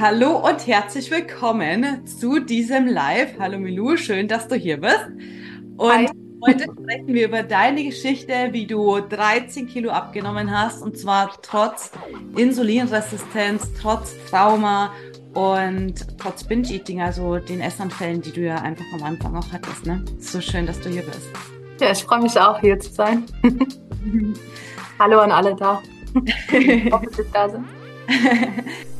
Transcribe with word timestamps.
Hallo 0.00 0.38
und 0.38 0.66
herzlich 0.66 1.10
willkommen 1.10 2.06
zu 2.06 2.38
diesem 2.40 2.86
Live. 2.86 3.34
Hallo 3.38 3.58
Milou, 3.58 3.98
schön, 3.98 4.28
dass 4.28 4.48
du 4.48 4.54
hier 4.54 4.80
bist. 4.80 5.10
Und 5.76 5.90
Hi. 5.90 6.08
heute 6.42 6.64
sprechen 6.72 7.08
wir 7.08 7.28
über 7.28 7.42
deine 7.42 7.84
Geschichte, 7.84 8.48
wie 8.52 8.66
du 8.66 8.98
13 9.00 9.68
Kilo 9.68 9.90
abgenommen 9.90 10.50
hast 10.50 10.80
und 10.80 10.96
zwar 10.96 11.30
trotz 11.42 11.92
Insulinresistenz, 12.34 13.74
trotz 13.78 14.14
Trauma 14.30 14.90
und 15.34 16.16
trotz 16.16 16.44
Binge-Eating, 16.44 17.02
also 17.02 17.36
den 17.36 17.60
Essanfällen, 17.60 18.22
die 18.22 18.32
du 18.32 18.40
ja 18.40 18.54
einfach 18.54 18.86
am 18.94 19.02
Anfang 19.02 19.36
auch 19.36 19.52
hattest. 19.52 19.84
Ne? 19.84 20.02
So 20.18 20.40
schön, 20.40 20.64
dass 20.64 20.80
du 20.80 20.88
hier 20.88 21.02
bist. 21.02 21.28
Ja, 21.78 21.92
ich 21.92 22.02
freue 22.02 22.22
mich 22.22 22.40
auch 22.40 22.58
hier 22.58 22.80
zu 22.80 22.90
sein. 22.90 23.24
Hallo 24.98 25.18
an 25.18 25.30
alle 25.30 25.54
da. 25.54 25.82
Ich 26.52 26.90
hoffe, 26.90 27.06
dass 27.14 27.30
da 27.34 27.48
sind. 27.50 27.66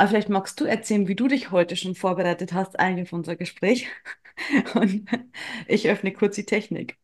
Aber 0.00 0.08
vielleicht 0.08 0.30
magst 0.30 0.58
du 0.58 0.64
erzählen, 0.64 1.08
wie 1.08 1.14
du 1.14 1.28
dich 1.28 1.50
heute 1.50 1.76
schon 1.76 1.94
vorbereitet 1.94 2.54
hast, 2.54 2.80
eigentlich 2.80 3.08
auf 3.08 3.12
unser 3.12 3.36
Gespräch. 3.36 3.86
Und 4.74 5.04
ich 5.66 5.90
öffne 5.90 6.10
kurz 6.14 6.36
die 6.36 6.46
Technik. 6.46 6.96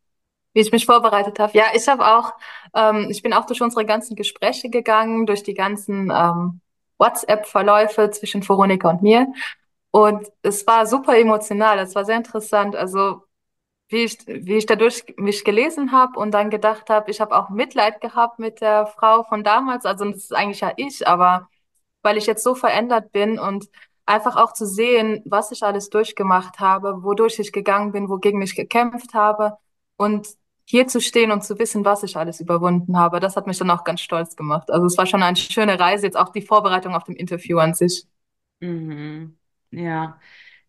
Wie 0.55 0.61
ich 0.61 0.73
mich 0.73 0.87
vorbereitet 0.87 1.39
habe. 1.39 1.53
Ja, 1.55 1.65
ich 1.75 1.87
habe 1.89 2.07
auch, 2.07 2.33
ähm, 2.75 3.09
ich 3.11 3.21
bin 3.23 3.35
auch 3.35 3.45
durch 3.45 3.61
unsere 3.61 3.85
ganzen 3.85 4.17
Gespräche 4.17 4.71
gegangen, 4.71 5.27
durch 5.27 5.43
die 5.43 5.53
ganzen 5.53 6.11
ähm, 6.11 6.63
WhatsApp-Verläufe 6.97 8.11
zwischen 8.13 8.49
Veronika 8.49 8.89
und 8.89 9.03
mir. 9.03 9.27
Und 9.91 10.27
es 10.41 10.67
war 10.67 10.87
super 10.87 11.19
emotional, 11.19 11.79
es 11.79 11.95
war 11.95 12.07
sehr 12.07 12.17
interessant. 12.17 12.77
Also 12.77 13.25
wie 13.89 14.05
ich, 14.05 14.27
wie 14.27 14.57
ich 14.57 14.65
dadurch 14.65 15.05
mich 15.19 15.45
gelesen 15.45 15.93
habe 15.93 16.19
und 16.19 16.31
dann 16.31 16.49
gedacht 16.49 16.89
habe, 16.89 17.11
ich 17.11 17.21
habe 17.21 17.37
auch 17.37 17.51
Mitleid 17.51 18.01
gehabt 18.01 18.39
mit 18.39 18.63
der 18.63 18.87
Frau 18.87 19.23
von 19.23 19.45
damals. 19.45 19.85
Also 19.85 20.07
das 20.07 20.17
ist 20.17 20.35
eigentlich 20.35 20.61
ja 20.61 20.73
ich, 20.77 21.07
aber 21.07 21.51
weil 22.07 22.17
ich 22.19 22.27
jetzt 22.27 22.45
so 22.45 22.55
verändert 22.55 23.11
bin 23.13 23.39
und 23.39 23.69
einfach 24.07 24.37
auch 24.37 24.53
zu 24.53 24.65
sehen, 24.65 25.23
was 25.27 25.51
ich 25.51 25.65
alles 25.65 25.91
durchgemacht 25.91 26.61
habe, 26.61 27.03
wodurch 27.03 27.41
ich 27.41 27.53
gegangen 27.53 27.91
bin, 27.91 28.09
wogegen 28.09 28.41
ich 28.43 28.55
gekämpft 28.55 29.13
habe 29.13 29.59
und 29.97 30.29
hier 30.65 30.87
zu 30.87 31.01
stehen 31.01 31.33
und 31.33 31.45
zu 31.45 31.59
wissen, 31.59 31.85
was 31.85 32.05
ich 32.05 32.17
alles 32.17 32.41
überwunden 32.41 32.97
habe, 32.97 33.19
das 33.21 33.37
hat 33.37 33.49
mich 33.49 33.59
dann 33.59 33.71
auch 33.71 33.83
ganz 33.85 34.01
stolz 34.03 34.37
gemacht. 34.37 34.71
Also 34.71 34.87
es 34.87 34.97
war 34.97 35.07
schon 35.07 35.23
eine 35.25 35.37
schöne 35.37 35.81
Reise, 35.81 36.07
jetzt 36.07 36.17
auch 36.17 36.31
die 36.31 36.43
Vorbereitung 36.43 36.95
auf 36.95 37.05
dem 37.05 37.17
Interview 37.17 37.59
an 37.59 37.75
sich. 37.75 38.07
Mhm. 38.61 39.39
Ja, 39.73 40.21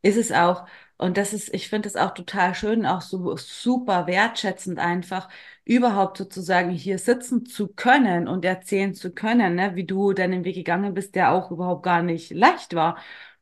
ist 0.02 0.18
es 0.18 0.32
auch. 0.32 0.66
Und 0.98 1.17
das 1.17 1.34
ist, 1.34 1.53
ich 1.53 1.70
finde 1.70 1.88
es 1.90 1.95
auch 1.95 2.14
total 2.14 2.56
schön, 2.56 2.86
auch 2.86 3.02
so 3.02 3.38
super 3.38 4.08
wertschätzend 4.08 4.80
einfach, 4.80 5.30
überhaupt 5.64 6.17
sozusagen 6.17 6.72
hier 6.72 6.98
sitzen 6.98 7.45
zu 7.45 7.67
können 7.67 8.28
und 8.28 8.45
erzählen 8.45 8.94
zu 8.95 9.12
können, 9.14 9.56
ne, 9.56 9.75
wie 9.75 9.86
du 9.86 10.14
deinen 10.14 10.44
Weg 10.44 10.56
gegangen 10.56 10.94
bist, 10.95 11.14
der 11.16 11.31
auch 11.34 11.52
überhaupt 11.52 11.84
gar 11.84 12.02
nicht 12.02 12.31
leicht 12.31 12.73
war. 12.73 12.98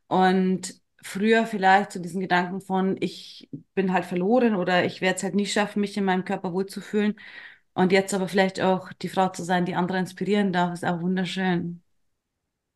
Und 0.07 0.81
früher 1.01 1.45
vielleicht 1.45 1.91
zu 1.91 1.99
so 1.99 2.03
diesen 2.03 2.19
Gedanken 2.21 2.61
von, 2.61 2.97
ich 2.99 3.49
bin 3.73 3.93
halt 3.93 4.05
verloren 4.05 4.55
oder 4.55 4.83
ich 4.85 5.01
werde 5.01 5.17
es 5.17 5.23
halt 5.23 5.35
nie 5.35 5.45
schaffen, 5.45 5.79
mich 5.81 5.95
in 5.97 6.05
meinem 6.05 6.25
Körper 6.25 6.51
wohlzufühlen. 6.53 7.15
Und 7.73 7.91
jetzt 7.91 8.13
aber 8.13 8.27
vielleicht 8.27 8.61
auch 8.61 8.91
die 8.93 9.09
Frau 9.09 9.29
zu 9.29 9.43
sein, 9.43 9.65
die 9.65 9.75
andere 9.75 9.99
inspirieren 9.99 10.53
darf, 10.53 10.73
ist 10.73 10.85
auch 10.85 11.01
wunderschön. 11.01 11.84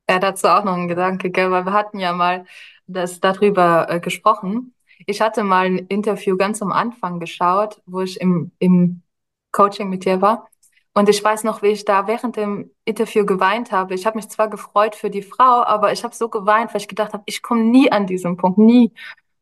Ja, 0.09 0.18
dazu 0.18 0.47
auch 0.47 0.64
noch 0.64 0.74
ein 0.74 0.88
Gedanke, 0.88 1.30
gell? 1.30 1.52
weil 1.52 1.66
wir 1.66 1.74
hatten 1.74 2.00
ja 2.00 2.14
mal 2.14 2.46
das 2.88 3.20
darüber 3.20 3.88
äh, 3.90 4.00
gesprochen. 4.00 4.74
Ich 5.06 5.22
hatte 5.22 5.44
mal 5.44 5.68
ein 5.68 5.78
Interview 5.78 6.36
ganz 6.36 6.64
am 6.64 6.72
Anfang 6.72 7.20
geschaut, 7.20 7.80
wo 7.86 8.02
ich 8.02 8.20
im, 8.20 8.52
im 8.58 9.03
Coaching 9.52 9.88
mit 9.88 10.06
dir 10.06 10.20
war. 10.20 10.50
Und 10.96 11.09
ich 11.09 11.24
weiß 11.24 11.44
noch, 11.44 11.62
wie 11.62 11.68
ich 11.68 11.86
da 11.86 12.08
während 12.08 12.38
dem 12.38 12.72
Interview 12.86 13.24
geweint 13.24 13.72
habe. 13.72 13.94
Ich 13.94 14.08
habe 14.08 14.18
mich 14.18 14.30
zwar 14.30 14.50
gefreut 14.50 14.96
für 14.96 15.12
die 15.12 15.22
Frau, 15.22 15.64
aber 15.64 15.94
ich 15.94 16.03
habe 16.03 16.16
so 16.16 16.28
geweint, 16.28 16.74
weil 16.74 16.81
ich 16.81 16.88
gedacht 16.88 17.14
habe, 17.14 17.24
ich 17.28 17.44
komme 17.44 17.62
nie 17.62 17.91
an 17.91 18.08
diesen 18.08 18.36
Punkt, 18.36 18.58
nie. 18.58 18.91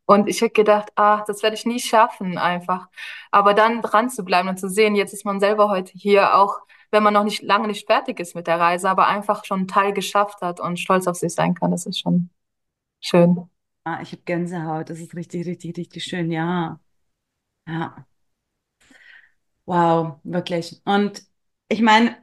Und 0.04 0.28
ich 0.28 0.42
habe 0.42 0.50
gedacht, 0.50 0.90
ach, 0.96 1.24
das 1.24 1.42
werde 1.42 1.56
ich 1.56 1.64
nie 1.64 1.80
schaffen, 1.80 2.36
einfach. 2.36 2.88
Aber 3.30 3.54
dann 3.54 3.80
dran 3.80 4.10
zu 4.10 4.22
bleiben 4.22 4.48
und 4.50 4.58
zu 4.58 4.68
sehen, 4.68 4.94
jetzt 4.96 5.14
ist 5.14 5.24
man 5.24 5.40
selber 5.40 5.70
heute 5.70 5.92
hier, 5.94 6.36
auch 6.36 6.58
wenn 6.90 7.02
man 7.02 7.14
noch 7.14 7.24
nicht 7.24 7.42
lange 7.42 7.68
nicht 7.68 7.86
fertig 7.86 8.20
ist 8.20 8.34
mit 8.34 8.46
der 8.46 8.58
Reise, 8.58 8.88
aber 8.88 9.08
einfach 9.08 9.44
schon 9.44 9.60
einen 9.60 9.68
Teil 9.68 9.92
geschafft 9.92 10.40
hat 10.40 10.60
und 10.60 10.78
stolz 10.78 11.06
auf 11.06 11.16
sich 11.16 11.34
sein 11.34 11.54
kann, 11.54 11.70
das 11.70 11.86
ist 11.86 12.00
schon 12.00 12.30
schön. 13.00 13.48
Ah, 13.84 14.00
ich 14.02 14.12
habe 14.12 14.22
Gänsehaut. 14.24 14.90
Das 14.90 15.00
ist 15.00 15.14
richtig, 15.14 15.46
richtig, 15.46 15.76
richtig 15.78 16.04
schön. 16.04 16.30
Ja. 16.30 16.80
Ja. 17.66 18.06
Wow, 19.66 20.20
wirklich. 20.24 20.80
Und 20.84 21.22
ich 21.68 21.82
meine, 21.82 22.16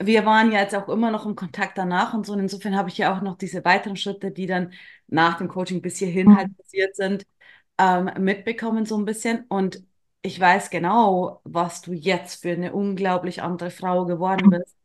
wir 0.00 0.24
waren 0.26 0.52
ja 0.52 0.60
jetzt 0.60 0.74
auch 0.74 0.88
immer 0.88 1.10
noch 1.10 1.26
im 1.26 1.34
Kontakt 1.36 1.76
danach 1.78 2.14
und 2.14 2.26
so. 2.26 2.32
Und 2.32 2.40
insofern 2.40 2.76
habe 2.76 2.88
ich 2.88 2.98
ja 2.98 3.16
auch 3.16 3.20
noch 3.22 3.36
diese 3.36 3.64
weiteren 3.64 3.96
Schritte, 3.96 4.30
die 4.30 4.46
dann 4.46 4.72
nach 5.08 5.38
dem 5.38 5.48
Coaching 5.48 5.82
bis 5.82 5.98
hierhin 5.98 6.36
halt 6.36 6.48
mhm. 6.48 6.54
passiert 6.56 6.96
sind, 6.96 7.26
ähm, 7.78 8.10
mitbekommen 8.18 8.86
so 8.86 8.96
ein 8.96 9.04
bisschen. 9.04 9.44
Und 9.48 9.82
ich 10.22 10.38
weiß 10.40 10.70
genau, 10.70 11.40
was 11.44 11.80
du 11.82 11.92
jetzt 11.92 12.42
für 12.42 12.50
eine 12.50 12.72
unglaublich 12.72 13.42
andere 13.42 13.70
Frau 13.70 14.04
geworden 14.04 14.50
bist. 14.50 14.76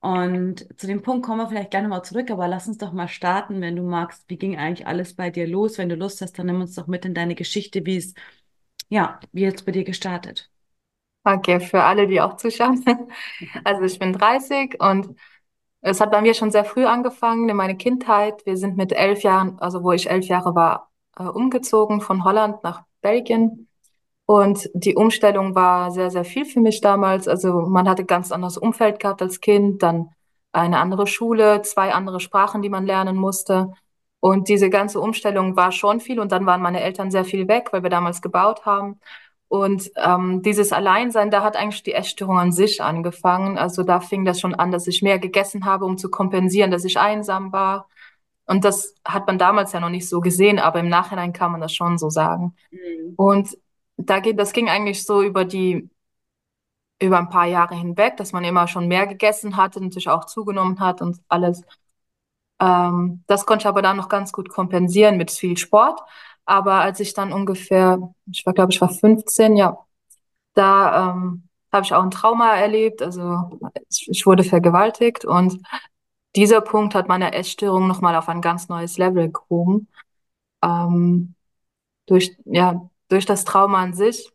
Und 0.00 0.68
zu 0.78 0.86
dem 0.86 1.00
Punkt 1.02 1.24
kommen 1.24 1.40
wir 1.40 1.48
vielleicht 1.48 1.70
gleich 1.70 1.82
nochmal 1.82 2.04
zurück, 2.04 2.30
aber 2.30 2.46
lass 2.46 2.68
uns 2.68 2.76
doch 2.76 2.92
mal 2.92 3.08
starten, 3.08 3.62
wenn 3.62 3.76
du 3.76 3.82
magst. 3.82 4.24
Wie 4.28 4.36
ging 4.36 4.58
eigentlich 4.58 4.86
alles 4.86 5.16
bei 5.16 5.30
dir 5.30 5.46
los? 5.48 5.78
Wenn 5.78 5.88
du 5.88 5.96
Lust 5.96 6.20
hast, 6.20 6.38
dann 6.38 6.46
nimm 6.46 6.60
uns 6.60 6.74
doch 6.74 6.86
mit 6.86 7.06
in 7.06 7.14
deine 7.14 7.34
Geschichte, 7.34 7.86
wie 7.86 7.96
es, 7.96 8.14
ja, 8.90 9.18
wie 9.32 9.42
jetzt 9.42 9.64
bei 9.64 9.72
dir 9.72 9.84
gestartet. 9.84 10.50
Okay, 11.24 11.58
für 11.58 11.82
alle, 11.82 12.06
die 12.06 12.20
auch 12.20 12.36
zuschauen. 12.36 12.84
Also 13.64 13.82
ich 13.82 13.98
bin 13.98 14.12
30 14.12 14.78
und 14.78 15.16
es 15.80 16.00
hat 16.00 16.10
bei 16.10 16.20
mir 16.20 16.34
schon 16.34 16.50
sehr 16.50 16.64
früh 16.64 16.84
angefangen, 16.84 17.48
in 17.48 17.56
meiner 17.56 17.74
Kindheit. 17.74 18.44
Wir 18.44 18.56
sind 18.58 18.76
mit 18.76 18.92
elf 18.92 19.22
Jahren, 19.22 19.58
also 19.58 19.82
wo 19.82 19.92
ich 19.92 20.10
elf 20.10 20.26
Jahre 20.26 20.54
war, 20.54 20.90
äh, 21.18 21.24
umgezogen 21.24 22.02
von 22.02 22.24
Holland 22.24 22.62
nach 22.62 22.84
Belgien. 23.00 23.68
Und 24.26 24.70
die 24.72 24.94
Umstellung 24.94 25.54
war 25.54 25.90
sehr, 25.90 26.10
sehr 26.10 26.24
viel 26.24 26.46
für 26.46 26.60
mich 26.60 26.80
damals. 26.80 27.28
Also 27.28 27.60
man 27.60 27.88
hatte 27.88 28.04
ganz 28.04 28.32
anderes 28.32 28.56
Umfeld 28.56 28.98
gehabt 28.98 29.20
als 29.20 29.40
Kind, 29.40 29.82
dann 29.82 30.10
eine 30.52 30.78
andere 30.78 31.06
Schule, 31.06 31.62
zwei 31.62 31.92
andere 31.92 32.20
Sprachen, 32.20 32.62
die 32.62 32.70
man 32.70 32.86
lernen 32.86 33.16
musste. 33.16 33.72
Und 34.20 34.48
diese 34.48 34.70
ganze 34.70 35.00
Umstellung 35.00 35.56
war 35.56 35.72
schon 35.72 36.00
viel. 36.00 36.20
Und 36.20 36.32
dann 36.32 36.46
waren 36.46 36.62
meine 36.62 36.80
Eltern 36.80 37.10
sehr 37.10 37.24
viel 37.26 37.48
weg, 37.48 37.68
weil 37.72 37.82
wir 37.82 37.90
damals 37.90 38.22
gebaut 38.22 38.64
haben. 38.64 38.98
Und 39.48 39.90
ähm, 39.96 40.40
dieses 40.42 40.72
Alleinsein, 40.72 41.30
da 41.30 41.42
hat 41.42 41.56
eigentlich 41.56 41.82
die 41.82 41.92
Essstörung 41.92 42.38
an 42.38 42.50
sich 42.50 42.82
angefangen. 42.82 43.58
Also 43.58 43.82
da 43.82 44.00
fing 44.00 44.24
das 44.24 44.40
schon 44.40 44.54
an, 44.54 44.72
dass 44.72 44.86
ich 44.86 45.02
mehr 45.02 45.18
gegessen 45.18 45.66
habe, 45.66 45.84
um 45.84 45.98
zu 45.98 46.10
kompensieren, 46.10 46.70
dass 46.70 46.84
ich 46.84 46.98
einsam 46.98 47.52
war. 47.52 47.88
Und 48.46 48.64
das 48.64 48.94
hat 49.04 49.26
man 49.26 49.38
damals 49.38 49.72
ja 49.72 49.80
noch 49.80 49.90
nicht 49.90 50.08
so 50.08 50.20
gesehen, 50.20 50.58
aber 50.58 50.80
im 50.80 50.88
Nachhinein 50.88 51.32
kann 51.32 51.52
man 51.52 51.60
das 51.60 51.74
schon 51.74 51.98
so 51.98 52.10
sagen. 52.10 52.54
Mhm. 52.70 53.14
Und 53.16 53.58
da 53.96 54.20
geht, 54.20 54.38
das 54.38 54.52
ging 54.52 54.68
eigentlich 54.68 55.04
so 55.04 55.22
über 55.22 55.44
die, 55.44 55.88
über 57.00 57.18
ein 57.18 57.28
paar 57.28 57.46
Jahre 57.46 57.74
hinweg, 57.74 58.16
dass 58.16 58.32
man 58.32 58.44
immer 58.44 58.68
schon 58.68 58.88
mehr 58.88 59.06
gegessen 59.06 59.56
hatte, 59.56 59.80
natürlich 59.80 60.08
auch 60.08 60.24
zugenommen 60.24 60.80
hat 60.80 61.02
und 61.02 61.20
alles. 61.28 61.62
Ähm, 62.60 63.24
das 63.26 63.46
konnte 63.46 63.62
ich 63.62 63.66
aber 63.66 63.82
dann 63.82 63.96
noch 63.96 64.08
ganz 64.08 64.32
gut 64.32 64.48
kompensieren 64.48 65.16
mit 65.16 65.30
viel 65.30 65.56
Sport. 65.56 66.00
Aber 66.46 66.74
als 66.74 67.00
ich 67.00 67.14
dann 67.14 67.32
ungefähr, 67.32 68.14
ich 68.30 68.44
war, 68.46 68.52
glaube 68.52 68.72
ich, 68.72 68.80
war 68.80 68.90
15, 68.90 69.56
ja, 69.56 69.78
da 70.54 71.12
ähm, 71.12 71.48
habe 71.72 71.84
ich 71.84 71.94
auch 71.94 72.02
ein 72.02 72.10
Trauma 72.10 72.56
erlebt. 72.56 73.02
Also 73.02 73.58
ich 73.88 74.26
wurde 74.26 74.44
vergewaltigt 74.44 75.24
und 75.24 75.60
dieser 76.36 76.60
Punkt 76.60 76.94
hat 76.94 77.08
meine 77.08 77.32
Essstörung 77.34 77.86
nochmal 77.88 78.16
auf 78.16 78.28
ein 78.28 78.40
ganz 78.42 78.68
neues 78.68 78.98
Level 78.98 79.30
gehoben. 79.32 79.88
Ähm, 80.62 81.34
durch, 82.06 82.36
ja, 82.44 82.90
durch 83.08 83.26
das 83.26 83.44
Trauma 83.44 83.82
an 83.82 83.94
sich 83.94 84.30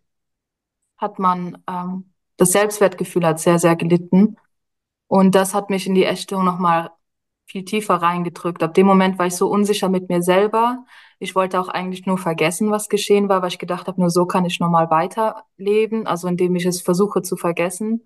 hat 0.98 1.19
man 1.19 1.63
ähm, 1.68 2.13
das 2.38 2.51
Selbstwertgefühl 2.51 3.25
hat 3.25 3.39
sehr, 3.39 3.60
sehr 3.60 3.75
gelitten. 3.75 4.38
Und 5.07 5.36
das 5.36 5.54
hat 5.54 5.69
mich 5.69 5.88
in 5.88 5.95
die 5.95 6.06
Essstörung 6.06 6.45
nochmal 6.45 6.92
viel 7.45 7.66
tiefer 7.66 7.95
reingedrückt. 7.95 8.62
Ab 8.63 8.75
dem 8.75 8.86
Moment 8.86 9.18
war 9.18 9.25
ich 9.25 9.36
so 9.36 9.50
unsicher 9.50 9.89
mit 9.89 10.10
mir 10.10 10.21
selber. 10.21 10.86
Ich 11.18 11.36
wollte 11.36 11.60
auch 11.60 11.68
eigentlich 11.68 12.06
nur 12.06 12.18
vergessen, 12.18 12.71
was 12.71 12.89
geschehen 12.89 13.27
war, 13.27 13.42
weil 13.42 13.50
ich 13.50 13.60
gedacht 13.60 13.88
habe, 13.88 14.00
nur 14.00 14.10
so 14.10 14.25
kann 14.25 14.45
ich 14.45 14.60
normal 14.60 14.89
weiterleben, 14.92 16.06
also 16.07 16.27
indem 16.27 16.56
ich 16.56 16.66
es 16.66 16.81
versuche 16.81 17.21
zu 17.24 17.38
vergessen. 17.38 18.06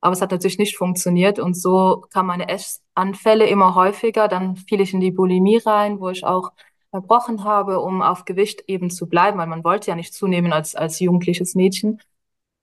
Aber 0.00 0.12
es 0.12 0.20
hat 0.20 0.32
natürlich 0.32 0.58
nicht 0.58 0.76
funktioniert 0.76 1.38
und 1.38 1.54
so 1.54 2.04
kamen 2.12 2.28
meine 2.28 2.48
Essanfälle 2.48 3.46
immer 3.46 3.74
häufiger. 3.74 4.28
Dann 4.28 4.56
fiel 4.56 4.82
ich 4.82 4.92
in 4.92 5.00
die 5.00 5.10
Bulimie 5.12 5.58
rein, 5.58 5.98
wo 5.98 6.10
ich 6.10 6.24
auch 6.26 6.52
verbrochen 6.94 7.42
habe, 7.44 7.80
um 7.80 8.02
auf 8.02 8.24
Gewicht 8.24 8.62
eben 8.68 8.88
zu 8.90 9.08
bleiben, 9.08 9.38
weil 9.38 9.48
man 9.48 9.64
wollte 9.64 9.90
ja 9.90 9.96
nicht 9.96 10.14
zunehmen 10.14 10.52
als, 10.52 10.76
als 10.76 11.00
jugendliches 11.00 11.56
Mädchen. 11.56 12.00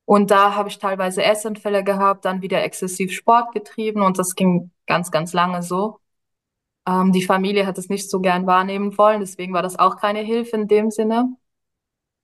Und 0.05 0.31
da 0.31 0.55
habe 0.55 0.69
ich 0.69 0.79
teilweise 0.79 1.23
Essanfälle 1.23 1.83
gehabt, 1.83 2.25
dann 2.25 2.41
wieder 2.41 2.63
exzessiv 2.63 3.11
Sport 3.13 3.53
getrieben 3.53 4.01
und 4.03 4.19
das 4.19 4.35
ging 4.35 4.71
ganz, 4.87 5.11
ganz 5.11 5.33
lange 5.33 5.63
so. 5.63 5.99
Ähm, 6.87 7.11
die 7.13 7.23
Familie 7.23 7.65
hat 7.67 7.77
es 7.77 7.89
nicht 7.89 8.09
so 8.09 8.21
gern 8.21 8.47
wahrnehmen 8.47 8.97
wollen, 8.97 9.21
deswegen 9.21 9.53
war 9.53 9.63
das 9.63 9.79
auch 9.79 9.97
keine 9.97 10.19
Hilfe 10.21 10.57
in 10.57 10.67
dem 10.67 10.91
Sinne. 10.91 11.35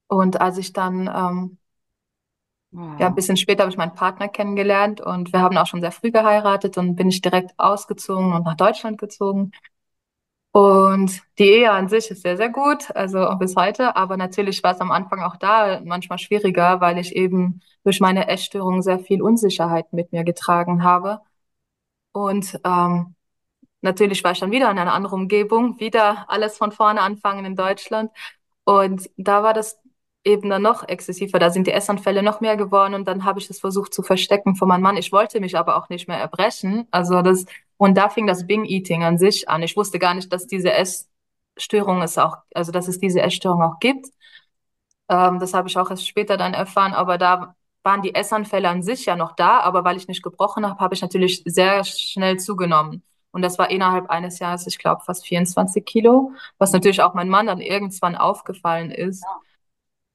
Und 0.08 0.42
als 0.42 0.58
ich 0.58 0.74
dann, 0.74 1.08
ähm, 1.14 1.58
ja, 2.98 3.08
ein 3.08 3.16
Wow. 3.16 3.16
bisschen 3.16 3.38
später 3.38 3.64
habe 3.64 3.72
ich 3.72 3.78
meinen 3.78 3.94
Partner 3.96 4.28
kennengelernt 4.28 5.02
und 5.02 5.32
wir 5.34 5.42
haben 5.42 5.58
auch 5.58 5.68
schon 5.68 5.82
sehr 5.82 5.92
früh 5.92 6.12
geheiratet 6.12 6.78
und 6.78 6.96
bin 6.96 7.10
ich 7.10 7.22
direkt 7.22 7.54
ausgezogen 7.60 8.34
und 8.34 8.44
nach 8.46 8.56
Deutschland 8.56 8.98
gezogen. 8.98 9.52
Und 10.58 11.22
die 11.38 11.44
Ehe 11.52 11.72
an 11.72 11.88
sich 11.88 12.10
ist 12.10 12.24
sehr, 12.24 12.36
sehr 12.36 12.50
gut, 12.50 12.90
also 12.96 13.30
bis 13.38 13.56
heute. 13.56 13.96
Aber 13.96 14.18
natürlich 14.18 14.64
war 14.64 14.74
es 14.74 14.82
am 14.82 14.90
Anfang 14.90 15.22
auch 15.22 15.36
da 15.36 15.82
manchmal 15.86 16.18
schwieriger, 16.18 16.82
weil 16.82 16.98
ich 16.98 17.16
eben 17.16 17.62
durch 17.84 18.00
meine 18.00 18.28
Essstörung 18.28 18.82
sehr 18.82 18.98
viel 18.98 19.22
Unsicherheit 19.22 19.94
mit 19.94 20.12
mir 20.12 20.24
getragen 20.24 20.84
habe. 20.84 21.22
Und 22.12 22.60
ähm, 22.66 23.16
natürlich 23.82 24.24
war 24.24 24.32
ich 24.34 24.40
dann 24.40 24.52
wieder 24.52 24.72
in 24.72 24.80
einer 24.80 24.94
anderen 24.94 25.22
Umgebung, 25.22 25.80
wieder 25.80 26.26
alles 26.30 26.58
von 26.58 26.72
vorne 26.72 27.02
anfangen 27.02 27.46
in 27.46 27.56
Deutschland. 27.56 28.12
Und 28.66 29.10
da 29.18 29.44
war 29.44 29.54
das 29.54 29.80
eben 30.24 30.50
dann 30.50 30.64
noch 30.64 30.88
exzessiver. 30.88 31.40
Da 31.40 31.52
sind 31.52 31.68
die 31.68 31.74
Essanfälle 31.74 32.24
noch 32.24 32.42
mehr 32.42 32.58
geworden 32.58 32.96
und 32.96 33.08
dann 33.08 33.26
habe 33.26 33.40
ich 33.40 33.48
das 33.48 33.60
versucht 33.60 33.94
zu 33.94 34.04
verstecken 34.04 34.56
vor 34.56 34.68
meinem 34.68 34.82
Mann. 34.82 34.98
Ich 34.98 35.12
wollte 35.12 35.40
mich 35.40 35.58
aber 35.58 35.78
auch 35.78 35.90
nicht 35.90 36.08
mehr 36.08 36.18
erbrechen. 36.18 36.88
Also 36.92 37.22
das, 37.22 37.46
und 37.78 37.98
da 37.98 38.10
fing 38.10 38.28
das 38.28 38.48
Bing-Eating 38.48 39.04
an 39.04 39.18
sich 39.18 39.50
an. 39.50 39.64
Ich 39.64 39.78
wusste 39.78 40.00
gar 40.00 40.14
nicht, 40.14 40.32
dass 40.34 40.48
diese 40.48 40.72
Essstörung 40.74 42.02
es 42.02 42.18
auch, 42.18 42.38
also 42.54 42.72
dass 42.72 42.88
es 42.88 43.00
diese 43.00 43.22
Essstörung 43.22 43.62
auch 43.62 43.80
gibt. 43.80 44.08
Ähm, 45.10 45.40
das 45.40 45.54
habe 45.54 45.70
ich 45.70 45.78
auch 45.78 45.90
erst 45.90 46.08
später 46.08 46.38
dann 46.38 46.54
erfahren, 46.54 46.94
aber 46.94 47.18
da 47.18 47.56
waren 47.84 48.02
die 48.02 48.16
Essanfälle 48.16 48.70
an 48.70 48.84
sich 48.84 49.06
ja 49.06 49.16
noch 49.16 49.34
da, 49.36 49.62
aber 49.62 49.84
weil 49.86 49.98
ich 49.98 50.08
nicht 50.08 50.24
gebrochen 50.24 50.68
habe, 50.68 50.80
habe 50.80 50.94
ich 50.96 51.02
natürlich 51.02 51.44
sehr 51.46 51.84
schnell 51.86 52.38
zugenommen. 52.38 53.04
Und 53.32 53.42
das 53.44 53.60
war 53.60 53.70
innerhalb 53.70 54.10
eines 54.10 54.40
Jahres, 54.40 54.68
ich 54.68 54.78
glaube, 54.80 55.04
fast 55.06 55.26
24 55.28 55.86
Kilo, 55.86 56.32
was 56.58 56.74
natürlich 56.74 57.02
auch 57.02 57.14
mein 57.14 57.30
Mann 57.30 57.48
dann 57.48 57.62
irgendwann 57.62 58.16
aufgefallen 58.16 58.92
ist. 58.92 59.24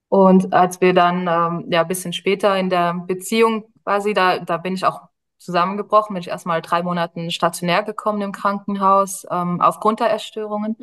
Und 0.08 0.52
als 0.52 0.80
wir 0.80 0.92
dann, 0.92 1.26
ähm, 1.26 1.66
ja, 1.72 1.82
ein 1.82 1.88
bisschen 1.88 2.12
später 2.12 2.58
in 2.58 2.68
der 2.68 2.94
Beziehung 2.94 3.64
quasi, 3.84 4.12
da, 4.12 4.38
da 4.40 4.58
bin 4.58 4.74
ich 4.74 4.84
auch 4.84 5.08
zusammengebrochen, 5.44 6.14
bin 6.14 6.20
ich 6.22 6.28
erstmal 6.28 6.62
drei 6.62 6.82
Monaten 6.82 7.30
stationär 7.30 7.82
gekommen 7.82 8.22
im 8.22 8.32
Krankenhaus, 8.32 9.26
ähm, 9.30 9.60
aufgrund 9.60 10.00
der 10.00 10.12
Essstörungen. 10.12 10.76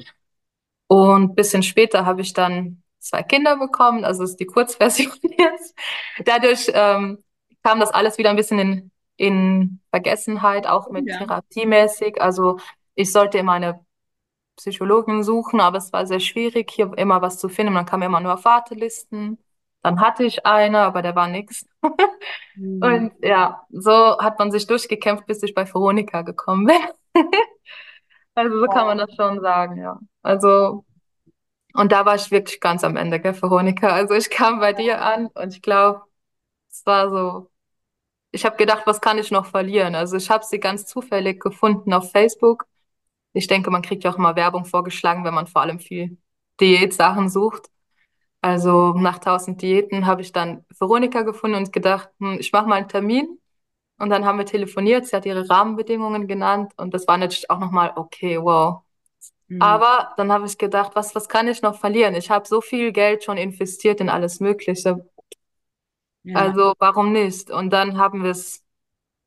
Und 0.87 1.31
ein 1.31 1.35
bisschen 1.35 1.63
später 1.63 2.05
habe 2.05 2.21
ich 2.21 2.33
dann 2.33 2.83
zwei 2.99 3.23
Kinder 3.23 3.57
bekommen, 3.57 4.03
also 4.03 4.23
ist 4.23 4.37
die 4.37 4.45
Kurzversion 4.45 5.11
jetzt. 5.37 5.77
Dadurch 6.25 6.69
ähm, 6.73 7.23
kam 7.63 7.79
das 7.79 7.91
alles 7.91 8.17
wieder 8.17 8.29
ein 8.31 8.35
bisschen 8.35 8.59
in, 8.59 8.91
in 9.17 9.79
Vergessenheit, 9.91 10.67
auch 10.67 10.89
mit 10.89 11.07
Ja. 11.07 11.17
therapiemäßig. 11.19 12.21
Also 12.21 12.57
ich 12.95 13.11
sollte 13.11 13.37
immer 13.37 13.53
eine 13.53 13.85
Psychologin 14.57 15.23
suchen, 15.23 15.61
aber 15.61 15.77
es 15.77 15.93
war 15.93 16.05
sehr 16.05 16.19
schwierig, 16.19 16.71
hier 16.71 16.91
immer 16.97 17.21
was 17.21 17.37
zu 17.39 17.49
finden. 17.49 17.73
Man 17.73 17.85
kam 17.85 18.01
immer 18.01 18.19
nur 18.19 18.33
auf 18.33 18.45
Wartelisten. 18.45 19.37
Dann 19.81 20.01
hatte 20.01 20.23
ich 20.23 20.45
eine, 20.45 20.79
aber 20.79 21.01
der 21.01 21.15
war 21.15 21.27
nix. 21.27 21.65
Hm. 22.55 22.81
Und 22.83 23.13
ja, 23.21 23.63
so 23.69 24.17
hat 24.19 24.37
man 24.37 24.51
sich 24.51 24.67
durchgekämpft, 24.67 25.25
bis 25.25 25.41
ich 25.43 25.53
bei 25.53 25.65
Veronika 25.65 26.21
gekommen 26.23 26.65
bin. 26.65 27.23
Also 28.35 28.57
so 28.57 28.67
kann 28.67 28.85
man 28.85 28.97
das 28.97 29.13
schon 29.15 29.41
sagen, 29.41 29.81
ja. 29.81 29.99
Also 30.21 30.85
und 31.73 31.91
da 31.91 32.05
war 32.05 32.15
ich 32.15 32.31
wirklich 32.31 32.59
ganz 32.59 32.83
am 32.83 32.95
Ende, 32.97 33.19
gell, 33.19 33.39
Veronika. 33.39 33.89
Also 33.89 34.13
ich 34.15 34.29
kam 34.29 34.59
bei 34.59 34.73
dir 34.73 35.01
an 35.01 35.27
und 35.27 35.53
ich 35.53 35.61
glaube, 35.61 36.01
es 36.69 36.85
war 36.85 37.09
so, 37.09 37.51
ich 38.31 38.45
habe 38.45 38.57
gedacht, 38.57 38.83
was 38.85 39.01
kann 39.01 39.17
ich 39.17 39.31
noch 39.31 39.45
verlieren? 39.47 39.95
Also 39.95 40.17
ich 40.17 40.29
habe 40.29 40.45
sie 40.45 40.59
ganz 40.59 40.85
zufällig 40.85 41.41
gefunden 41.41 41.93
auf 41.93 42.11
Facebook. 42.11 42.67
Ich 43.33 43.47
denke, 43.47 43.71
man 43.71 43.81
kriegt 43.83 44.03
ja 44.03 44.11
auch 44.11 44.17
immer 44.17 44.35
Werbung 44.35 44.65
vorgeschlagen, 44.65 45.23
wenn 45.25 45.33
man 45.33 45.47
vor 45.47 45.61
allem 45.61 45.79
viel 45.79 46.17
Diätsachen 46.59 47.29
sucht. 47.29 47.69
Also 48.41 48.93
nach 48.93 49.19
tausend 49.19 49.61
Diäten 49.61 50.05
habe 50.05 50.21
ich 50.21 50.31
dann 50.31 50.65
Veronika 50.77 51.23
gefunden 51.23 51.57
und 51.57 51.73
gedacht, 51.73 52.09
hm, 52.19 52.37
ich 52.39 52.51
mache 52.51 52.67
mal 52.67 52.75
einen 52.75 52.87
Termin. 52.87 53.39
Und 53.97 54.09
dann 54.09 54.23
haben 54.25 54.37
wir 54.37 54.45
telefoniert. 54.45 55.05
Sie 55.05 55.15
hat 55.15 55.25
ihre 55.25 55.49
Rahmenbedingungen 55.49 56.27
genannt 56.27 56.71
und 56.77 56.93
das 56.93 57.05
war 57.07 57.17
natürlich 57.17 57.49
auch 57.49 57.59
nochmal 57.59 57.91
okay, 57.95 58.37
wow. 58.41 58.81
Hm. 59.49 59.61
Aber 59.61 60.13
dann 60.15 60.31
habe 60.31 60.45
ich 60.45 60.57
gedacht, 60.57 60.91
was, 60.95 61.13
was 61.15 61.27
kann 61.27 61.49
ich 61.49 61.61
noch 61.61 61.77
verlieren? 61.77 62.15
Ich 62.15 62.29
habe 62.29 62.47
so 62.47 62.61
viel 62.61 62.93
Geld 62.93 63.25
schon 63.25 63.37
investiert 63.37 63.99
in 63.99 64.09
alles 64.09 64.39
Mögliche. 64.39 65.05
Ja. 66.23 66.35
Also 66.37 66.73
warum 66.79 67.11
nicht? 67.11 67.51
Und 67.51 67.71
dann 67.71 67.97
haben 67.97 68.23
wir 68.23 68.31
es 68.31 68.63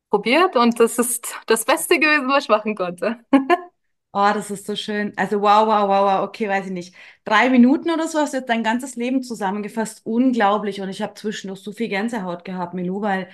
probiert 0.09 0.55
und 0.55 0.79
das 0.79 0.97
ist 0.97 1.35
das 1.45 1.65
Beste 1.65 1.99
gewesen, 1.99 2.27
was 2.29 2.43
ich 2.43 2.49
machen 2.49 2.75
konnte. 2.75 3.19
Oh, 4.15 4.29
das 4.33 4.51
ist 4.51 4.67
so 4.67 4.75
schön. 4.75 5.11
Also 5.17 5.41
wow, 5.41 5.65
wow, 5.67 5.87
wow, 5.89 6.05
wow. 6.05 6.23
Okay, 6.27 6.47
weiß 6.47 6.67
ich 6.67 6.71
nicht. 6.71 6.95
Drei 7.23 7.49
Minuten 7.49 7.89
oder 7.89 8.07
so 8.07 8.19
hast 8.19 8.33
du 8.33 8.37
jetzt 8.37 8.49
dein 8.49 8.63
ganzes 8.63 8.95
Leben 8.95 9.23
zusammengefasst. 9.23 10.01
Unglaublich. 10.05 10.81
Und 10.81 10.89
ich 10.89 11.01
habe 11.01 11.15
zwischendurch 11.15 11.61
so 11.61 11.71
viel 11.71 11.87
Gänsehaut 11.89 12.45
gehabt, 12.45 12.75
Milou, 12.75 13.01
weil 13.01 13.27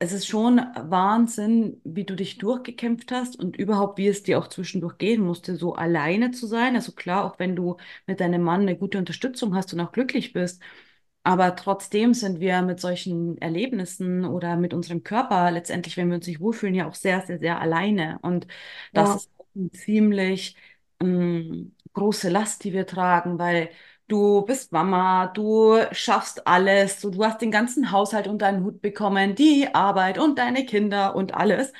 es 0.00 0.12
ist 0.12 0.26
schon 0.26 0.58
Wahnsinn, 0.76 1.80
wie 1.84 2.04
du 2.04 2.16
dich 2.16 2.38
durchgekämpft 2.38 3.12
hast 3.12 3.38
und 3.38 3.56
überhaupt, 3.56 3.98
wie 3.98 4.08
es 4.08 4.22
dir 4.24 4.38
auch 4.38 4.48
zwischendurch 4.48 4.98
gehen 4.98 5.22
musste, 5.22 5.56
so 5.56 5.74
alleine 5.74 6.32
zu 6.32 6.46
sein. 6.48 6.74
Also 6.74 6.90
klar, 6.92 7.24
auch 7.24 7.38
wenn 7.38 7.54
du 7.56 7.76
mit 8.06 8.20
deinem 8.20 8.42
Mann 8.42 8.62
eine 8.62 8.76
gute 8.76 8.98
Unterstützung 8.98 9.54
hast 9.54 9.72
und 9.74 9.80
auch 9.80 9.92
glücklich 9.92 10.32
bist. 10.32 10.60
Aber 11.22 11.56
trotzdem 11.56 12.14
sind 12.14 12.38
wir 12.40 12.62
mit 12.62 12.78
solchen 12.80 13.36
Erlebnissen 13.38 14.24
oder 14.24 14.56
mit 14.56 14.72
unserem 14.72 15.02
Körper 15.02 15.50
letztendlich, 15.50 15.96
wenn 15.96 16.08
wir 16.08 16.16
uns 16.16 16.26
nicht 16.28 16.40
wohlfühlen, 16.40 16.74
ja 16.74 16.86
auch 16.88 16.94
sehr, 16.94 17.20
sehr, 17.22 17.38
sehr 17.40 17.60
alleine. 17.60 18.18
Und 18.22 18.46
das 18.94 19.14
Ja, 19.14 19.16
ist 19.16 19.30
ziemlich 19.72 20.56
ähm, 21.00 21.74
große 21.92 22.28
Last, 22.30 22.64
die 22.64 22.72
wir 22.72 22.86
tragen, 22.86 23.38
weil 23.38 23.70
du 24.08 24.42
bist 24.44 24.72
Mama, 24.72 25.26
du 25.28 25.78
schaffst 25.92 26.46
alles, 26.46 27.00
so, 27.00 27.10
du 27.10 27.24
hast 27.24 27.40
den 27.40 27.50
ganzen 27.50 27.90
Haushalt 27.90 28.28
unter 28.28 28.46
einen 28.46 28.64
Hut 28.64 28.80
bekommen, 28.82 29.34
die 29.34 29.68
Arbeit 29.74 30.18
und 30.18 30.38
deine 30.38 30.64
Kinder 30.66 31.14
und 31.16 31.34
alles. 31.34 31.72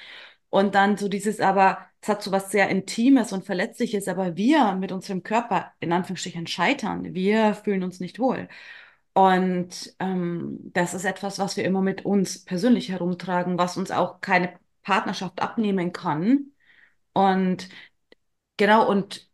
Und 0.51 0.75
dann 0.75 0.97
so 0.97 1.09
dieses 1.09 1.41
aber, 1.41 1.79
es 2.01 2.09
hat 2.09 2.23
so 2.23 2.33
was 2.33 2.51
sehr 2.51 2.69
Intimes 2.71 3.33
und 3.33 3.45
Verletzliches, 3.45 4.09
aber 4.09 4.37
wir 4.37 4.75
mit 4.75 4.93
unserem 4.93 5.23
Körper 5.23 5.73
in 5.81 5.93
Anführungsstrichen 5.93 6.47
scheitern. 6.47 7.15
Wir 7.15 7.55
fühlen 7.55 7.83
uns 7.83 8.01
nicht 8.01 8.19
wohl. 8.19 8.49
Und 9.15 9.95
ähm, 9.99 10.59
das 10.75 10.93
ist 10.95 11.05
etwas, 11.05 11.39
was 11.39 11.57
wir 11.57 11.65
immer 11.65 11.81
mit 11.83 12.05
uns 12.05 12.45
persönlich 12.45 12.91
herumtragen, 12.91 13.59
was 13.59 13.77
uns 13.77 13.91
auch 13.91 14.21
keine 14.21 14.59
Partnerschaft 14.83 15.41
abnehmen 15.41 15.93
kann. 15.93 16.53
Und 17.17 17.69
genau, 18.59 18.89
und 18.91 19.29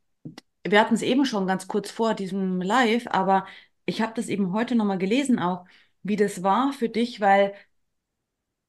wir 0.64 0.80
hatten 0.80 0.94
es 0.94 1.02
eben 1.02 1.24
schon 1.26 1.46
ganz 1.48 1.68
kurz 1.68 1.90
vor 1.90 2.14
diesem 2.14 2.62
Live, 2.62 3.06
aber 3.08 3.46
ich 3.86 4.02
habe 4.02 4.14
das 4.14 4.28
eben 4.28 4.52
heute 4.52 4.76
nochmal 4.76 4.98
gelesen 4.98 5.38
auch, 5.40 5.66
wie 6.04 6.16
das 6.16 6.42
war 6.44 6.72
für 6.72 6.88
dich, 6.88 7.20
weil, 7.20 7.54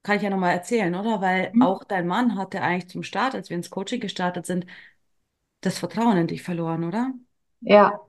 kann 0.04 0.18
ich 0.18 0.24
ja 0.24 0.30
nochmal 0.30 0.54
erzählen, 0.54 0.94
oder? 0.96 1.22
Weil 1.22 1.56
auch 1.60 1.84
dein 1.84 2.08
Mann 2.08 2.38
hatte 2.38 2.62
eigentlich 2.62 2.90
zum 2.90 3.04
Start, 3.04 3.36
als 3.36 3.50
wir 3.50 3.58
ins 3.58 3.70
Coaching 3.70 4.00
gestartet 4.02 4.46
sind, 4.46 4.66
das 5.62 5.80
Vertrauen 5.80 6.18
in 6.18 6.28
dich 6.28 6.44
verloren, 6.44 6.84
oder? 6.86 7.14
ja. 7.62 8.00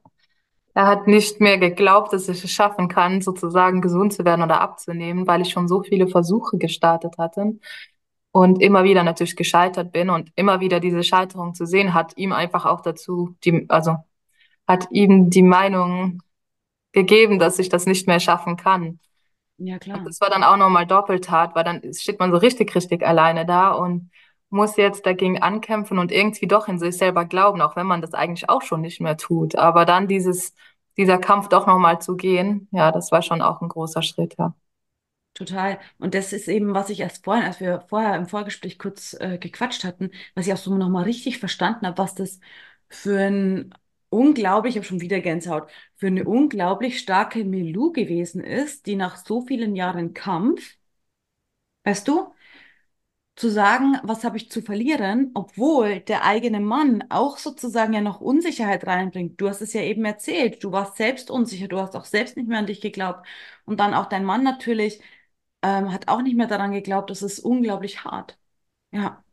Er 0.75 0.87
hat 0.89 1.07
nicht 1.09 1.41
mehr 1.41 1.59
geglaubt, 1.59 2.13
dass 2.13 2.29
ich 2.29 2.45
es 2.45 2.51
schaffen 2.51 2.89
kann, 2.89 3.23
sozusagen 3.23 3.81
gesund 3.83 4.13
zu 4.15 4.25
werden 4.25 4.43
oder 4.43 4.61
abzunehmen, 4.61 5.27
weil 5.27 5.43
ich 5.43 5.51
schon 5.51 5.69
so 5.69 5.83
viele 5.83 6.09
Versuche 6.09 6.59
gestartet 6.59 7.19
hatte 7.19 7.59
und 8.35 8.61
immer 8.61 8.83
wieder 8.85 9.05
natürlich 9.05 9.37
gescheitert 9.37 9.93
bin 9.93 10.11
und 10.11 10.33
immer 10.35 10.61
wieder 10.61 10.81
diese 10.81 11.05
Scheiterung 11.05 11.55
zu 11.55 11.67
sehen, 11.67 11.95
hat 11.95 12.17
ihm 12.17 12.33
einfach 12.33 12.67
auch 12.67 12.81
dazu, 12.81 13.37
die, 13.45 13.67
also 13.69 13.99
hat 14.67 14.89
ihm 14.91 15.31
die 15.31 15.43
Meinung 15.43 16.23
gegeben, 16.93 17.39
dass 17.39 17.59
ich 17.61 17.69
das 17.69 17.87
nicht 17.87 18.07
mehr 18.09 18.21
schaffen 18.21 18.57
kann. 18.57 19.01
Ja, 19.59 19.79
Und 19.93 20.05
klar. 20.05 20.05
das 20.07 20.21
war 20.21 20.31
dann 20.31 20.45
auch 20.45 20.57
nochmal 20.57 20.87
doppelt 20.87 21.31
hart, 21.31 21.55
weil 21.55 21.65
dann 21.65 21.83
steht 21.95 22.19
man 22.21 22.33
so 22.33 22.39
richtig, 22.39 22.75
richtig 22.75 23.07
alleine 23.07 23.47
da 23.47 23.73
und 23.73 24.11
muss 24.51 24.77
jetzt 24.77 25.07
dagegen 25.07 25.43
ankämpfen 25.43 25.99
und 25.99 26.13
irgendwie 26.13 26.47
doch 26.49 26.69
in 26.69 26.79
sich 26.79 26.97
selber 26.97 27.25
glauben, 27.27 27.61
auch 27.63 27.77
wenn 27.77 27.87
man 27.87 28.01
das 28.03 28.15
eigentlich 28.15 28.49
auch 28.49 28.63
schon 28.63 28.81
nicht 28.83 29.01
mehr 29.01 29.17
tut. 29.17 29.57
Aber 29.57 29.85
dann 29.85 30.09
dieses, 30.09 30.55
dieser 30.97 31.19
Kampf 31.19 31.49
doch 31.49 31.67
nochmal 31.67 32.01
zu 32.01 32.17
gehen, 32.17 32.69
ja, 32.73 32.93
das 32.93 33.13
war 33.13 33.23
schon 33.23 33.43
auch 33.43 33.61
ein 33.63 33.69
großer 33.69 34.03
Schritt, 34.03 34.37
ja. 34.39 34.55
Total. 35.35 35.81
Und 35.99 36.15
das 36.15 36.33
ist 36.33 36.47
eben, 36.49 36.75
was 36.75 36.91
ich 36.91 37.01
erst 37.01 37.25
vorhin, 37.25 37.45
als 37.45 37.59
wir 37.61 37.81
vorher 37.89 38.15
im 38.17 38.27
Vorgespräch 38.29 38.79
kurz 38.79 39.15
äh, 39.19 39.37
gequatscht 39.39 39.83
hatten, 39.85 40.11
was 40.35 40.47
ich 40.47 40.53
auch 40.53 40.57
so 40.59 40.77
nochmal 40.77 41.05
richtig 41.05 41.39
verstanden 41.41 41.87
habe, 41.87 41.99
was 41.99 42.15
das 42.15 42.39
für 42.89 43.19
ein 43.19 43.75
unglaublich, 44.11 44.75
ich 44.75 44.79
habe 44.79 44.87
schon 44.87 45.01
wieder 45.01 45.21
Gänsehaut, 45.21 45.69
für 45.97 46.07
eine 46.07 46.25
unglaublich 46.25 47.01
starke 47.01 47.45
Milou 47.45 47.91
gewesen 47.93 48.45
ist, 48.45 48.87
die 48.87 48.95
nach 48.95 49.17
so 49.17 49.43
vielen 49.43 49.75
Jahren 49.75 50.15
Kampf, 50.15 50.77
weißt 51.85 52.07
du, 52.09 52.35
zu 53.37 53.49
sagen, 53.51 53.99
was 54.05 54.23
habe 54.25 54.37
ich 54.37 54.51
zu 54.51 54.63
verlieren, 54.63 55.33
obwohl 55.35 56.01
der 56.01 56.25
eigene 56.25 56.61
Mann 56.61 57.05
auch 57.11 57.37
sozusagen 57.39 57.93
ja 57.93 58.01
noch 58.01 58.21
Unsicherheit 58.21 58.87
reinbringt. 58.87 59.41
Du 59.41 59.49
hast 59.49 59.61
es 59.61 59.73
ja 59.73 59.81
eben 59.83 60.05
erzählt, 60.05 60.63
du 60.63 60.71
warst 60.71 60.97
selbst 60.97 61.31
unsicher, 61.31 61.67
du 61.67 61.81
hast 61.81 61.97
auch 61.97 62.05
selbst 62.05 62.37
nicht 62.37 62.49
mehr 62.49 62.61
an 62.61 62.67
dich 62.67 62.81
geglaubt. 62.81 63.27
Und 63.65 63.81
dann 63.81 63.93
auch 63.95 64.07
dein 64.07 64.25
Mann 64.25 64.45
natürlich 64.45 65.01
ähm, 65.65 65.93
hat 65.93 66.09
auch 66.09 66.23
nicht 66.23 66.37
mehr 66.37 66.49
daran 66.49 66.73
geglaubt. 66.73 67.11
Das 67.11 67.23
ist 67.23 67.41
unglaublich 67.41 68.05
hart. 68.05 68.39
Ja, 68.93 69.25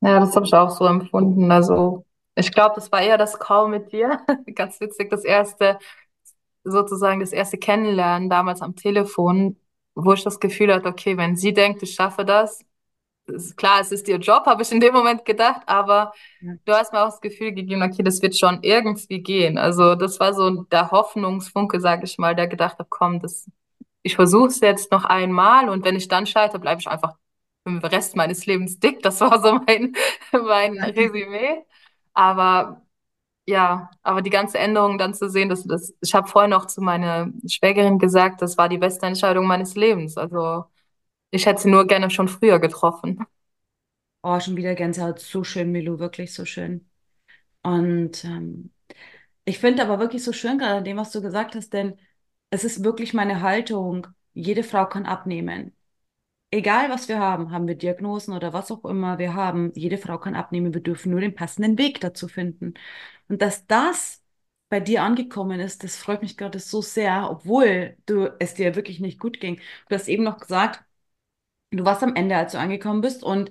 Ja, 0.00 0.20
das 0.20 0.34
habe 0.36 0.46
ich 0.46 0.54
auch 0.54 0.70
so 0.70 0.86
empfunden. 0.86 1.50
Also 1.50 2.04
ich 2.36 2.52
glaube, 2.52 2.74
das 2.76 2.92
war 2.92 3.00
eher 3.02 3.18
das 3.18 3.38
Call 3.38 3.68
mit 3.68 3.92
dir. 3.92 4.20
Ganz 4.54 4.80
witzig, 4.80 5.10
das 5.10 5.24
erste, 5.24 5.78
sozusagen 6.64 7.20
das 7.20 7.32
erste 7.32 7.58
Kennenlernen 7.58 8.30
damals 8.30 8.62
am 8.62 8.76
Telefon, 8.76 9.58
wo 9.94 10.12
ich 10.14 10.24
das 10.24 10.40
Gefühl 10.40 10.72
hatte, 10.74 10.88
okay, 10.88 11.16
wenn 11.16 11.36
sie 11.36 11.52
denkt, 11.54 11.82
ich 11.82 11.94
schaffe 11.94 12.24
das, 12.24 12.64
ist 13.26 13.56
klar, 13.56 13.80
es 13.80 13.92
ist 13.92 14.08
ihr 14.08 14.18
Job, 14.18 14.46
habe 14.46 14.62
ich 14.62 14.72
in 14.72 14.80
dem 14.80 14.94
Moment 14.94 15.24
gedacht, 15.26 15.62
aber 15.66 16.12
ja, 16.40 16.58
du 16.66 16.72
hast 16.74 16.92
mir 16.92 17.00
auch 17.02 17.06
das 17.10 17.20
Gefühl 17.22 17.52
gegeben, 17.54 17.82
okay, 17.82 18.02
das 18.04 18.22
wird 18.22 18.36
schon 18.38 18.62
irgendwie 18.62 19.22
gehen. 19.22 19.58
Also 19.58 19.94
das 19.96 20.20
war 20.20 20.34
so 20.34 20.64
der 20.64 20.90
Hoffnungsfunke, 20.92 21.80
sage 21.80 22.04
ich 22.06 22.18
mal, 22.18 22.36
der 22.36 22.48
gedacht 22.48 22.78
hat, 22.78 22.88
komm, 22.90 23.20
das, 23.20 23.50
ich 24.02 24.16
versuche 24.16 24.48
es 24.48 24.60
jetzt 24.60 24.92
noch 24.92 25.04
einmal 25.04 25.68
und 25.68 25.84
wenn 25.84 25.96
ich 25.96 26.08
dann 26.08 26.26
scheitere, 26.26 26.60
bleibe 26.60 26.80
ich 26.80 26.88
einfach 26.88 27.16
für 27.64 27.70
den 27.72 27.78
Rest 27.84 28.16
meines 28.16 28.46
Lebens 28.46 28.78
dick. 28.78 29.02
Das 29.02 29.20
war 29.20 29.40
so 29.42 29.60
mein, 29.66 29.94
mein. 30.32 30.78
Resümee. 30.82 31.64
Aber 32.14 32.82
ja, 33.46 33.90
aber 34.02 34.22
die 34.22 34.30
ganze 34.30 34.58
Änderung 34.58 34.98
dann 34.98 35.14
zu 35.14 35.30
sehen, 35.30 35.48
dass 35.48 35.64
das, 35.64 35.94
ich 36.02 36.14
habe 36.14 36.28
vorhin 36.28 36.50
noch 36.50 36.66
zu 36.66 36.82
meiner 36.82 37.32
Schwägerin 37.48 37.98
gesagt, 37.98 38.42
das 38.42 38.58
war 38.58 38.68
die 38.68 38.78
beste 38.78 39.06
Entscheidung 39.06 39.46
meines 39.46 39.74
Lebens. 39.74 40.16
Also 40.18 40.66
ich 41.30 41.46
hätte 41.46 41.62
sie 41.62 41.70
nur 41.70 41.86
gerne 41.86 42.10
schon 42.10 42.28
früher 42.28 42.58
getroffen. 42.60 43.26
Oh, 44.22 44.38
schon 44.40 44.56
wieder 44.56 44.74
Gänsehaut. 44.74 45.20
So 45.20 45.44
schön, 45.44 45.70
Milou, 45.72 45.98
wirklich 45.98 46.34
so 46.34 46.44
schön. 46.44 46.88
Und 47.62 48.24
ähm, 48.24 48.72
ich 49.44 49.58
finde 49.58 49.82
aber 49.82 49.98
wirklich 50.00 50.24
so 50.24 50.32
schön 50.32 50.58
gerade 50.58 50.76
an 50.78 50.84
dem, 50.84 50.96
was 50.98 51.12
du 51.12 51.22
gesagt 51.22 51.54
hast, 51.54 51.72
denn 51.72 51.98
es 52.50 52.64
ist 52.64 52.84
wirklich 52.84 53.14
meine 53.14 53.42
Haltung. 53.42 54.06
Jede 54.34 54.62
Frau 54.62 54.86
kann 54.86 55.06
abnehmen. 55.06 55.74
Egal, 56.50 56.90
was 56.90 57.08
wir 57.08 57.18
haben, 57.20 57.52
haben 57.52 57.68
wir 57.68 57.76
Diagnosen 57.76 58.34
oder 58.34 58.52
was 58.54 58.70
auch 58.72 58.84
immer 58.86 59.18
wir 59.18 59.34
haben, 59.34 59.72
jede 59.74 59.98
Frau 59.98 60.18
kann 60.18 60.34
abnehmen. 60.36 60.74
Wir 60.74 60.82
dürfen 60.82 61.10
nur 61.12 61.20
den 61.20 61.34
passenden 61.34 61.78
Weg 61.78 62.00
dazu 62.00 62.28
finden. 62.28 62.74
Und 63.28 63.42
dass 63.42 63.66
das 63.66 64.22
bei 64.70 64.80
dir 64.80 65.02
angekommen 65.04 65.60
ist, 65.60 65.84
das 65.84 65.96
freut 65.96 66.22
mich 66.22 66.36
gerade 66.38 66.60
so 66.60 66.82
sehr, 66.82 67.30
obwohl 67.30 67.96
du 68.06 68.28
es 68.40 68.54
dir 68.54 68.76
wirklich 68.76 69.00
nicht 69.00 69.20
gut 69.20 69.40
ging. 69.40 69.60
Du 69.88 69.94
hast 69.96 70.08
eben 70.08 70.24
noch 70.24 70.38
gesagt, 70.40 70.84
du 71.72 71.84
warst 71.84 72.02
am 72.04 72.16
Ende, 72.16 72.36
als 72.36 72.52
du 72.52 72.58
angekommen 72.60 73.02
bist. 73.02 73.24
Und 73.24 73.50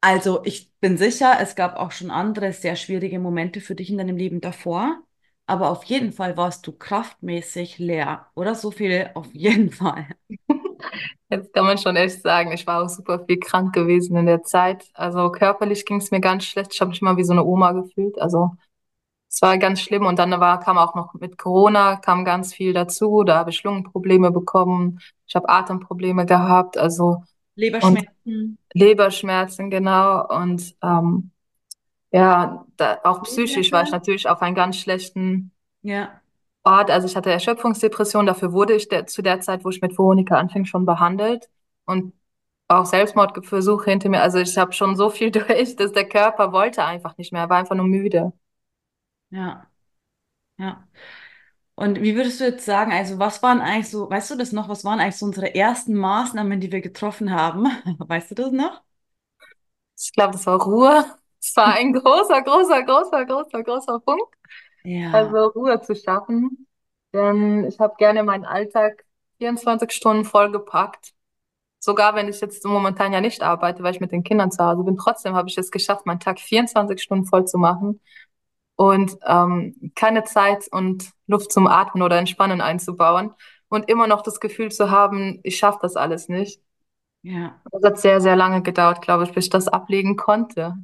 also 0.00 0.44
ich 0.44 0.72
bin 0.80 0.96
sicher, 0.96 1.38
es 1.40 1.54
gab 1.56 1.76
auch 1.76 1.90
schon 1.92 2.10
andere 2.10 2.52
sehr 2.52 2.76
schwierige 2.76 3.18
Momente 3.18 3.60
für 3.60 3.74
dich 3.74 3.90
in 3.90 3.98
deinem 3.98 4.16
Leben 4.16 4.40
davor. 4.40 5.02
Aber 5.48 5.70
auf 5.70 5.84
jeden 5.84 6.12
Fall 6.12 6.36
warst 6.36 6.66
du 6.66 6.72
kraftmäßig 6.72 7.78
leer, 7.78 8.26
oder? 8.34 8.54
So 8.54 8.70
viel 8.70 9.10
auf 9.14 9.32
jeden 9.32 9.70
Fall. 9.72 10.06
Jetzt 11.30 11.54
kann 11.54 11.64
man 11.64 11.78
schon 11.78 11.96
echt 11.96 12.20
sagen, 12.20 12.52
ich 12.52 12.66
war 12.66 12.84
auch 12.84 12.88
super 12.90 13.24
viel 13.24 13.38
krank 13.38 13.74
gewesen 13.74 14.14
in 14.18 14.26
der 14.26 14.42
Zeit. 14.42 14.84
Also 14.92 15.32
körperlich 15.32 15.86
ging 15.86 16.00
es 16.00 16.10
mir 16.10 16.20
ganz 16.20 16.44
schlecht. 16.44 16.74
Ich 16.74 16.80
habe 16.82 16.90
mich 16.90 17.00
immer 17.00 17.16
wie 17.16 17.24
so 17.24 17.32
eine 17.32 17.44
Oma 17.44 17.72
gefühlt. 17.72 18.20
Also 18.20 18.50
es 19.30 19.40
war 19.40 19.56
ganz 19.56 19.80
schlimm. 19.80 20.04
Und 20.04 20.18
dann 20.18 20.32
war, 20.32 20.60
kam 20.60 20.76
auch 20.76 20.94
noch 20.94 21.14
mit 21.14 21.38
Corona, 21.38 21.96
kam 21.96 22.26
ganz 22.26 22.52
viel 22.52 22.74
dazu. 22.74 23.24
Da 23.24 23.38
habe 23.38 23.48
ich 23.48 23.62
Lungenprobleme 23.62 24.30
bekommen. 24.30 25.00
Ich 25.26 25.34
habe 25.34 25.48
Atemprobleme 25.48 26.26
gehabt. 26.26 26.76
Also 26.76 27.22
Leberschmerzen. 27.54 28.58
Leberschmerzen, 28.74 29.70
genau. 29.70 30.26
Und 30.28 30.76
ähm, 30.82 31.30
ja, 32.12 32.66
da, 32.76 33.00
auch 33.04 33.22
psychisch 33.24 33.72
war 33.72 33.82
ich 33.82 33.90
natürlich 33.92 34.28
auf 34.28 34.42
einen 34.42 34.54
ganz 34.54 34.76
schlechten 34.78 35.52
Ja, 35.82 36.22
Ort. 36.64 36.90
Also 36.90 37.06
ich 37.06 37.16
hatte 37.16 37.30
Erschöpfungsdepression. 37.30 38.26
Dafür 38.26 38.52
wurde 38.52 38.74
ich 38.74 38.88
der, 38.88 39.06
zu 39.06 39.22
der 39.22 39.40
Zeit, 39.40 39.64
wo 39.64 39.70
ich 39.70 39.80
mit 39.80 39.92
Veronika 39.98 40.36
anfing, 40.38 40.64
schon 40.64 40.84
behandelt. 40.86 41.48
Und 41.84 42.12
auch 42.68 42.86
Selbstmordversuche 42.86 43.90
hinter 43.90 44.08
mir. 44.10 44.22
Also 44.22 44.38
ich 44.38 44.58
habe 44.58 44.72
schon 44.72 44.96
so 44.96 45.10
viel 45.10 45.30
durch, 45.32 45.76
dass 45.76 45.92
der 45.92 46.08
Körper 46.08 46.52
wollte 46.52 46.84
einfach 46.84 47.16
nicht 47.18 47.32
mehr. 47.32 47.42
Er 47.42 47.50
war 47.50 47.58
einfach 47.58 47.76
nur 47.76 47.86
müde. 47.86 48.32
ja, 49.30 49.70
ja. 50.58 50.88
Und 51.76 52.02
wie 52.02 52.16
würdest 52.16 52.40
du 52.40 52.44
jetzt 52.46 52.64
sagen, 52.66 52.92
also 52.92 53.18
was 53.18 53.42
waren 53.42 53.60
eigentlich 53.60 53.90
so, 53.90 54.10
weißt 54.10 54.30
du 54.32 54.36
das 54.36 54.52
noch, 54.52 54.68
was 54.68 54.84
waren 54.84 55.00
eigentlich 55.00 55.16
so 55.18 55.26
unsere 55.26 55.54
ersten 55.54 55.94
Maßnahmen, 55.96 56.60
die 56.60 56.72
wir 56.72 56.82
getroffen 56.82 57.32
haben? 57.32 57.66
Weißt 57.98 58.30
du 58.32 58.34
das 58.36 58.52
noch? 58.52 58.82
Ich 59.98 60.12
glaube, 60.12 60.32
das 60.32 60.46
war 60.46 60.62
Ruhe. 60.62 61.04
Es 61.40 61.56
war 61.56 61.74
ein 61.74 61.92
großer, 61.92 62.42
großer, 62.42 62.82
großer, 62.84 63.24
großer, 63.26 63.62
großer 63.62 64.00
Punkt. 64.00 64.34
Ja, 64.82 65.12
Also 65.12 65.46
Ruhe 65.48 65.80
zu 65.82 65.94
schaffen. 65.96 66.66
Denn 67.12 67.64
ich 67.66 67.78
habe 67.80 67.94
gerne 67.98 68.22
meinen 68.24 68.44
Alltag 68.44 69.04
24 69.38 69.92
Stunden 69.92 70.24
vollgepackt. 70.24 71.14
Sogar 71.80 72.14
wenn 72.16 72.28
ich 72.28 72.40
jetzt 72.40 72.64
momentan 72.66 73.12
ja 73.12 73.20
nicht 73.20 73.42
arbeite, 73.42 73.82
weil 73.82 73.94
ich 73.94 74.00
mit 74.00 74.12
den 74.12 74.24
Kindern 74.24 74.50
zu 74.52 74.64
Hause 74.64 74.84
bin, 74.84 74.96
trotzdem 74.96 75.34
habe 75.36 75.48
ich 75.48 75.58
es 75.58 75.70
geschafft, 75.70 76.06
meinen 76.06 76.20
Tag 76.20 76.40
24 76.40 77.02
Stunden 77.02 77.26
voll 77.26 77.46
zu 77.46 77.58
machen 77.58 78.00
und 78.76 79.18
ähm, 79.26 79.92
keine 79.96 80.24
Zeit 80.24 80.68
und 80.72 81.12
Luft 81.28 81.52
zum 81.52 81.66
Atmen 81.68 82.02
oder 82.02 82.18
Entspannen 82.18 82.60
einzubauen 82.62 83.34
und 83.68 83.88
immer 83.90 84.06
noch 84.08 84.22
das 84.22 84.40
Gefühl 84.40 84.72
zu 84.72 84.90
haben, 84.90 85.40
ich 85.44 85.58
schaffe 85.58 85.80
das 85.82 85.96
alles 85.96 86.28
nicht. 86.28 86.62
ja, 87.22 87.62
Das 87.70 87.82
hat 87.82 87.98
sehr, 87.98 88.20
sehr 88.20 88.36
lange 88.36 88.62
gedauert, 88.62 89.02
glaube 89.02 89.24
ich, 89.24 89.32
bis 89.32 89.44
ich 89.46 89.50
das 89.50 89.68
ablegen 89.68 90.16
konnte. 90.16 90.74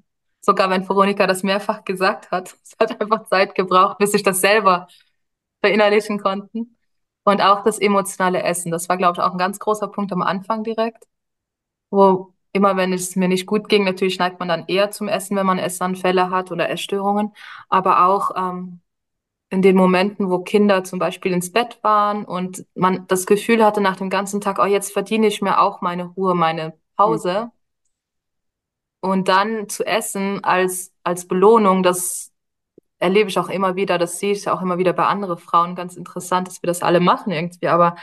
Sogar 0.44 0.68
wenn 0.70 0.86
Veronika 0.88 1.26
das 1.26 1.42
mehrfach 1.42 1.84
gesagt 1.84 2.30
hat. 2.30 2.54
Es 2.64 2.76
hat 2.78 3.00
einfach 3.00 3.24
Zeit 3.26 3.54
gebraucht, 3.54 3.98
bis 3.98 4.14
ich 4.14 4.22
das 4.22 4.40
selber 4.40 4.88
verinnerlichen 5.60 6.18
konnte. 6.20 6.66
Und 7.24 7.40
auch 7.40 7.62
das 7.64 7.78
emotionale 7.78 8.42
Essen. 8.42 8.70
Das 8.70 8.88
war, 8.88 8.98
glaube 8.98 9.14
ich, 9.16 9.22
auch 9.22 9.32
ein 9.32 9.38
ganz 9.38 9.58
großer 9.58 9.88
Punkt 9.88 10.12
am 10.12 10.22
Anfang 10.22 10.62
direkt, 10.64 11.04
wo 11.90 12.34
immer, 12.52 12.76
wenn 12.76 12.92
es 12.92 13.16
mir 13.16 13.28
nicht 13.28 13.46
gut 13.46 13.68
ging, 13.68 13.84
natürlich 13.84 14.18
neigt 14.18 14.38
man 14.38 14.48
dann 14.48 14.66
eher 14.68 14.90
zum 14.90 15.08
Essen, 15.08 15.36
wenn 15.36 15.46
man 15.46 15.58
Essanfälle 15.58 16.30
hat 16.30 16.52
oder 16.52 16.70
Essstörungen. 16.70 17.32
Aber 17.68 18.06
auch 18.06 18.32
ähm, 18.36 18.80
in 19.50 19.62
den 19.62 19.76
Momenten, 19.76 20.30
wo 20.30 20.40
Kinder 20.40 20.84
zum 20.84 20.98
Beispiel 20.98 21.32
ins 21.32 21.52
Bett 21.52 21.78
waren 21.82 22.24
und 22.24 22.66
man 22.74 23.06
das 23.08 23.26
Gefühl 23.26 23.64
hatte 23.64 23.80
nach 23.80 23.96
dem 23.96 24.10
ganzen 24.10 24.40
Tag, 24.40 24.58
oh, 24.60 24.66
jetzt 24.66 24.92
verdiene 24.92 25.26
ich 25.28 25.42
mir 25.42 25.60
auch 25.60 25.80
meine 25.80 26.04
Ruhe, 26.04 26.34
meine 26.34 26.74
Pause. 26.96 27.50
Und 29.04 29.28
dann 29.28 29.68
zu 29.68 29.86
essen 29.86 30.42
als, 30.44 30.90
als 31.02 31.28
Belohnung, 31.28 31.82
das 31.82 32.32
erlebe 32.98 33.28
ich 33.28 33.38
auch 33.38 33.50
immer 33.50 33.76
wieder, 33.76 33.98
das 33.98 34.18
sehe 34.18 34.32
ich 34.32 34.48
auch 34.48 34.62
immer 34.62 34.78
wieder 34.78 34.94
bei 34.94 35.04
anderen 35.04 35.36
Frauen. 35.36 35.74
Ganz 35.74 35.96
interessant, 35.96 36.48
dass 36.48 36.62
wir 36.62 36.68
das 36.68 36.80
alle 36.80 37.00
machen 37.00 37.30
irgendwie. 37.30 37.68
Aber 37.68 37.96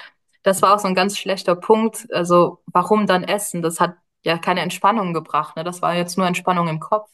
das 0.44 0.62
war 0.62 0.76
auch 0.76 0.80
so 0.80 0.88
ein 0.88 0.94
ganz 0.94 1.18
schlechter 1.18 1.56
Punkt. 1.56 2.08
Also, 2.14 2.62
warum 2.68 3.08
dann 3.08 3.24
essen? 3.24 3.64
Das 3.64 3.80
hat 3.80 3.96
ja 4.22 4.38
keine 4.38 4.62
Entspannung 4.62 5.12
gebracht. 5.12 5.56
Ne? 5.56 5.64
Das 5.64 5.82
war 5.82 5.96
jetzt 5.96 6.20
nur 6.20 6.28
Entspannung 6.28 6.68
im 6.68 6.80
Kopf. 6.80 7.10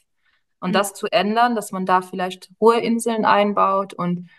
Und 0.59 0.73
ja, 0.73 0.79
das 0.79 0.93
zu 0.93 1.07
ändern, 1.09 1.55
dass 1.55 1.71
man 1.71 1.85
da 1.85 2.01
vielleicht 2.01 2.49
Ruheinseln 2.59 3.23
einbaut 3.23 3.93
und 3.93 4.29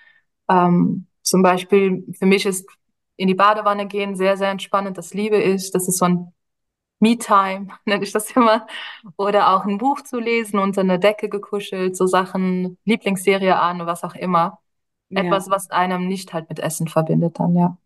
ähm, 0.50 1.06
zum 1.22 1.42
Beispiel 1.42 2.04
für 2.18 2.26
mich 2.26 2.44
ist 2.44 2.68
in 3.16 3.28
die 3.28 3.34
Badewanne 3.34 3.86
gehen 3.86 4.14
sehr, 4.14 4.36
sehr 4.36 4.50
entspannend. 4.50 4.98
Das 4.98 5.14
liebe 5.14 5.38
ich. 5.38 5.70
Das 5.70 5.88
ist 5.88 5.96
so 5.96 6.04
ein 6.04 6.34
Me-Time, 7.00 7.68
nenne 7.84 8.04
ich 8.04 8.12
das 8.12 8.30
immer. 8.32 8.66
Oder 9.16 9.50
auch 9.54 9.64
ein 9.64 9.78
Buch 9.78 10.02
zu 10.02 10.18
lesen, 10.20 10.58
unter 10.58 10.80
eine 10.82 10.98
Decke 10.98 11.28
gekuschelt, 11.28 11.96
so 11.96 12.06
Sachen, 12.06 12.78
Lieblingsserie 12.84 13.56
an, 13.58 13.86
was 13.86 14.04
auch 14.04 14.14
immer. 14.14 14.60
ja, 15.10 15.20
Etwas, 15.22 15.50
was 15.50 15.70
einem 15.70 16.08
nicht 16.08 16.32
halt 16.34 16.48
mit 16.48 16.60
Essen 16.60 16.88
verbindet 16.88 17.38
dann, 17.40 17.56
ja. 17.56 17.78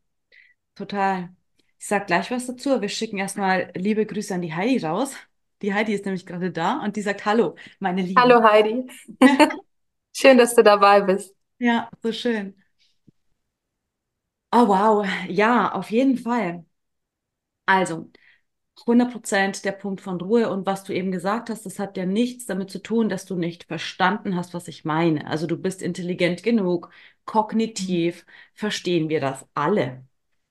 total. 0.74 1.34
Ich 1.78 1.86
sag 1.86 2.06
gleich 2.06 2.30
was 2.30 2.46
dazu. 2.46 2.80
Wir 2.80 2.88
schicken 2.88 3.18
erstmal 3.18 3.72
liebe 3.74 4.06
Grüße 4.06 4.34
an 4.34 4.42
die 4.42 4.54
Heidi 4.54 4.78
raus. 4.84 5.14
Die 5.62 5.74
Heidi 5.74 5.92
ist 5.94 6.04
nämlich 6.04 6.26
gerade 6.26 6.50
da 6.52 6.80
und 6.82 6.96
die 6.96 7.02
sagt 7.02 7.24
Hallo, 7.24 7.56
meine 7.78 8.02
Liebe. 8.02 8.20
Hallo 8.20 8.42
Heidi, 8.42 8.86
schön, 10.16 10.38
dass 10.38 10.54
du 10.54 10.62
dabei 10.62 11.00
bist. 11.02 11.34
Ja, 11.58 11.90
so 12.02 12.12
schön. 12.12 12.54
Oh, 14.52 14.66
wow. 14.68 15.04
Ja, 15.28 15.72
auf 15.72 15.90
jeden 15.90 16.16
Fall. 16.18 16.64
Also, 17.66 18.10
hundert 18.86 19.12
Prozent 19.12 19.64
der 19.64 19.72
Punkt 19.72 20.00
von 20.00 20.20
Ruhe 20.20 20.50
und 20.50 20.66
was 20.66 20.82
du 20.84 20.92
eben 20.92 21.12
gesagt 21.12 21.50
hast, 21.50 21.64
das 21.66 21.78
hat 21.78 21.96
ja 21.96 22.04
nichts 22.06 22.46
damit 22.46 22.70
zu 22.70 22.82
tun, 22.82 23.08
dass 23.08 23.24
du 23.26 23.36
nicht 23.36 23.64
verstanden 23.64 24.34
hast, 24.36 24.54
was 24.54 24.66
ich 24.68 24.84
meine. 24.84 25.26
Also 25.28 25.46
du 25.46 25.56
bist 25.56 25.82
intelligent 25.82 26.42
genug, 26.42 26.90
kognitiv, 27.24 28.26
verstehen 28.54 29.08
wir 29.08 29.20
das 29.20 29.46
alle. 29.54 30.04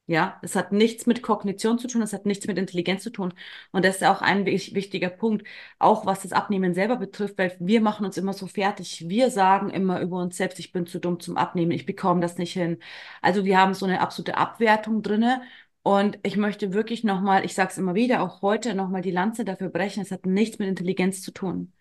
Ja, 0.07 0.39
es 0.43 0.55
hat 0.55 0.71
nichts 0.73 1.05
mit 1.05 1.21
Kognition 1.23 1.79
zu 1.79 1.87
tun, 1.87 2.01
es 2.01 2.11
hat 2.11 2.25
nichts 2.25 2.45
mit 2.47 2.57
Intelligenz 2.57 3.03
zu 3.03 3.11
tun. 3.11 3.33
Und 3.71 3.85
das 3.85 3.97
ist 3.97 4.03
auch 4.03 4.21
ein 4.21 4.45
wich- 4.45 4.75
wichtiger 4.75 5.09
Punkt, 5.09 5.47
auch 5.79 6.05
was 6.05 6.23
das 6.23 6.33
Abnehmen 6.33 6.73
selber 6.73 6.97
betrifft, 6.97 7.37
weil 7.37 7.55
wir 7.59 7.79
machen 7.81 8.05
uns 8.05 8.17
immer 8.17 8.33
so 8.33 8.47
fertig. 8.47 9.07
Wir 9.07 9.29
sagen 9.29 9.69
immer 9.69 10.01
über 10.01 10.17
uns 10.21 10.35
selbst, 10.37 10.59
ich 10.59 10.71
bin 10.73 10.85
zu 10.85 10.99
dumm 10.99 11.19
zum 11.21 11.37
Abnehmen, 11.37 11.71
ich 11.71 11.85
bekomme 11.85 12.19
das 12.21 12.37
nicht 12.37 12.53
hin. 12.53 12.79
Also 13.21 13.45
wir 13.45 13.57
haben 13.57 13.73
so 13.73 13.85
eine 13.85 14.01
absolute 14.01 14.37
Abwertung 14.37 15.01
drinne 15.01 15.41
Und 15.83 16.19
ich 16.23 16.37
möchte 16.37 16.73
wirklich 16.73 17.03
nochmal, 17.03 17.43
ich 17.43 17.55
sage 17.55 17.71
es 17.71 17.77
immer 17.77 17.95
wieder, 17.95 18.21
auch 18.21 18.41
heute 18.41 18.75
nochmal 18.75 19.01
die 19.01 19.11
Lanze 19.11 19.45
dafür 19.45 19.69
brechen, 19.69 20.01
es 20.03 20.11
hat 20.11 20.25
nichts 20.25 20.59
mit 20.59 20.67
Intelligenz 20.67 21.21
zu 21.23 21.31
tun. 21.31 21.73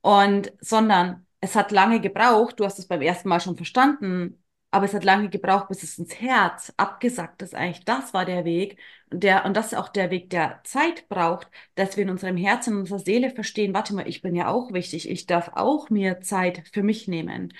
Und, 0.00 0.52
sondern 0.60 1.26
es 1.40 1.54
hat 1.56 1.72
lange 1.72 2.00
gebraucht, 2.00 2.60
du 2.60 2.64
hast 2.64 2.78
es 2.78 2.88
beim 2.88 3.02
ersten 3.02 3.28
Mal 3.28 3.40
schon 3.40 3.56
verstanden, 3.56 4.42
aber 4.70 4.86
es 4.86 4.94
hat 4.94 5.04
lange 5.04 5.28
gebraucht, 5.30 5.68
bis 5.68 5.82
es 5.82 5.98
ins 5.98 6.20
Herz 6.20 6.72
abgesackt 6.76 7.42
ist. 7.42 7.54
Eigentlich, 7.54 7.84
das 7.84 8.14
war 8.14 8.24
der 8.24 8.44
Weg. 8.44 8.78
Der, 9.12 9.44
und 9.46 9.56
das 9.56 9.68
ist 9.68 9.78
auch 9.78 9.88
der 9.88 10.10
Weg, 10.10 10.30
der 10.30 10.60
Zeit 10.64 11.08
braucht, 11.08 11.48
dass 11.76 11.96
wir 11.96 12.04
in 12.04 12.10
unserem 12.10 12.36
Herzen, 12.36 12.74
in 12.74 12.80
unserer 12.80 12.98
Seele 12.98 13.30
verstehen, 13.30 13.74
warte 13.74 13.94
mal, 13.94 14.08
ich 14.08 14.22
bin 14.22 14.34
ja 14.34 14.48
auch 14.48 14.72
wichtig, 14.72 15.08
ich 15.08 15.26
darf 15.26 15.50
auch 15.54 15.90
mir 15.90 16.20
Zeit 16.20 16.62
für 16.72 16.82
mich 16.82 17.06
nehmen. 17.08 17.52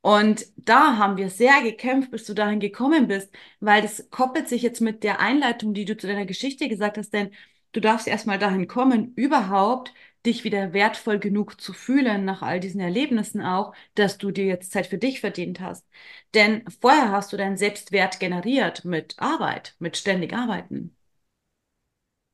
Und 0.00 0.46
da 0.56 0.96
haben 0.96 1.16
wir 1.16 1.28
sehr 1.30 1.62
gekämpft, 1.62 2.10
bis 2.10 2.24
du 2.24 2.34
dahin 2.34 2.60
gekommen 2.60 3.08
bist, 3.08 3.34
weil 3.60 3.82
das 3.82 4.08
koppelt 4.10 4.48
sich 4.48 4.62
jetzt 4.62 4.80
mit 4.80 5.02
der 5.04 5.20
Einleitung, 5.20 5.74
die 5.74 5.84
du 5.84 5.96
zu 5.96 6.06
deiner 6.06 6.26
Geschichte 6.26 6.68
gesagt 6.68 6.98
hast, 6.98 7.10
denn 7.12 7.30
du 7.72 7.80
darfst 7.80 8.06
erstmal 8.08 8.38
dahin 8.38 8.68
kommen, 8.68 9.12
überhaupt 9.16 9.92
dich 10.26 10.44
wieder 10.44 10.72
wertvoll 10.72 11.18
genug 11.18 11.60
zu 11.60 11.72
fühlen 11.72 12.24
nach 12.24 12.42
all 12.42 12.60
diesen 12.60 12.80
Erlebnissen 12.80 13.40
auch, 13.42 13.74
dass 13.94 14.18
du 14.18 14.30
dir 14.30 14.44
jetzt 14.46 14.72
Zeit 14.72 14.86
für 14.86 14.98
dich 14.98 15.20
verdient 15.20 15.60
hast. 15.60 15.86
Denn 16.34 16.64
vorher 16.80 17.10
hast 17.12 17.32
du 17.32 17.36
deinen 17.36 17.56
Selbstwert 17.56 18.20
generiert 18.20 18.84
mit 18.84 19.14
Arbeit, 19.18 19.74
mit 19.78 19.96
ständig 19.96 20.32
Arbeiten. 20.34 20.96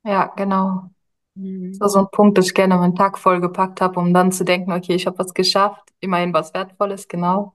Ja, 0.02 0.33
genau. 0.37 0.94
Mhm. 1.37 1.73
So, 1.81 1.88
so 1.88 1.99
ein 2.00 2.09
Punkt, 2.12 2.38
dass 2.38 2.47
ich 2.47 2.55
gerne 2.55 2.76
meinen 2.76 2.95
Tag 2.97 3.19
vollgepackt 3.19 3.81
habe, 3.81 3.99
um 4.00 4.14
dann 4.14 4.33
zu 4.33 4.45
denken, 4.45 4.73
okay, 4.73 4.95
ich 4.95 5.07
habe 5.07 5.19
was 5.19 5.35
geschafft, 5.35 5.83
immerhin 6.00 6.33
was 6.33 6.55
Wertvolles, 6.55 7.09
genau. 7.09 7.55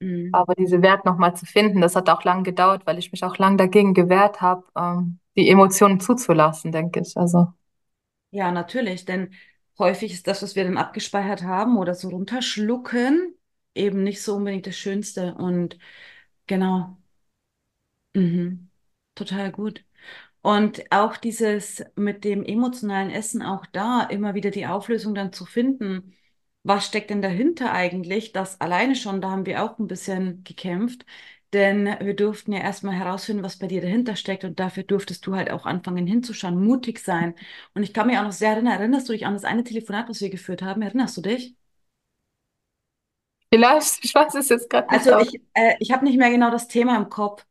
Mhm. 0.00 0.32
Aber 0.32 0.54
diese 0.54 0.82
Wert 0.82 1.04
nochmal 1.04 1.34
zu 1.36 1.46
finden, 1.46 1.80
das 1.80 1.96
hat 1.96 2.10
auch 2.10 2.24
lang 2.24 2.44
gedauert, 2.44 2.86
weil 2.86 2.98
ich 2.98 3.12
mich 3.12 3.24
auch 3.24 3.38
lang 3.38 3.56
dagegen 3.58 3.94
gewehrt 3.94 4.40
habe, 4.40 4.64
ähm, 4.76 5.18
die 5.36 5.48
Emotionen 5.48 6.00
zuzulassen, 6.00 6.72
denke 6.72 7.00
ich. 7.00 7.16
Also. 7.16 7.48
Ja, 8.30 8.52
natürlich, 8.52 9.04
denn 9.04 9.32
häufig 9.78 10.12
ist 10.12 10.26
das, 10.26 10.42
was 10.42 10.56
wir 10.56 10.64
dann 10.64 10.76
abgespeichert 10.78 11.42
haben 11.42 11.78
oder 11.78 11.94
so 11.94 12.08
runterschlucken, 12.10 13.34
eben 13.74 14.02
nicht 14.02 14.22
so 14.22 14.36
unbedingt 14.36 14.66
das 14.66 14.76
Schönste. 14.76 15.34
Und 15.34 15.78
genau. 16.46 16.96
Mhm. 18.14 18.70
Total 19.14 19.52
gut. 19.52 19.84
Und 20.46 20.84
auch 20.92 21.16
dieses 21.16 21.82
mit 21.96 22.22
dem 22.22 22.44
emotionalen 22.44 23.10
Essen, 23.10 23.42
auch 23.42 23.66
da 23.66 24.04
immer 24.04 24.34
wieder 24.34 24.50
die 24.52 24.66
Auflösung 24.68 25.12
dann 25.14 25.32
zu 25.32 25.44
finden. 25.44 26.14
Was 26.62 26.86
steckt 26.86 27.10
denn 27.10 27.20
dahinter 27.20 27.72
eigentlich? 27.72 28.30
Das 28.32 28.60
alleine 28.60 28.94
schon, 28.94 29.20
da 29.20 29.30
haben 29.30 29.44
wir 29.46 29.64
auch 29.64 29.78
ein 29.80 29.88
bisschen 29.88 30.44
gekämpft. 30.44 31.04
Denn 31.52 31.86
wir 32.00 32.14
durften 32.14 32.52
ja 32.52 32.60
erstmal 32.60 32.94
herausfinden, 32.94 33.42
was 33.42 33.58
bei 33.58 33.66
dir 33.66 33.80
dahinter 33.80 34.14
steckt. 34.14 34.44
Und 34.44 34.60
dafür 34.60 34.84
durftest 34.84 35.26
du 35.26 35.34
halt 35.34 35.50
auch 35.50 35.66
anfangen 35.66 36.06
hinzuschauen, 36.06 36.62
mutig 36.64 37.00
sein. 37.00 37.34
Und 37.74 37.82
ich 37.82 37.92
kann 37.92 38.06
mich 38.06 38.16
auch 38.18 38.22
noch 38.22 38.32
sehr 38.32 38.50
erinnern, 38.52 38.78
erinnerst 38.78 39.08
du 39.08 39.12
dich 39.14 39.26
an 39.26 39.34
das 39.34 39.44
eine 39.44 39.64
Telefonat, 39.64 40.08
was 40.08 40.20
wir 40.20 40.30
geführt 40.30 40.62
haben? 40.62 40.82
Erinnerst 40.82 41.16
du 41.16 41.22
dich? 41.22 41.56
Vielleicht, 43.52 44.04
ich 44.04 44.14
weiß 44.14 44.34
es 44.36 44.48
jetzt 44.48 44.70
gerade 44.70 44.92
nicht. 44.94 45.10
Also 45.10 45.18
ich, 45.18 45.40
äh, 45.54 45.74
ich 45.80 45.92
habe 45.92 46.04
nicht 46.04 46.18
mehr 46.18 46.30
genau 46.30 46.50
das 46.50 46.68
Thema 46.68 46.96
im 46.96 47.08
Kopf. 47.08 47.44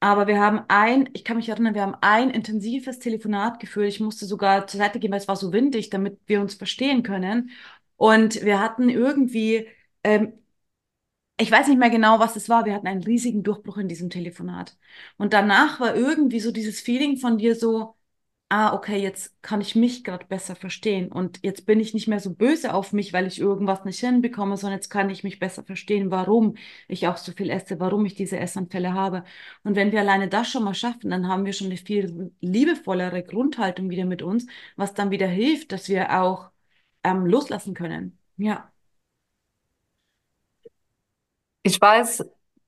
Aber 0.00 0.26
wir 0.26 0.40
haben 0.40 0.60
ein, 0.68 1.08
ich 1.14 1.24
kann 1.24 1.36
mich 1.36 1.48
erinnern, 1.48 1.74
wir 1.74 1.82
haben 1.82 1.96
ein 2.02 2.30
intensives 2.30 2.98
Telefonat 2.98 3.58
geführt. 3.60 3.88
Ich 3.88 4.00
musste 4.00 4.26
sogar 4.26 4.66
zur 4.66 4.78
Seite 4.78 4.98
gehen, 5.00 5.10
weil 5.10 5.20
es 5.20 5.28
war 5.28 5.36
so 5.36 5.52
windig, 5.52 5.90
damit 5.90 6.20
wir 6.26 6.40
uns 6.40 6.54
verstehen 6.54 7.02
können. 7.02 7.50
Und 7.96 8.44
wir 8.44 8.60
hatten 8.60 8.88
irgendwie, 8.90 9.68
ähm, 10.04 10.34
ich 11.38 11.50
weiß 11.50 11.68
nicht 11.68 11.78
mehr 11.78 11.90
genau, 11.90 12.18
was 12.18 12.36
es 12.36 12.48
war. 12.48 12.64
Wir 12.64 12.74
hatten 12.74 12.86
einen 12.86 13.02
riesigen 13.02 13.42
Durchbruch 13.42 13.76
in 13.78 13.88
diesem 13.88 14.08
Telefonat. 14.10 14.76
Und 15.18 15.32
danach 15.34 15.80
war 15.80 15.94
irgendwie 15.94 16.40
so 16.40 16.50
dieses 16.52 16.80
Feeling 16.80 17.18
von 17.18 17.38
dir 17.38 17.54
so, 17.54 17.95
ah, 18.48 18.72
okay, 18.74 18.98
jetzt 18.98 19.42
kann 19.42 19.60
ich 19.60 19.74
mich 19.74 20.04
gerade 20.04 20.24
besser 20.26 20.54
verstehen 20.54 21.10
und 21.10 21.40
jetzt 21.42 21.66
bin 21.66 21.80
ich 21.80 21.94
nicht 21.94 22.06
mehr 22.06 22.20
so 22.20 22.32
böse 22.32 22.74
auf 22.74 22.92
mich, 22.92 23.12
weil 23.12 23.26
ich 23.26 23.40
irgendwas 23.40 23.84
nicht 23.84 23.98
hinbekomme, 23.98 24.56
sondern 24.56 24.78
jetzt 24.78 24.88
kann 24.88 25.10
ich 25.10 25.24
mich 25.24 25.38
besser 25.40 25.64
verstehen, 25.64 26.10
warum 26.12 26.56
ich 26.86 27.08
auch 27.08 27.16
so 27.16 27.32
viel 27.32 27.50
esse, 27.50 27.80
warum 27.80 28.06
ich 28.06 28.14
diese 28.14 28.38
Essanfälle 28.38 28.94
habe. 28.94 29.24
Und 29.64 29.74
wenn 29.74 29.90
wir 29.90 30.00
alleine 30.00 30.28
das 30.28 30.48
schon 30.48 30.62
mal 30.64 30.74
schaffen, 30.74 31.10
dann 31.10 31.26
haben 31.28 31.44
wir 31.44 31.52
schon 31.52 31.66
eine 31.68 31.76
viel 31.76 32.32
liebevollere 32.40 33.24
Grundhaltung 33.24 33.90
wieder 33.90 34.04
mit 34.04 34.22
uns, 34.22 34.46
was 34.76 34.94
dann 34.94 35.10
wieder 35.10 35.26
hilft, 35.26 35.72
dass 35.72 35.88
wir 35.88 36.20
auch 36.22 36.50
ähm, 37.04 37.26
loslassen 37.26 37.74
können. 37.74 38.18
Ja. 38.36 38.70
Ich 41.62 41.80
weiß, 41.80 42.24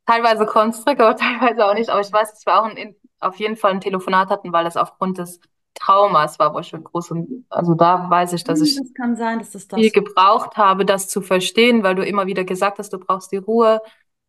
teilweise 0.06 0.44
konntest 0.46 0.88
aber 0.88 1.16
teilweise 1.16 1.64
auch 1.66 1.74
nicht, 1.74 1.88
aber 1.90 2.00
ich 2.00 2.12
weiß, 2.12 2.30
dass 2.32 2.46
wir 2.46 2.60
auch 2.60 2.64
ein, 2.64 2.96
auf 3.20 3.36
jeden 3.36 3.56
Fall 3.56 3.72
ein 3.72 3.80
Telefonat 3.80 4.30
hatten, 4.30 4.52
weil 4.52 4.64
das 4.64 4.76
aufgrund 4.76 5.18
des 5.18 5.40
Traumas 5.74 6.38
war, 6.38 6.54
wo 6.54 6.58
ich 6.58 6.72
groß 6.72 7.12
und 7.12 7.46
also 7.48 7.74
da 7.74 8.10
weiß 8.10 8.32
ich, 8.32 8.44
dass 8.44 8.58
hm, 8.60 8.66
ich 8.66 8.76
das 8.76 8.94
kann 8.94 9.16
sein, 9.16 9.38
dass 9.38 9.50
das 9.50 9.68
das 9.68 9.78
viel 9.78 9.90
gebraucht 9.90 10.56
habe, 10.56 10.84
das 10.84 11.08
zu 11.08 11.22
verstehen, 11.22 11.82
weil 11.82 11.94
du 11.94 12.04
immer 12.04 12.26
wieder 12.26 12.44
gesagt 12.44 12.78
hast, 12.78 12.92
du 12.92 12.98
brauchst 12.98 13.32
die 13.32 13.36
Ruhe 13.36 13.80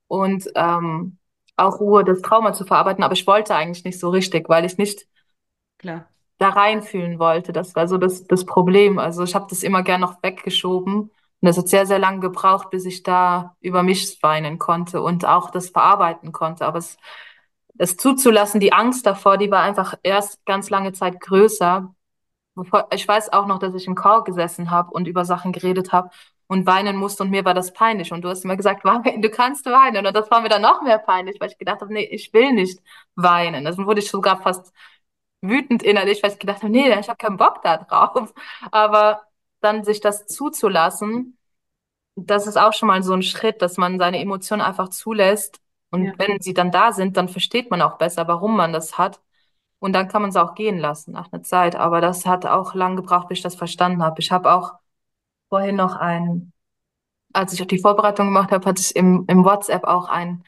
und 0.08 0.49
ähm, 0.56 1.17
auch 1.60 1.80
Ruhe, 1.80 2.04
das 2.04 2.21
Trauma 2.21 2.54
zu 2.54 2.65
verarbeiten. 2.65 3.04
Aber 3.04 3.13
ich 3.13 3.28
wollte 3.28 3.56
eigentlich 3.56 3.84
nicht 3.84 3.99
so 3.99 4.10
richtig, 4.10 4.49
weil 4.49 4.65
ich 4.65 4.78
nicht 4.78 5.08
Klar. 5.78 6.08
da 6.38 6.49
reinfühlen 6.49 7.19
wollte. 7.19 7.54
Das 7.54 7.75
war 7.75 7.88
so 7.88 7.97
das, 7.97 8.25
das 8.25 8.45
Problem. 8.45 8.99
Also 8.99 9.23
ich 9.23 9.36
habe 9.36 9.47
das 9.49 9.63
immer 9.63 9.84
gern 9.84 10.02
noch 10.02 10.23
weggeschoben. 10.23 11.12
Und 11.41 11.47
es 11.47 11.58
hat 11.58 11.69
sehr, 11.69 11.86
sehr 11.86 11.99
lange 11.99 12.19
gebraucht, 12.19 12.69
bis 12.69 12.86
ich 12.86 13.04
da 13.04 13.56
über 13.62 13.84
mich 13.84 14.21
weinen 14.21 14.60
konnte 14.60 15.02
und 15.02 15.25
auch 15.25 15.52
das 15.52 15.69
verarbeiten 15.69 16.32
konnte. 16.32 16.65
Aber 16.65 16.80
es 16.80 16.97
es 17.80 17.96
zuzulassen, 17.98 18.60
die 18.60 18.74
Angst 18.74 19.06
davor, 19.06 19.38
die 19.38 19.50
war 19.52 19.63
einfach 19.63 19.96
erst 20.04 20.46
ganz 20.46 20.70
lange 20.70 20.92
Zeit 20.94 21.20
größer. 21.22 21.96
Ich 22.94 23.08
weiß 23.08 23.32
auch 23.32 23.48
noch, 23.48 23.60
dass 23.60 23.74
ich 23.74 23.88
im 23.88 23.96
Chor 23.96 24.26
gesessen 24.26 24.70
habe 24.70 24.92
und 24.92 25.08
über 25.08 25.24
Sachen 25.24 25.54
geredet 25.54 25.94
habe 25.94 26.10
und 26.48 26.65
weinen 26.68 26.98
musste 26.98 27.24
und 27.24 27.30
mir 27.32 27.46
war 27.46 27.54
das 27.54 27.72
peinlich. 27.72 28.12
Und 28.12 28.22
du 28.24 28.30
hast 28.30 28.44
immer 28.44 28.58
gesagt, 28.58 28.84
du 28.86 29.30
kannst 29.30 29.65
weinen. 29.65 30.06
Und 30.06 30.13
das 30.13 30.30
war 30.30 30.42
mir 30.42 30.50
dann 30.50 30.62
noch 30.62 30.82
mehr 30.82 31.00
peinlich, 31.00 31.39
weil 31.39 31.50
ich 31.52 31.58
gedacht 31.58 31.80
habe, 31.82 31.94
nee, 31.94 32.04
ich 32.04 32.34
will 32.34 32.52
nicht 32.52 32.82
weinen. 33.15 33.65
Also 33.65 33.86
wurde 33.86 34.02
ich 34.02 34.10
sogar 34.12 34.42
fast 34.42 34.74
wütend 35.42 35.82
innerlich, 35.84 36.22
weil 36.22 36.32
ich 36.34 36.39
gedacht 36.39 36.63
habe, 36.63 36.72
nee, 36.72 36.89
ich 37.00 37.08
habe 37.08 37.18
keinen 37.18 37.38
Bock 37.38 37.62
da 37.63 37.78
drauf. 37.78 38.34
Aber 38.72 39.22
dann 39.62 39.86
sich 39.86 40.02
das 40.02 40.28
zuzulassen, 40.28 41.38
das 42.15 42.48
ist 42.48 42.58
auch 42.58 42.74
schon 42.74 42.88
mal 42.88 43.04
so 43.04 43.13
ein 43.13 43.24
Schritt, 43.24 43.62
dass 43.62 43.78
man 43.78 44.00
seine 44.00 44.20
Emotionen 44.20 44.62
einfach 44.62 44.89
zulässt 44.89 45.62
und 45.91 46.06
ja. 46.06 46.13
wenn 46.17 46.39
sie 46.41 46.54
dann 46.54 46.71
da 46.71 46.91
sind, 46.91 47.17
dann 47.17 47.30
versteht 47.30 47.71
man 47.71 47.82
auch 47.82 47.97
besser, 47.97 48.28
warum 48.28 48.56
man 48.56 48.73
das 48.73 48.97
hat. 48.97 49.21
Und 49.80 49.93
dann 49.93 50.08
kann 50.08 50.21
man 50.21 50.30
es 50.30 50.36
auch 50.36 50.56
gehen 50.56 50.78
lassen 50.78 51.13
nach 51.13 51.32
einer 51.32 51.43
Zeit. 51.43 51.75
Aber 51.75 52.02
das 52.02 52.25
hat 52.25 52.45
auch 52.45 52.75
lang 52.75 52.95
gebraucht, 52.95 53.30
bis 53.30 53.39
ich 53.39 53.43
das 53.43 53.56
verstanden 53.56 54.04
habe. 54.04 54.19
Ich 54.19 54.32
habe 54.32 54.52
auch 54.54 54.73
vorhin 55.49 55.75
noch 55.78 55.95
ein, 55.95 56.54
als 57.34 57.54
ich 57.54 57.62
auch 57.62 57.67
die 57.67 57.80
Vorbereitung 57.80 58.28
gemacht 58.28 58.52
habe, 58.52 58.65
hatte 58.67 58.82
ich 58.82 58.95
im, 58.95 59.25
im 59.28 59.45
WhatsApp 59.45 59.86
auch 59.86 60.10
ein 60.10 60.43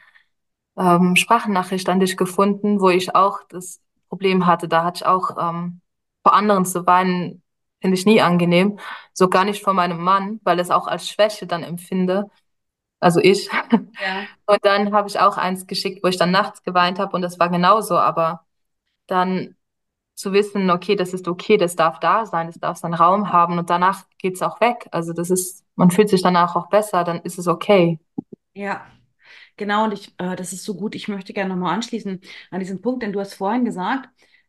ähm, 0.78 1.16
Sprachnachricht 1.16 1.88
an 1.88 2.00
dich 2.00 2.16
gefunden, 2.16 2.80
wo 2.80 2.90
ich 2.90 3.14
auch 3.14 3.40
das 3.48 3.80
Problem 4.08 4.46
hatte. 4.46 4.68
Da 4.68 4.84
hatte 4.84 4.98
ich 4.98 5.06
auch 5.06 5.36
ähm, 5.38 5.80
vor 6.22 6.34
anderen 6.34 6.64
zu 6.66 6.86
weinen, 6.86 7.42
finde 7.80 7.96
ich 7.96 8.06
nie 8.06 8.20
angenehm. 8.20 8.78
So 9.12 9.28
gar 9.28 9.44
nicht 9.44 9.62
vor 9.64 9.74
meinem 9.74 10.00
Mann, 10.02 10.40
weil 10.44 10.60
es 10.60 10.70
auch 10.70 10.86
als 10.86 11.08
Schwäche 11.08 11.46
dann 11.46 11.62
empfinde 11.62 12.30
also 13.02 13.20
ich. 13.20 13.48
Ja. 14.00 14.26
Und 14.46 14.64
dann 14.64 14.92
habe 14.92 15.08
ich 15.08 15.18
auch 15.18 15.36
eins 15.36 15.66
geschickt, 15.66 16.02
wo 16.04 16.08
ich 16.08 16.16
dann 16.18 16.30
nachts 16.30 16.62
geweint 16.62 16.98
habe 16.98 17.16
und 17.16 17.22
das 17.22 17.38
war 17.38 17.48
genauso, 17.48 17.96
aber 17.96 18.44
dann 19.06 19.56
zu 20.14 20.32
wissen, 20.32 20.70
okay, 20.70 20.96
das 20.96 21.14
ist 21.14 21.28
okay, 21.28 21.56
das 21.56 21.76
darf 21.76 22.00
da 22.00 22.26
sein, 22.26 22.48
das 22.48 22.58
darf 22.58 22.76
seinen 22.78 22.94
Raum 22.94 23.32
haben 23.32 23.58
und 23.58 23.70
danach 23.70 24.04
geht 24.18 24.34
es 24.34 24.42
auch 24.42 24.60
weg. 24.60 24.88
Also 24.92 25.12
das 25.12 25.30
ist, 25.30 25.64
man 25.76 25.90
fühlt 25.90 26.10
sich 26.10 26.22
danach 26.22 26.54
auch 26.56 26.68
besser, 26.68 27.04
dann 27.04 27.20
ist 27.22 27.38
es 27.38 27.48
okay. 27.48 27.98
Ja, 28.54 28.86
genau, 29.56 29.84
und 29.84 29.92
ich, 29.92 30.14
äh, 30.18 30.36
das 30.36 30.52
ist 30.52 30.64
so 30.64 30.74
gut. 30.74 30.94
Ich 30.94 31.08
möchte 31.08 31.32
gerne 31.32 31.50
nochmal 31.54 31.74
anschließen 31.74 32.20
an 32.50 32.60
diesen 32.60 32.82
Punkt, 32.82 33.02
denn 33.02 33.12
du 33.12 33.20
hast 33.20 33.34
vorhin 33.34 33.64
gesagt, 33.64 34.08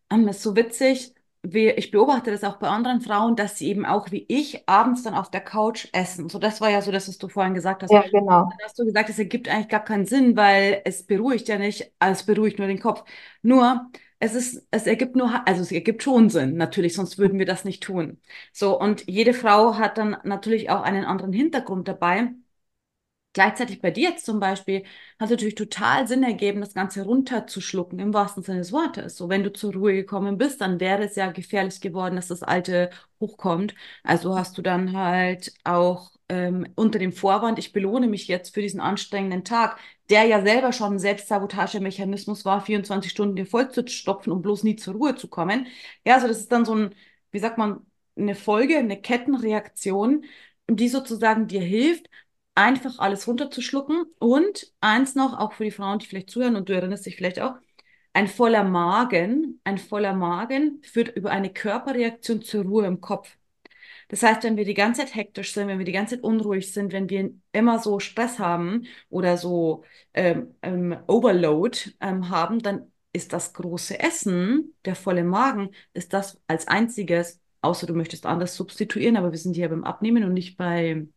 ähm, 0.09 0.27
ist 0.27 0.41
so 0.41 0.55
witzig, 0.55 1.13
wir, 1.45 1.77
ich 1.77 1.91
beobachte 1.91 2.31
das 2.31 2.43
auch 2.45 2.55
bei 2.55 2.69
anderen 2.69 3.01
Frauen, 3.01 3.35
dass 3.35 3.57
sie 3.57 3.67
eben 3.67 3.85
auch 3.85 4.11
wie 4.11 4.25
ich 4.29 4.67
abends 4.67 5.03
dann 5.03 5.13
auf 5.13 5.29
der 5.29 5.41
Couch 5.41 5.87
essen. 5.91 6.29
So, 6.29 6.39
das 6.39 6.61
war 6.61 6.69
ja 6.69 6.81
so 6.81 6.91
das, 6.91 7.09
was 7.09 7.17
du 7.17 7.27
vorhin 7.27 7.53
gesagt 7.53 7.83
hast. 7.83 7.91
Ja, 7.91 8.01
genau. 8.01 8.49
Dann 8.49 8.57
hast 8.63 8.79
du 8.79 8.85
gesagt, 8.85 9.09
es 9.09 9.19
ergibt 9.19 9.49
eigentlich 9.49 9.67
gar 9.67 9.83
keinen 9.83 10.05
Sinn, 10.05 10.37
weil 10.37 10.81
es 10.85 11.05
beruhigt 11.05 11.49
ja 11.49 11.57
nicht, 11.57 11.91
also 11.99 12.19
es 12.19 12.25
beruhigt 12.25 12.59
nur 12.59 12.67
den 12.67 12.79
Kopf. 12.79 13.03
Nur, 13.41 13.91
es 14.19 14.35
ist, 14.35 14.65
es 14.71 14.87
ergibt 14.87 15.17
nur, 15.17 15.45
also 15.45 15.61
es 15.61 15.71
ergibt 15.73 16.01
schon 16.01 16.29
Sinn, 16.29 16.55
natürlich, 16.55 16.95
sonst 16.95 17.17
würden 17.17 17.39
wir 17.39 17.45
das 17.45 17.65
nicht 17.65 17.83
tun. 17.83 18.21
So, 18.53 18.79
und 18.79 19.05
jede 19.09 19.33
Frau 19.33 19.77
hat 19.77 19.97
dann 19.97 20.15
natürlich 20.23 20.69
auch 20.69 20.81
einen 20.81 21.03
anderen 21.03 21.33
Hintergrund 21.33 21.89
dabei. 21.89 22.31
Gleichzeitig 23.33 23.81
bei 23.81 23.89
dir 23.91 24.09
jetzt 24.11 24.25
zum 24.25 24.39
Beispiel 24.39 24.81
hat 25.19 25.25
es 25.25 25.29
natürlich 25.31 25.55
total 25.55 26.07
Sinn 26.07 26.21
ergeben, 26.23 26.61
das 26.61 26.73
Ganze 26.75 27.03
runterzuschlucken, 27.03 27.97
im 27.99 28.13
wahrsten 28.13 28.43
Sinne 28.43 28.59
des 28.59 28.71
Wortes. 28.71 29.17
So, 29.17 29.27
wenn 29.27 29.43
du 29.43 29.51
zur 29.51 29.73
Ruhe 29.73 29.93
gekommen 29.93 30.37
bist, 30.37 30.61
dann 30.61 30.79
wäre 30.79 31.03
es 31.03 31.15
ja 31.15 31.31
gefährlich 31.31 31.81
geworden, 31.81 32.15
dass 32.15 32.27
das 32.27 32.43
Alte 32.43 32.91
hochkommt. 33.19 33.73
Also 34.03 34.37
hast 34.37 34.57
du 34.57 34.61
dann 34.61 34.95
halt 34.95 35.51
auch 35.63 36.11
ähm, 36.29 36.67
unter 36.75 36.99
dem 36.99 37.11
Vorwand, 37.11 37.57
ich 37.59 37.73
belohne 37.73 38.07
mich 38.07 38.27
jetzt 38.27 38.53
für 38.53 38.61
diesen 38.61 38.79
anstrengenden 38.79 39.43
Tag, 39.43 39.79
der 40.09 40.25
ja 40.25 40.41
selber 40.43 40.71
schon 40.71 40.93
ein 40.93 40.99
Selbstsabotagemechanismus 40.99 42.45
war, 42.45 42.61
24 42.61 43.11
Stunden 43.11 43.35
dir 43.35 43.45
voll 43.45 43.69
zu 43.71 43.87
stopfen, 43.87 44.31
um 44.31 44.41
bloß 44.41 44.63
nie 44.63 44.75
zur 44.75 44.93
Ruhe 44.95 45.15
zu 45.15 45.27
kommen. 45.27 45.67
Ja, 46.05 46.15
also 46.15 46.27
das 46.27 46.37
ist 46.39 46.51
dann 46.51 46.65
so 46.65 46.75
ein, 46.75 46.95
wie 47.31 47.39
sagt 47.39 47.57
man, 47.57 47.85
eine 48.15 48.35
Folge, 48.35 48.77
eine 48.77 48.99
Kettenreaktion, 49.01 50.25
die 50.69 50.87
sozusagen 50.89 51.47
dir 51.47 51.61
hilft, 51.61 52.09
einfach 52.55 52.99
alles 52.99 53.27
runterzuschlucken. 53.27 54.05
Und 54.19 54.71
eins 54.81 55.15
noch, 55.15 55.37
auch 55.37 55.53
für 55.53 55.63
die 55.65 55.71
Frauen, 55.71 55.99
die 55.99 56.05
vielleicht 56.05 56.29
zuhören, 56.29 56.55
und 56.55 56.69
du 56.69 56.73
erinnerst 56.73 57.05
dich 57.05 57.15
vielleicht 57.15 57.39
auch, 57.39 57.55
ein 58.13 58.27
voller 58.27 58.63
Magen, 58.63 59.59
ein 59.63 59.77
voller 59.79 60.13
Magen 60.13 60.81
führt 60.83 61.15
über 61.15 61.31
eine 61.31 61.51
Körperreaktion 61.51 62.41
zur 62.43 62.63
Ruhe 62.63 62.85
im 62.85 63.01
Kopf. 63.01 63.37
Das 64.09 64.21
heißt, 64.23 64.43
wenn 64.43 64.57
wir 64.57 64.65
die 64.65 64.75
ganze 64.75 65.01
Zeit 65.01 65.15
hektisch 65.15 65.53
sind, 65.53 65.67
wenn 65.67 65.79
wir 65.79 65.85
die 65.85 65.91
ganze 65.91 66.15
Zeit 66.15 66.23
unruhig 66.23 66.71
sind, 66.71 66.93
wenn 66.93 67.09
wir 67.09 67.31
immer 67.51 67.79
so 67.79 67.99
Stress 67.99 68.37
haben 68.39 68.85
oder 69.09 69.37
so 69.37 69.83
ähm, 70.13 70.55
ähm, 70.61 70.97
Overload 71.07 71.77
ähm, 71.99 72.29
haben, 72.29 72.59
dann 72.59 72.91
ist 73.13 73.33
das 73.33 73.53
große 73.53 73.99
Essen, 73.99 74.75
der 74.85 74.95
volle 74.95 75.23
Magen, 75.23 75.71
ist 75.93 76.13
das 76.13 76.39
als 76.47 76.67
einziges, 76.67 77.41
außer 77.61 77.87
du 77.87 77.93
möchtest 77.93 78.25
anders 78.25 78.55
substituieren, 78.55 79.17
aber 79.17 79.31
wir 79.31 79.39
sind 79.39 79.55
hier 79.55 79.69
beim 79.69 79.83
Abnehmen 79.83 80.23
und 80.23 80.33
nicht 80.33 80.57
bei 80.57 81.07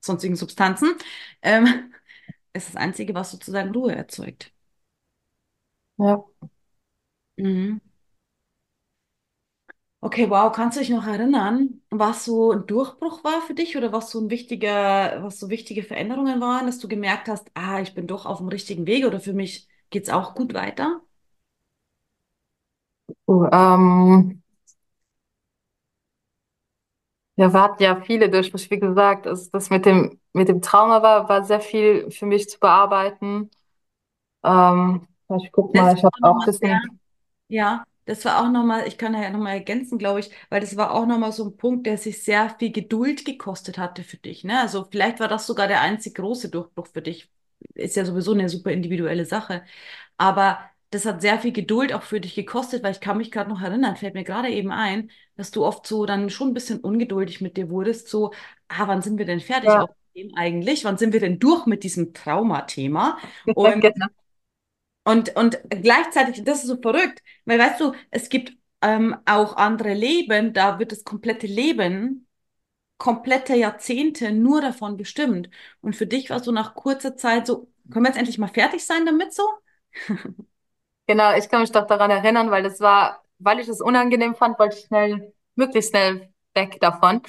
sonstigen 0.00 0.36
Substanzen, 0.36 0.94
ähm, 1.42 1.92
ist 2.54 2.68
das 2.68 2.76
Einzige, 2.76 3.14
was 3.14 3.30
sozusagen 3.32 3.72
Ruhe 3.72 3.94
erzeugt. 3.94 4.52
Ja. 5.98 6.24
Mhm. 7.38 7.80
Okay, 10.02 10.30
wow, 10.30 10.50
kannst 10.50 10.76
du 10.78 10.80
dich 10.80 10.88
noch 10.88 11.06
erinnern, 11.06 11.82
was 11.90 12.24
so 12.24 12.52
ein 12.52 12.66
Durchbruch 12.66 13.22
war 13.22 13.42
für 13.42 13.52
dich 13.52 13.76
oder 13.76 13.92
was 13.92 14.10
so 14.10 14.18
ein 14.20 14.30
wichtiger, 14.30 15.22
was 15.22 15.38
so 15.38 15.50
wichtige 15.50 15.82
Veränderungen 15.82 16.40
waren, 16.40 16.64
dass 16.66 16.78
du 16.78 16.88
gemerkt 16.88 17.28
hast, 17.28 17.50
ah, 17.54 17.80
ich 17.82 17.92
bin 17.94 18.06
doch 18.06 18.24
auf 18.24 18.38
dem 18.38 18.48
richtigen 18.48 18.86
Weg 18.86 19.04
oder 19.04 19.20
für 19.20 19.34
mich 19.34 19.68
geht's 19.90 20.08
auch 20.08 20.34
gut 20.34 20.54
weiter? 20.54 21.02
Uh, 23.26 23.46
ähm, 23.52 24.42
ja, 27.40 27.52
wir 27.52 27.62
hatten 27.62 27.82
ja 27.82 28.00
viele 28.02 28.30
Durchbrüche, 28.30 28.70
wie 28.70 28.80
gesagt, 28.80 29.26
das, 29.26 29.50
das 29.50 29.70
mit 29.70 29.86
dem, 29.86 30.20
mit 30.32 30.48
dem 30.48 30.62
Trauma 30.62 31.02
war, 31.02 31.28
war 31.28 31.44
sehr 31.44 31.60
viel 31.60 32.10
für 32.10 32.26
mich 32.26 32.48
zu 32.48 32.58
bearbeiten. 32.60 33.50
Ähm, 34.44 35.06
ich 35.38 35.52
guck 35.52 35.74
Das 35.74 35.76
mal, 35.76 35.94
ich 35.96 36.04
habe 36.04 36.14
war 36.20 36.30
auch 36.30 36.36
ein 36.38 36.42
nochmal 36.42 36.52
sehr, 36.52 36.80
bisschen, 36.82 37.00
ja, 37.48 37.84
das 38.06 38.24
war 38.24 38.40
auch 38.44 38.50
nochmal, 38.50 38.88
ich 38.88 38.98
kann 38.98 39.14
ja 39.14 39.30
nochmal 39.30 39.54
ergänzen, 39.54 39.98
glaube 39.98 40.20
ich, 40.20 40.30
weil 40.50 40.60
das 40.60 40.76
war 40.76 40.92
auch 40.92 41.06
nochmal 41.06 41.32
so 41.32 41.44
ein 41.46 41.56
Punkt, 41.56 41.86
der 41.86 41.98
sich 41.98 42.22
sehr 42.24 42.50
viel 42.58 42.72
Geduld 42.72 43.24
gekostet 43.24 43.78
hatte 43.78 44.04
für 44.04 44.18
dich, 44.18 44.44
ne? 44.44 44.60
Also 44.60 44.86
vielleicht 44.90 45.20
war 45.20 45.28
das 45.28 45.46
sogar 45.46 45.68
der 45.68 45.80
einzig 45.82 46.14
große 46.16 46.50
Durchbruch 46.50 46.88
für 46.88 47.02
dich. 47.02 47.30
Ist 47.74 47.96
ja 47.96 48.04
sowieso 48.06 48.32
eine 48.34 48.48
super 48.50 48.72
individuelle 48.72 49.26
Sache. 49.26 49.64
Aber 50.18 50.60
das 50.90 51.06
hat 51.06 51.20
sehr 51.22 51.38
viel 51.38 51.52
Geduld 51.52 51.92
auch 51.92 52.02
für 52.02 52.20
dich 52.20 52.34
gekostet, 52.34 52.82
weil 52.82 52.92
ich 52.92 53.00
kann 53.00 53.16
mich 53.16 53.30
gerade 53.30 53.48
noch 53.48 53.62
erinnern, 53.62 53.96
fällt 53.96 54.14
mir 54.14 54.24
gerade 54.24 54.48
eben 54.48 54.72
ein, 54.72 55.10
dass 55.36 55.52
du 55.52 55.64
oft 55.64 55.86
so 55.86 56.04
dann 56.04 56.30
schon 56.30 56.48
ein 56.48 56.54
bisschen 56.54 56.80
ungeduldig 56.80 57.40
mit 57.40 57.56
dir 57.56 57.70
wurdest, 57.70 58.08
so, 58.08 58.32
ah, 58.68 58.88
wann 58.88 59.00
sind 59.00 59.16
wir 59.16 59.24
denn 59.24 59.40
fertig 59.40 59.70
ja, 59.70 59.86
eigentlich? 60.34 60.84
Wann 60.84 60.98
sind 60.98 61.12
wir 61.12 61.20
denn 61.20 61.38
durch 61.38 61.66
mit 61.66 61.84
diesem 61.84 62.12
Traumathema? 62.12 63.18
Und 63.54 63.80
genau. 63.80 64.06
und, 65.04 65.34
und 65.36 65.60
gleichzeitig, 65.70 66.42
das 66.44 66.60
ist 66.60 66.66
so 66.66 66.76
verrückt, 66.76 67.22
weil 67.44 67.58
weißt 67.58 67.80
du, 67.80 67.94
es 68.10 68.28
gibt 68.28 68.52
ähm, 68.82 69.16
auch 69.26 69.56
andere 69.56 69.94
Leben, 69.94 70.52
da 70.52 70.78
wird 70.78 70.92
das 70.92 71.04
komplette 71.04 71.46
Leben, 71.46 72.26
komplette 72.98 73.54
Jahrzehnte 73.54 74.32
nur 74.32 74.60
davon 74.60 74.96
bestimmt. 74.96 75.50
Und 75.80 75.96
für 75.96 76.06
dich 76.06 76.30
war 76.30 76.40
so 76.40 76.52
nach 76.52 76.74
kurzer 76.74 77.16
Zeit 77.16 77.46
so, 77.46 77.68
können 77.90 78.04
wir 78.04 78.10
jetzt 78.10 78.18
endlich 78.18 78.38
mal 78.38 78.48
fertig 78.48 78.84
sein 78.84 79.06
damit 79.06 79.32
so? 79.32 79.44
Genau, 81.10 81.34
ich 81.36 81.48
kann 81.48 81.60
mich 81.62 81.72
doch 81.72 81.86
daran 81.88 82.10
erinnern, 82.12 82.52
weil 82.52 82.62
das 82.62 82.78
war, 82.78 83.24
weil 83.40 83.58
ich 83.58 83.66
es 83.68 83.80
unangenehm 83.80 84.36
fand, 84.36 84.58
wollte 84.60 84.76
ich 84.78 84.84
schnell, 84.84 85.34
möglichst 85.56 85.90
schnell 85.90 86.32
weg 86.54 86.78
davon. 86.80 87.20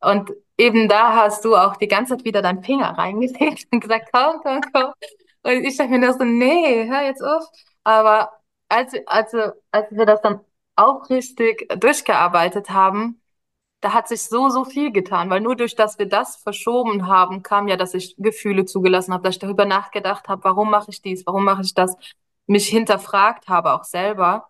Und 0.00 0.32
eben 0.58 0.88
da 0.88 1.14
hast 1.14 1.44
du 1.44 1.54
auch 1.56 1.76
die 1.76 1.86
ganze 1.86 2.16
Zeit 2.16 2.24
wieder 2.24 2.42
deinen 2.42 2.64
Finger 2.64 2.98
reingelegt 2.98 3.68
und 3.72 3.78
gesagt, 3.80 4.08
komm, 4.12 4.40
komm, 4.42 4.60
komm. 4.72 4.92
Und 5.44 5.64
ich 5.64 5.76
dachte 5.76 5.90
mir 5.92 6.00
nur 6.00 6.14
so, 6.14 6.24
nee, 6.24 6.88
hör 6.88 7.02
jetzt 7.04 7.22
auf. 7.22 7.44
Aber 7.84 8.32
als, 8.68 8.92
als, 9.06 9.34
als 9.70 9.90
wir 9.92 10.04
das 10.06 10.20
dann 10.22 10.40
auch 10.76 11.08
richtig 11.10 11.68
durchgearbeitet 11.78 12.70
haben, 12.70 13.20
da 13.80 13.94
hat 13.94 14.08
sich 14.08 14.22
so, 14.24 14.48
so 14.50 14.64
viel 14.64 14.92
getan, 14.92 15.30
weil 15.30 15.40
nur 15.40 15.56
durch, 15.56 15.76
dass 15.76 15.98
wir 15.98 16.06
das 16.08 16.36
verschoben 16.36 17.06
haben, 17.08 17.42
kam 17.44 17.68
ja, 17.68 17.76
dass 17.76 17.94
ich 17.94 18.16
Gefühle 18.18 18.64
zugelassen 18.66 19.12
habe, 19.14 19.24
dass 19.24 19.36
ich 19.36 19.40
darüber 19.40 19.66
nachgedacht 19.66 20.28
habe, 20.28 20.44
warum 20.44 20.70
mache 20.70 20.90
ich 20.90 21.02
dies, 21.02 21.26
warum 21.26 21.44
mache 21.44 21.62
ich 21.62 21.74
das, 21.74 21.96
mich 22.46 22.68
hinterfragt 22.68 23.48
habe, 23.48 23.72
auch 23.72 23.84
selber. 23.84 24.48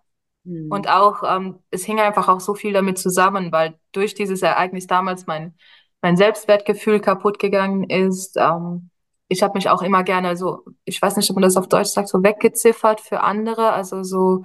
Und 0.69 0.87
Hm. 0.87 0.93
auch, 0.93 1.23
ähm, 1.25 1.59
es 1.71 1.85
hing 1.85 2.01
einfach 2.01 2.29
auch 2.29 2.41
so 2.41 2.55
viel 2.55 2.73
damit 2.73 2.99
zusammen, 2.99 3.53
weil 3.53 3.79
durch 3.93 4.15
dieses 4.15 4.43
Ereignis 4.43 4.87
damals 4.87 5.27
mein, 5.27 5.55
mein 6.01 6.17
Selbstwertgefühl 6.17 7.01
kaputt 7.01 7.39
gegangen 7.39 7.85
ist. 7.85 8.37
Ähm, 8.37 8.91
ich 9.29 9.43
habe 9.43 9.55
mich 9.55 9.69
auch 9.69 9.83
immer 9.83 10.03
gerne 10.03 10.37
so, 10.37 10.65
ich 10.85 11.01
weiß 11.01 11.17
nicht, 11.17 11.31
ob 11.31 11.37
man 11.37 11.43
das 11.43 11.57
auf 11.57 11.69
Deutsch 11.69 11.91
sagt, 11.91 12.09
so 12.09 12.23
weggeziffert 12.23 13.01
für 13.01 13.21
andere, 13.21 13.73
also 13.73 14.03
so 14.03 14.45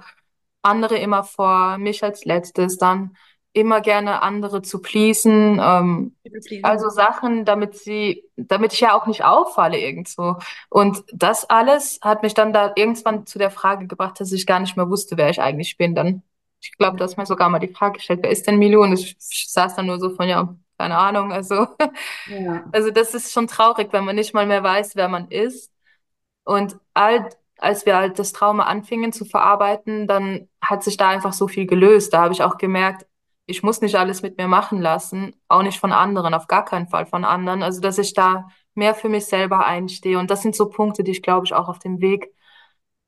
andere 0.62 0.96
immer 0.98 1.24
vor, 1.24 1.78
mich 1.78 2.02
als 2.04 2.24
letztes, 2.24 2.78
dann 2.78 3.16
immer 3.52 3.80
gerne 3.80 4.22
andere 4.22 4.62
zu 4.62 4.80
pleasen, 4.80 5.58
ähm, 5.62 6.16
also 6.62 6.88
Sachen, 6.90 7.44
damit 7.44 7.76
sie, 7.76 8.24
damit 8.36 8.72
ich 8.72 8.80
ja 8.80 8.94
auch 8.94 9.06
nicht 9.06 9.24
auffalle 9.24 9.78
irgendwo. 9.78 10.36
Und 10.68 11.02
das 11.12 11.48
alles 11.48 11.98
hat 12.02 12.22
mich 12.22 12.34
dann 12.34 12.52
da 12.52 12.72
irgendwann 12.76 13.26
zu 13.26 13.38
der 13.38 13.50
Frage 13.50 13.86
gebracht, 13.86 14.20
dass 14.20 14.32
ich 14.32 14.46
gar 14.46 14.60
nicht 14.60 14.76
mehr 14.76 14.88
wusste, 14.90 15.16
wer 15.16 15.30
ich 15.30 15.40
eigentlich 15.40 15.76
bin. 15.76 15.94
Dann, 15.94 16.22
ich 16.60 16.72
glaube, 16.76 16.96
du 16.96 17.04
hast 17.04 17.16
mir 17.16 17.26
sogar 17.26 17.48
mal 17.48 17.58
die 17.58 17.68
Frage 17.68 17.94
gestellt, 17.94 18.20
wer 18.22 18.30
ist 18.30 18.46
denn 18.46 18.58
Milo? 18.58 18.82
Und 18.82 18.92
ich, 18.94 19.16
ich 19.18 19.50
saß 19.50 19.76
dann 19.76 19.86
nur 19.86 19.98
so 19.98 20.10
von, 20.10 20.28
ja, 20.28 20.54
keine 20.78 20.96
Ahnung. 20.98 21.32
Also, 21.32 21.66
Ja. 22.26 22.64
also 22.72 22.90
das 22.90 23.14
ist 23.14 23.32
schon 23.32 23.46
traurig, 23.48 23.92
wenn 23.92 24.04
man 24.04 24.16
nicht 24.16 24.34
mal 24.34 24.46
mehr 24.46 24.62
weiß, 24.62 24.96
wer 24.96 25.08
man 25.08 25.28
ist. 25.30 25.72
Und 26.44 26.78
all, 26.94 27.30
als 27.58 27.86
wir 27.86 27.96
halt 27.96 28.18
das 28.18 28.32
Trauma 28.32 28.64
anfingen 28.64 29.12
zu 29.12 29.24
verarbeiten, 29.24 30.06
dann 30.06 30.48
hat 30.60 30.84
sich 30.84 30.96
da 30.96 31.08
einfach 31.10 31.32
so 31.32 31.48
viel 31.48 31.66
gelöst. 31.66 32.12
Da 32.14 32.22
habe 32.22 32.34
ich 32.34 32.42
auch 32.42 32.58
gemerkt, 32.58 33.06
ich 33.48 33.62
muss 33.62 33.80
nicht 33.80 33.96
alles 33.96 34.20
mit 34.22 34.36
mir 34.36 34.46
machen 34.46 34.80
lassen, 34.80 35.34
auch 35.48 35.62
nicht 35.62 35.80
von 35.80 35.90
anderen, 35.90 36.34
auf 36.34 36.48
gar 36.48 36.64
keinen 36.66 36.86
Fall 36.86 37.06
von 37.06 37.24
anderen. 37.24 37.62
Also, 37.62 37.80
dass 37.80 37.96
ich 37.96 38.12
da 38.12 38.48
mehr 38.74 38.94
für 38.94 39.08
mich 39.08 39.24
selber 39.26 39.64
einstehe. 39.66 40.18
Und 40.18 40.30
das 40.30 40.42
sind 40.42 40.54
so 40.54 40.68
Punkte, 40.68 41.02
die 41.02 41.12
ich, 41.12 41.22
glaube 41.22 41.46
ich, 41.46 41.54
auch 41.54 41.68
auf 41.68 41.78
dem 41.78 42.00
Weg 42.02 42.30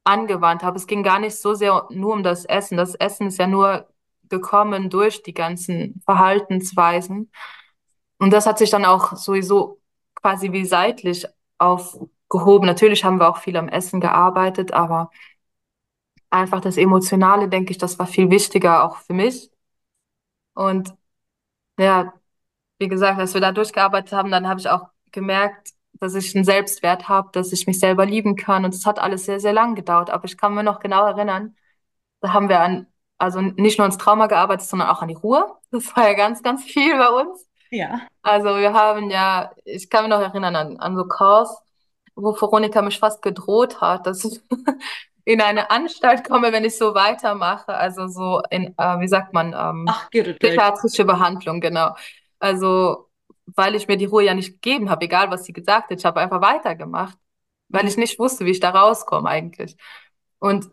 angewandt 0.05 0.63
habe. 0.63 0.79
Es 0.79 0.87
ging 0.87 1.03
gar 1.03 1.19
nicht 1.19 1.37
so 1.37 1.55
sehr 1.55 1.87
nur 1.91 2.15
um 2.15 2.23
das 2.23 2.47
Essen. 2.47 2.79
Das 2.79 2.95
Essen 2.95 3.27
ist 3.27 3.39
ja 3.39 3.47
nur 3.47 3.87
gekommen 4.31 4.89
durch 4.89 5.23
die 5.23 5.35
ganzen 5.35 6.01
Verhaltensweisen. 6.07 7.31
Und 8.19 8.33
das 8.33 8.47
hat 8.47 8.59
sich 8.59 8.71
dann 8.71 8.87
auch 8.87 9.17
sowieso 9.17 9.81
quasi 10.15 10.53
wie 10.53 10.65
seitlich 10.65 11.27
aufgehoben. 11.59 12.67
Natürlich 12.67 13.05
haben 13.05 13.21
wir 13.21 13.29
auch 13.29 13.39
viel 13.39 13.59
am 13.59 13.69
Essen 13.69 14.01
gearbeitet, 14.01 14.73
aber 14.73 15.11
einfach 16.31 16.63
das 16.63 16.79
Emotionale, 16.79 17.49
denke 17.49 17.73
ich, 17.73 17.79
das 17.79 17.99
war 17.99 18.07
viel 18.07 18.31
wichtiger 18.31 18.85
auch 18.85 18.97
für 18.97 19.15
mich. 19.15 19.51
Und 20.55 20.95
ja, 21.79 22.13
wie 22.79 22.89
gesagt, 22.89 23.19
als 23.19 23.35
wir 23.35 23.41
da 23.41 23.53
durchgearbeitet 23.53 24.13
haben, 24.13 24.31
dann 24.31 24.49
habe 24.49 24.61
ich 24.61 24.69
auch 24.69 24.89
gemerkt, 25.13 25.71
dass 25.95 26.15
ich 26.15 26.35
einen 26.35 26.45
Selbstwert 26.45 27.09
habe, 27.09 27.31
dass 27.33 27.53
ich 27.53 27.67
mich 27.67 27.79
selber 27.79 28.07
lieben 28.07 28.37
kann. 28.37 28.65
Und 28.65 28.75
es 28.75 28.87
hat 28.87 28.99
alles 28.99 29.27
sehr, 29.27 29.41
sehr 29.41 29.53
lang 29.53 29.75
gedauert. 29.75 30.11
Aber 30.11 30.25
ich 30.25 30.37
kann 30.39 30.55
mir 30.55 30.63
noch 30.63 30.81
genau 30.81 31.07
erinnern, 31.07 31.57
da 32.21 32.33
haben 32.33 32.49
wir 32.49 32.61
an, 32.61 32.87
also 33.19 33.41
nicht 33.41 33.79
nur 33.79 33.85
ans 33.85 33.99
Trauma 33.99 34.27
gearbeitet, 34.27 34.67
sondern 34.69 34.89
auch 34.89 35.03
an 35.03 35.09
die 35.09 35.15
Ruhe. 35.15 35.47
Das 35.73 35.97
war 35.97 36.09
ja 36.09 36.15
ganz, 36.15 36.43
ganz 36.43 36.65
viel 36.65 36.99
bei 36.99 37.09
uns. 37.11 37.47
Ja. 37.71 38.01
Also 38.23 38.57
wir 38.57 38.73
haben 38.73 39.09
ja, 39.09 39.53
ich 39.65 39.89
kann 39.89 40.05
mich 40.05 40.11
noch 40.11 40.21
erinnern 40.21 40.57
an, 40.57 40.77
an 40.79 40.97
so 40.97 41.07
Calls, 41.07 41.63
wo 42.17 42.33
Veronika 42.35 42.83
mich 42.83 42.99
fast 42.99 43.23
gedroht 43.23 43.81
hat, 43.81 44.07
dass 44.07 44.25
ich 44.25 44.41
in 45.31 45.41
eine 45.41 45.71
Anstalt 45.71 46.25
komme, 46.29 46.53
wenn 46.53 46.65
ich 46.65 46.77
so 46.77 46.95
weitermache. 46.95 47.75
Also 47.75 48.09
so 48.09 48.43
in, 48.51 48.75
äh, 48.79 49.01
wie 49.01 49.09
sagt 49.09 49.33
man, 49.33 49.55
ähm, 49.57 49.87
Ach, 49.91 50.11
psychiatrische 50.41 51.05
Behandlung, 51.05 51.61
genau. 51.61 51.95
Also, 52.39 53.09
weil 53.47 53.75
ich 53.75 53.87
mir 53.89 53.97
die 53.97 54.07
Ruhe 54.07 54.25
ja 54.25 54.35
nicht 54.35 54.55
gegeben 54.55 54.91
habe, 54.91 55.05
egal 55.05 55.31
was 55.31 55.45
sie 55.45 55.53
gesagt 55.53 55.91
hat, 55.91 55.99
ich 55.99 56.05
habe 56.05 56.21
einfach 56.21 56.41
weitergemacht, 56.43 57.19
weil 57.69 57.87
ich 57.87 57.97
nicht 57.97 58.19
wusste, 58.19 58.45
wie 58.47 58.51
ich 58.51 58.61
da 58.61 58.71
rauskomme 58.71 59.29
eigentlich. 59.29 59.77
Und 60.39 60.71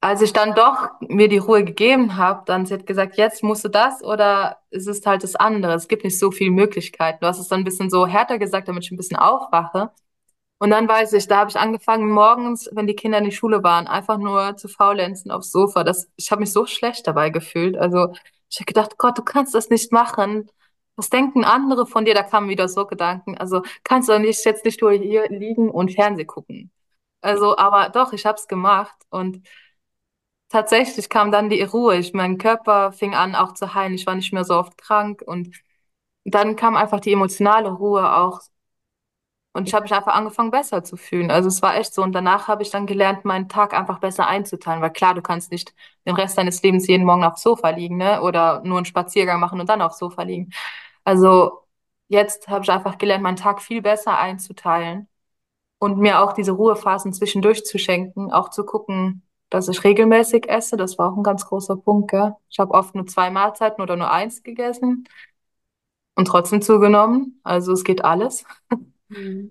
als 0.00 0.20
ich 0.22 0.32
dann 0.32 0.54
doch 0.54 0.90
mir 1.00 1.28
die 1.28 1.38
Ruhe 1.38 1.64
gegeben 1.64 2.16
habe, 2.16 2.42
dann 2.46 2.66
sie 2.66 2.74
hat 2.74 2.86
gesagt, 2.86 3.16
jetzt 3.16 3.42
musst 3.44 3.64
du 3.64 3.68
das 3.68 4.02
oder 4.02 4.58
es 4.70 4.86
ist 4.88 5.06
halt 5.06 5.22
das 5.22 5.36
andere. 5.36 5.74
Es 5.74 5.86
gibt 5.88 6.02
nicht 6.04 6.18
so 6.18 6.30
viele 6.32 6.50
Möglichkeiten. 6.50 7.18
Du 7.20 7.26
hast 7.28 7.38
es 7.38 7.48
dann 7.48 7.60
ein 7.60 7.64
bisschen 7.64 7.88
so 7.90 8.06
härter 8.06 8.38
gesagt, 8.38 8.66
damit 8.68 8.84
ich 8.84 8.90
ein 8.90 8.96
bisschen 8.96 9.16
aufwache. 9.16 9.92
Und 10.62 10.70
dann 10.70 10.86
weiß 10.88 11.12
ich, 11.14 11.26
da 11.26 11.38
habe 11.38 11.50
ich 11.50 11.56
angefangen, 11.56 12.08
morgens, 12.08 12.70
wenn 12.72 12.86
die 12.86 12.94
Kinder 12.94 13.18
in 13.18 13.24
die 13.24 13.32
Schule 13.32 13.64
waren, 13.64 13.88
einfach 13.88 14.16
nur 14.18 14.56
zu 14.56 14.68
faulenzen 14.68 15.32
aufs 15.32 15.50
Sofa. 15.50 15.82
Das, 15.82 16.08
ich 16.14 16.30
habe 16.30 16.40
mich 16.40 16.52
so 16.52 16.66
schlecht 16.66 17.04
dabei 17.08 17.30
gefühlt. 17.30 17.76
Also 17.76 18.12
ich 18.48 18.58
habe 18.58 18.66
gedacht, 18.66 18.96
Gott, 18.96 19.18
du 19.18 19.22
kannst 19.24 19.56
das 19.56 19.70
nicht 19.70 19.90
machen. 19.92 20.48
was 20.94 21.10
denken 21.10 21.44
andere 21.44 21.84
von 21.84 22.04
dir? 22.04 22.14
Da 22.14 22.22
kamen 22.22 22.48
wieder 22.48 22.68
so 22.68 22.86
Gedanken. 22.86 23.36
Also 23.38 23.62
kannst 23.82 24.08
du 24.08 24.18
nicht 24.20 24.44
jetzt 24.44 24.64
nicht 24.64 24.80
nur 24.82 24.92
hier 24.92 25.28
liegen 25.30 25.68
und 25.68 25.92
Fernseh 25.94 26.24
gucken. 26.26 26.70
Also, 27.22 27.56
aber 27.58 27.88
doch, 27.90 28.12
ich 28.12 28.24
habe 28.26 28.38
es 28.38 28.46
gemacht 28.48 28.94
und 29.10 29.42
tatsächlich 30.48 31.08
kam 31.08 31.32
dann 31.32 31.50
die 31.50 31.62
Ruhe. 31.62 31.96
Ich, 31.96 32.12
mein 32.12 32.38
Körper 32.38 32.92
fing 32.92 33.14
an 33.16 33.34
auch 33.34 33.54
zu 33.54 33.74
heilen. 33.74 33.94
Ich 33.94 34.06
war 34.06 34.14
nicht 34.14 34.32
mehr 34.32 34.44
so 34.44 34.54
oft 34.54 34.78
krank 34.78 35.22
und 35.26 35.50
dann 36.24 36.56
kam 36.56 36.76
einfach 36.76 37.00
die 37.00 37.12
emotionale 37.12 37.70
Ruhe 37.70 38.14
auch 38.16 38.40
und 39.54 39.68
ich 39.68 39.74
habe 39.74 39.82
mich 39.82 39.92
einfach 39.92 40.14
angefangen, 40.14 40.50
besser 40.50 40.82
zu 40.82 40.96
fühlen. 40.96 41.30
Also 41.30 41.48
es 41.48 41.60
war 41.60 41.76
echt 41.76 41.92
so. 41.92 42.02
Und 42.02 42.12
danach 42.12 42.48
habe 42.48 42.62
ich 42.62 42.70
dann 42.70 42.86
gelernt, 42.86 43.24
meinen 43.26 43.48
Tag 43.48 43.74
einfach 43.74 43.98
besser 43.98 44.26
einzuteilen. 44.26 44.80
Weil 44.80 44.92
klar, 44.92 45.14
du 45.14 45.20
kannst 45.22 45.50
nicht 45.52 45.74
den 46.06 46.14
Rest 46.14 46.38
deines 46.38 46.62
Lebens 46.62 46.86
jeden 46.88 47.04
Morgen 47.04 47.22
aufs 47.24 47.42
Sofa 47.42 47.68
liegen, 47.70 47.98
ne? 47.98 48.22
Oder 48.22 48.62
nur 48.64 48.78
einen 48.78 48.86
Spaziergang 48.86 49.40
machen 49.40 49.60
und 49.60 49.68
dann 49.68 49.82
aufs 49.82 49.98
Sofa 49.98 50.22
liegen. 50.22 50.50
Also 51.04 51.60
jetzt 52.08 52.48
habe 52.48 52.64
ich 52.64 52.70
einfach 52.70 52.96
gelernt, 52.98 53.22
meinen 53.22 53.36
Tag 53.36 53.60
viel 53.62 53.82
besser 53.82 54.18
einzuteilen 54.18 55.08
und 55.78 55.98
mir 55.98 56.20
auch 56.22 56.32
diese 56.32 56.52
Ruhephasen 56.52 57.12
zwischendurch 57.12 57.64
zu 57.64 57.78
schenken, 57.78 58.32
auch 58.32 58.50
zu 58.50 58.64
gucken, 58.64 59.22
dass 59.50 59.68
ich 59.68 59.84
regelmäßig 59.84 60.48
esse. 60.48 60.76
Das 60.76 60.98
war 60.98 61.12
auch 61.12 61.16
ein 61.16 61.22
ganz 61.22 61.44
großer 61.46 61.76
Punkt, 61.76 62.10
gell? 62.10 62.34
Ich 62.50 62.58
habe 62.58 62.72
oft 62.74 62.94
nur 62.94 63.06
zwei 63.06 63.30
Mahlzeiten 63.30 63.82
oder 63.82 63.96
nur 63.96 64.10
eins 64.10 64.42
gegessen 64.42 65.04
und 66.14 66.26
trotzdem 66.26 66.62
zugenommen. 66.62 67.40
Also 67.42 67.72
es 67.72 67.84
geht 67.84 68.04
alles. 68.04 68.44
Mhm. 69.12 69.50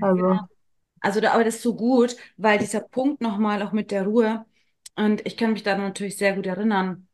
Also. 0.00 0.22
Genau. 0.22 0.48
Also, 1.02 1.20
da, 1.20 1.32
aber 1.34 1.44
das 1.44 1.56
ist 1.56 1.62
so 1.62 1.76
gut, 1.76 2.16
weil 2.36 2.58
dieser 2.58 2.80
Punkt 2.80 3.20
nochmal 3.22 3.62
auch 3.62 3.72
mit 3.72 3.90
der 3.92 4.04
Ruhe, 4.06 4.46
und 4.96 5.26
ich 5.26 5.36
kann 5.36 5.52
mich 5.52 5.62
da 5.64 5.76
natürlich 5.78 6.16
sehr 6.18 6.34
gut 6.36 6.46
erinnern, 6.46 7.08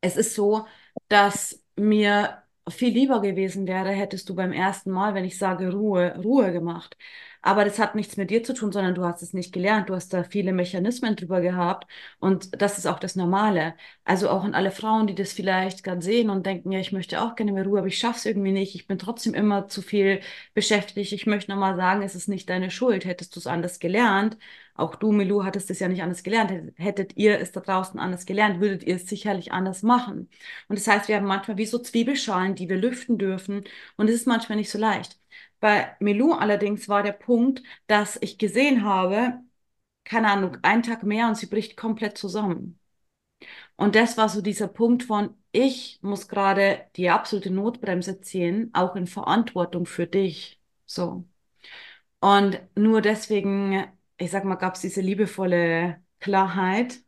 es 0.00 0.16
ist 0.16 0.34
so, 0.34 0.66
dass 1.08 1.62
mir 1.76 2.42
viel 2.70 2.92
lieber 2.92 3.20
gewesen 3.22 3.66
wäre, 3.66 3.90
hättest 3.90 4.28
du 4.28 4.34
beim 4.34 4.52
ersten 4.52 4.90
Mal, 4.90 5.14
wenn 5.14 5.24
ich 5.24 5.38
sage 5.38 5.72
Ruhe, 5.72 6.16
Ruhe 6.22 6.52
gemacht. 6.52 6.96
Aber 7.42 7.64
das 7.64 7.78
hat 7.78 7.94
nichts 7.96 8.16
mit 8.16 8.30
dir 8.30 8.44
zu 8.44 8.54
tun, 8.54 8.70
sondern 8.72 8.94
du 8.94 9.04
hast 9.04 9.20
es 9.22 9.32
nicht 9.32 9.52
gelernt. 9.52 9.88
Du 9.88 9.94
hast 9.94 10.12
da 10.14 10.22
viele 10.22 10.52
Mechanismen 10.52 11.16
drüber 11.16 11.40
gehabt 11.40 11.90
und 12.20 12.60
das 12.62 12.78
ist 12.78 12.86
auch 12.86 12.98
das 13.00 13.16
Normale. 13.16 13.74
Also 14.04 14.30
auch 14.30 14.44
an 14.44 14.54
alle 14.54 14.70
Frauen, 14.70 15.06
die 15.08 15.14
das 15.14 15.32
vielleicht 15.32 15.82
gerade 15.84 16.02
sehen 16.02 16.30
und 16.30 16.46
denken, 16.46 16.70
ja, 16.72 16.78
ich 16.78 16.92
möchte 16.92 17.20
auch 17.20 17.34
gerne 17.34 17.52
mehr 17.52 17.64
Ruhe, 17.64 17.78
aber 17.80 17.88
ich 17.88 17.98
schaffe 17.98 18.18
es 18.18 18.26
irgendwie 18.26 18.52
nicht. 18.52 18.74
Ich 18.76 18.86
bin 18.86 18.98
trotzdem 18.98 19.34
immer 19.34 19.66
zu 19.68 19.82
viel 19.82 20.20
beschäftigt. 20.54 21.12
Ich 21.12 21.26
möchte 21.26 21.50
nochmal 21.50 21.76
sagen, 21.76 22.02
es 22.02 22.14
ist 22.14 22.28
nicht 22.28 22.48
deine 22.48 22.70
Schuld. 22.70 23.04
Hättest 23.04 23.34
du 23.36 23.40
es 23.40 23.46
anders 23.46 23.78
gelernt, 23.80 24.36
auch 24.74 24.94
du, 24.96 25.12
Milou, 25.12 25.44
hattest 25.44 25.70
es 25.70 25.80
ja 25.80 25.88
nicht 25.88 26.02
anders 26.02 26.22
gelernt. 26.22 26.72
Hättet 26.76 27.16
ihr 27.16 27.38
es 27.40 27.52
da 27.52 27.60
draußen 27.60 27.98
anders 28.00 28.24
gelernt, 28.26 28.60
würdet 28.60 28.84
ihr 28.84 28.96
es 28.96 29.06
sicherlich 29.08 29.52
anders 29.52 29.82
machen. 29.82 30.30
Und 30.68 30.78
das 30.78 30.86
heißt, 30.86 31.08
wir 31.08 31.16
haben 31.16 31.26
manchmal 31.26 31.58
wie 31.58 31.66
so 31.66 31.78
Zwiebelschalen, 31.78 32.54
die 32.54 32.68
wir 32.68 32.76
lüften 32.76 33.18
dürfen. 33.18 33.64
Und 33.96 34.08
es 34.08 34.14
ist 34.16 34.26
manchmal 34.26 34.56
nicht 34.58 34.70
so 34.70 34.78
leicht. 34.78 35.21
Bei 35.62 35.96
Milou 36.00 36.34
allerdings 36.34 36.90
war 36.90 37.04
der 37.04 37.12
Punkt, 37.12 37.64
dass 37.88 38.18
ich 38.20 38.38
gesehen 38.38 38.84
habe, 38.84 39.40
keine 40.04 40.30
Ahnung, 40.30 40.58
einen 40.62 40.82
Tag 40.84 41.04
mehr 41.04 41.28
und 41.28 41.36
sie 41.36 41.46
bricht 41.46 41.76
komplett 41.78 42.18
zusammen. 42.18 42.80
Und 43.76 43.94
das 43.96 44.16
war 44.18 44.28
so 44.28 44.42
dieser 44.42 44.68
Punkt 44.68 45.04
von, 45.04 45.34
ich 45.52 45.98
muss 46.02 46.28
gerade 46.28 46.86
die 46.96 47.10
absolute 47.10 47.50
Notbremse 47.50 48.20
ziehen, 48.20 48.70
auch 48.74 48.96
in 48.96 49.06
Verantwortung 49.06 49.86
für 49.86 50.06
dich. 50.06 50.60
So. 50.86 51.24
Und 52.20 52.60
nur 52.76 53.00
deswegen 53.02 53.86
ich 54.18 54.30
sag 54.30 54.44
mal, 54.44 54.56
gab 54.56 54.74
es 54.76 54.80
diese 54.82 55.00
liebevolle 55.00 56.02
Klarheit. 56.20 57.00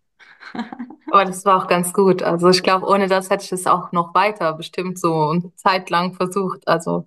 Aber 1.10 1.24
das 1.24 1.44
war 1.44 1.62
auch 1.62 1.68
ganz 1.68 1.92
gut. 1.92 2.22
Also 2.22 2.48
ich 2.50 2.62
glaube, 2.62 2.86
ohne 2.86 3.08
das 3.08 3.30
hätte 3.30 3.44
ich 3.44 3.52
es 3.52 3.66
auch 3.66 3.92
noch 3.92 4.14
weiter 4.14 4.52
bestimmt 4.54 4.98
so 4.98 5.30
eine 5.30 5.54
Zeit 5.56 5.90
lang 5.90 6.14
versucht. 6.14 6.66
Also 6.68 7.06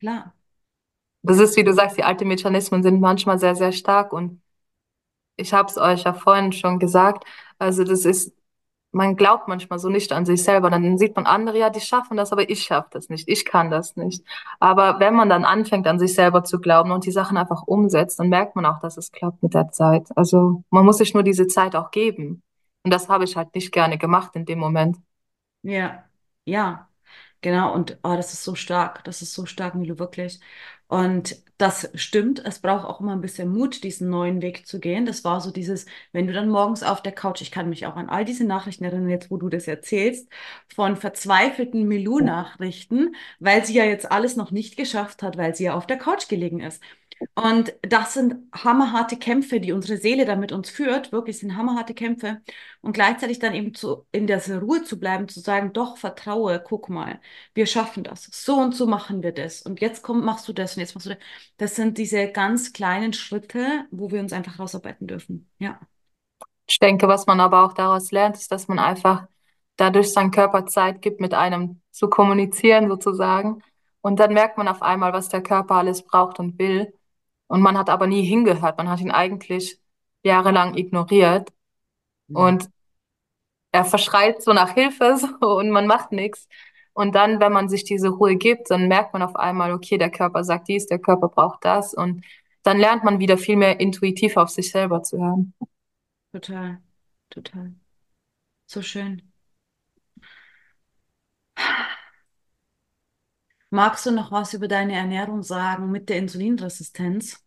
Klar. 0.00 0.34
Das 1.22 1.38
ist, 1.38 1.56
wie 1.56 1.64
du 1.64 1.72
sagst, 1.74 1.96
die 1.98 2.04
alten 2.04 2.28
Mechanismen 2.28 2.82
sind 2.82 3.00
manchmal 3.00 3.38
sehr, 3.38 3.54
sehr 3.54 3.72
stark 3.72 4.12
und 4.12 4.42
ich 5.36 5.52
habe 5.54 5.68
es 5.70 5.78
euch 5.78 6.04
ja 6.04 6.14
vorhin 6.14 6.52
schon 6.52 6.78
gesagt. 6.78 7.24
Also 7.58 7.84
das 7.84 8.04
ist 8.04 8.34
man 8.92 9.16
glaubt 9.16 9.48
manchmal 9.48 9.78
so 9.78 9.88
nicht 9.88 10.12
an 10.12 10.26
sich 10.26 10.44
selber. 10.44 10.70
Dann 10.70 10.98
sieht 10.98 11.16
man 11.16 11.26
andere, 11.26 11.58
ja, 11.58 11.70
die 11.70 11.80
schaffen 11.80 12.16
das, 12.16 12.32
aber 12.32 12.48
ich 12.50 12.62
schaffe 12.62 12.88
das 12.92 13.08
nicht, 13.08 13.28
ich 13.28 13.44
kann 13.44 13.70
das 13.70 13.96
nicht. 13.96 14.24
Aber 14.60 15.00
wenn 15.00 15.14
man 15.14 15.28
dann 15.28 15.44
anfängt, 15.44 15.86
an 15.86 15.98
sich 15.98 16.14
selber 16.14 16.44
zu 16.44 16.60
glauben 16.60 16.92
und 16.92 17.06
die 17.06 17.10
Sachen 17.10 17.36
einfach 17.36 17.62
umsetzt, 17.62 18.20
dann 18.20 18.28
merkt 18.28 18.54
man 18.54 18.66
auch, 18.66 18.80
dass 18.80 18.96
es 18.98 19.10
klappt 19.10 19.42
mit 19.42 19.54
der 19.54 19.70
Zeit. 19.70 20.08
Also 20.16 20.62
man 20.70 20.84
muss 20.84 20.98
sich 20.98 21.14
nur 21.14 21.22
diese 21.22 21.46
Zeit 21.46 21.74
auch 21.74 21.90
geben. 21.90 22.42
Und 22.84 22.92
das 22.92 23.08
habe 23.08 23.24
ich 23.24 23.36
halt 23.36 23.54
nicht 23.54 23.72
gerne 23.72 23.96
gemacht 23.98 24.36
in 24.36 24.44
dem 24.44 24.58
Moment. 24.58 24.98
Ja, 25.62 26.04
ja, 26.44 26.88
genau. 27.40 27.72
Und 27.72 27.98
oh, 28.02 28.16
das 28.16 28.32
ist 28.32 28.44
so 28.44 28.54
stark. 28.54 29.04
Das 29.04 29.22
ist 29.22 29.32
so 29.34 29.46
stark, 29.46 29.74
Milo, 29.74 29.98
wirklich. 29.98 30.40
Und 30.92 31.38
das 31.58 31.90
stimmt. 31.94 32.44
Es 32.44 32.58
braucht 32.60 32.84
auch 32.86 33.00
immer 33.00 33.12
ein 33.12 33.20
bisschen 33.20 33.48
Mut, 33.52 33.84
diesen 33.84 34.08
neuen 34.10 34.42
Weg 34.42 34.66
zu 34.66 34.80
gehen. 34.80 35.06
Das 35.06 35.24
war 35.24 35.40
so 35.40 35.50
dieses, 35.52 35.86
wenn 36.12 36.26
du 36.26 36.32
dann 36.32 36.48
morgens 36.48 36.82
auf 36.82 37.02
der 37.02 37.12
Couch, 37.12 37.40
ich 37.40 37.50
kann 37.52 37.68
mich 37.68 37.86
auch 37.86 37.96
an 37.96 38.08
all 38.08 38.24
diese 38.24 38.44
Nachrichten 38.44 38.84
erinnern, 38.84 39.08
jetzt 39.10 39.30
wo 39.30 39.36
du 39.36 39.48
das 39.48 39.68
erzählst, 39.68 40.28
von 40.74 40.96
verzweifelten 40.96 41.86
Milou-Nachrichten, 41.86 43.14
weil 43.38 43.64
sie 43.64 43.74
ja 43.74 43.84
jetzt 43.84 44.10
alles 44.10 44.36
noch 44.36 44.50
nicht 44.50 44.76
geschafft 44.76 45.22
hat, 45.22 45.36
weil 45.36 45.54
sie 45.54 45.64
ja 45.64 45.74
auf 45.74 45.86
der 45.86 45.98
Couch 45.98 46.28
gelegen 46.28 46.60
ist. 46.60 46.82
Und 47.34 47.72
das 47.82 48.14
sind 48.14 48.34
hammerharte 48.52 49.16
Kämpfe, 49.16 49.60
die 49.60 49.72
unsere 49.72 49.96
Seele 49.98 50.24
da 50.24 50.34
mit 50.34 50.50
uns 50.50 50.70
führt. 50.70 51.12
Wirklich 51.12 51.38
sind 51.38 51.56
hammerharte 51.56 51.94
Kämpfe. 51.94 52.40
Und 52.80 52.92
gleichzeitig 52.94 53.38
dann 53.38 53.54
eben 53.54 53.74
zu, 53.74 54.06
in 54.10 54.26
der 54.26 54.40
Ruhe 54.60 54.82
zu 54.82 54.98
bleiben, 54.98 55.28
zu 55.28 55.38
sagen, 55.40 55.72
doch, 55.72 55.96
vertraue, 55.98 56.60
guck 56.64 56.88
mal, 56.88 57.20
wir 57.54 57.66
schaffen 57.66 58.02
das. 58.02 58.24
So 58.32 58.56
und 58.58 58.74
so 58.74 58.86
machen 58.86 59.22
wir 59.22 59.32
das. 59.32 59.62
Und 59.62 59.80
jetzt 59.80 60.02
komm, 60.02 60.24
machst 60.24 60.48
du 60.48 60.52
das 60.52 60.76
und 60.76 60.80
jetzt 60.80 60.94
machst 60.94 61.06
du 61.06 61.10
das. 61.10 61.18
Das 61.56 61.76
sind 61.76 61.98
diese 61.98 62.30
ganz 62.30 62.72
kleinen 62.72 63.12
Schritte, 63.12 63.86
wo 63.90 64.10
wir 64.10 64.20
uns 64.20 64.32
einfach 64.32 64.58
rausarbeiten 64.58 65.06
dürfen. 65.06 65.50
Ja. 65.58 65.80
Ich 66.66 66.78
denke, 66.78 67.08
was 67.08 67.26
man 67.26 67.40
aber 67.40 67.64
auch 67.64 67.72
daraus 67.72 68.10
lernt, 68.12 68.36
ist, 68.36 68.50
dass 68.50 68.68
man 68.68 68.78
einfach 68.78 69.26
dadurch 69.76 70.12
seinem 70.12 70.30
Körper 70.30 70.66
Zeit 70.66 71.02
gibt, 71.02 71.20
mit 71.20 71.34
einem 71.34 71.80
zu 71.90 72.08
kommunizieren 72.08 72.88
sozusagen. 72.88 73.62
Und 74.00 74.20
dann 74.20 74.32
merkt 74.32 74.58
man 74.58 74.68
auf 74.68 74.82
einmal, 74.82 75.12
was 75.12 75.28
der 75.28 75.42
Körper 75.42 75.76
alles 75.76 76.02
braucht 76.02 76.38
und 76.38 76.58
will. 76.58 76.92
Und 77.46 77.60
man 77.60 77.76
hat 77.76 77.90
aber 77.90 78.06
nie 78.06 78.22
hingehört. 78.22 78.78
Man 78.78 78.88
hat 78.88 79.00
ihn 79.00 79.10
eigentlich 79.10 79.78
jahrelang 80.22 80.76
ignoriert. 80.76 81.52
Mhm. 82.28 82.36
Und 82.36 82.70
er 83.72 83.84
verschreit 83.84 84.42
so 84.42 84.52
nach 84.52 84.74
Hilfe 84.74 85.16
so, 85.40 85.56
und 85.58 85.70
man 85.70 85.86
macht 85.86 86.12
nichts. 86.12 86.48
Und 86.94 87.14
dann, 87.14 87.40
wenn 87.40 87.52
man 87.52 87.68
sich 87.68 87.84
diese 87.84 88.08
Ruhe 88.08 88.36
gibt, 88.36 88.70
dann 88.70 88.88
merkt 88.88 89.12
man 89.12 89.22
auf 89.22 89.36
einmal, 89.36 89.72
okay, 89.72 89.98
der 89.98 90.10
Körper 90.10 90.44
sagt 90.44 90.68
dies, 90.68 90.86
der 90.86 90.98
Körper 90.98 91.28
braucht 91.28 91.64
das. 91.64 91.94
Und 91.94 92.24
dann 92.62 92.78
lernt 92.78 93.04
man 93.04 93.18
wieder 93.18 93.38
viel 93.38 93.56
mehr 93.56 93.80
intuitiv 93.80 94.36
auf 94.36 94.50
sich 94.50 94.70
selber 94.70 95.02
zu 95.02 95.18
hören. 95.18 95.54
Total, 96.32 96.78
total. 97.30 97.74
So 98.66 98.82
schön. 98.82 99.32
Magst 103.70 104.04
du 104.04 104.10
noch 104.10 104.30
was 104.30 104.52
über 104.52 104.68
deine 104.68 104.94
Ernährung 104.94 105.42
sagen 105.42 105.90
mit 105.90 106.10
der 106.10 106.18
Insulinresistenz? 106.18 107.42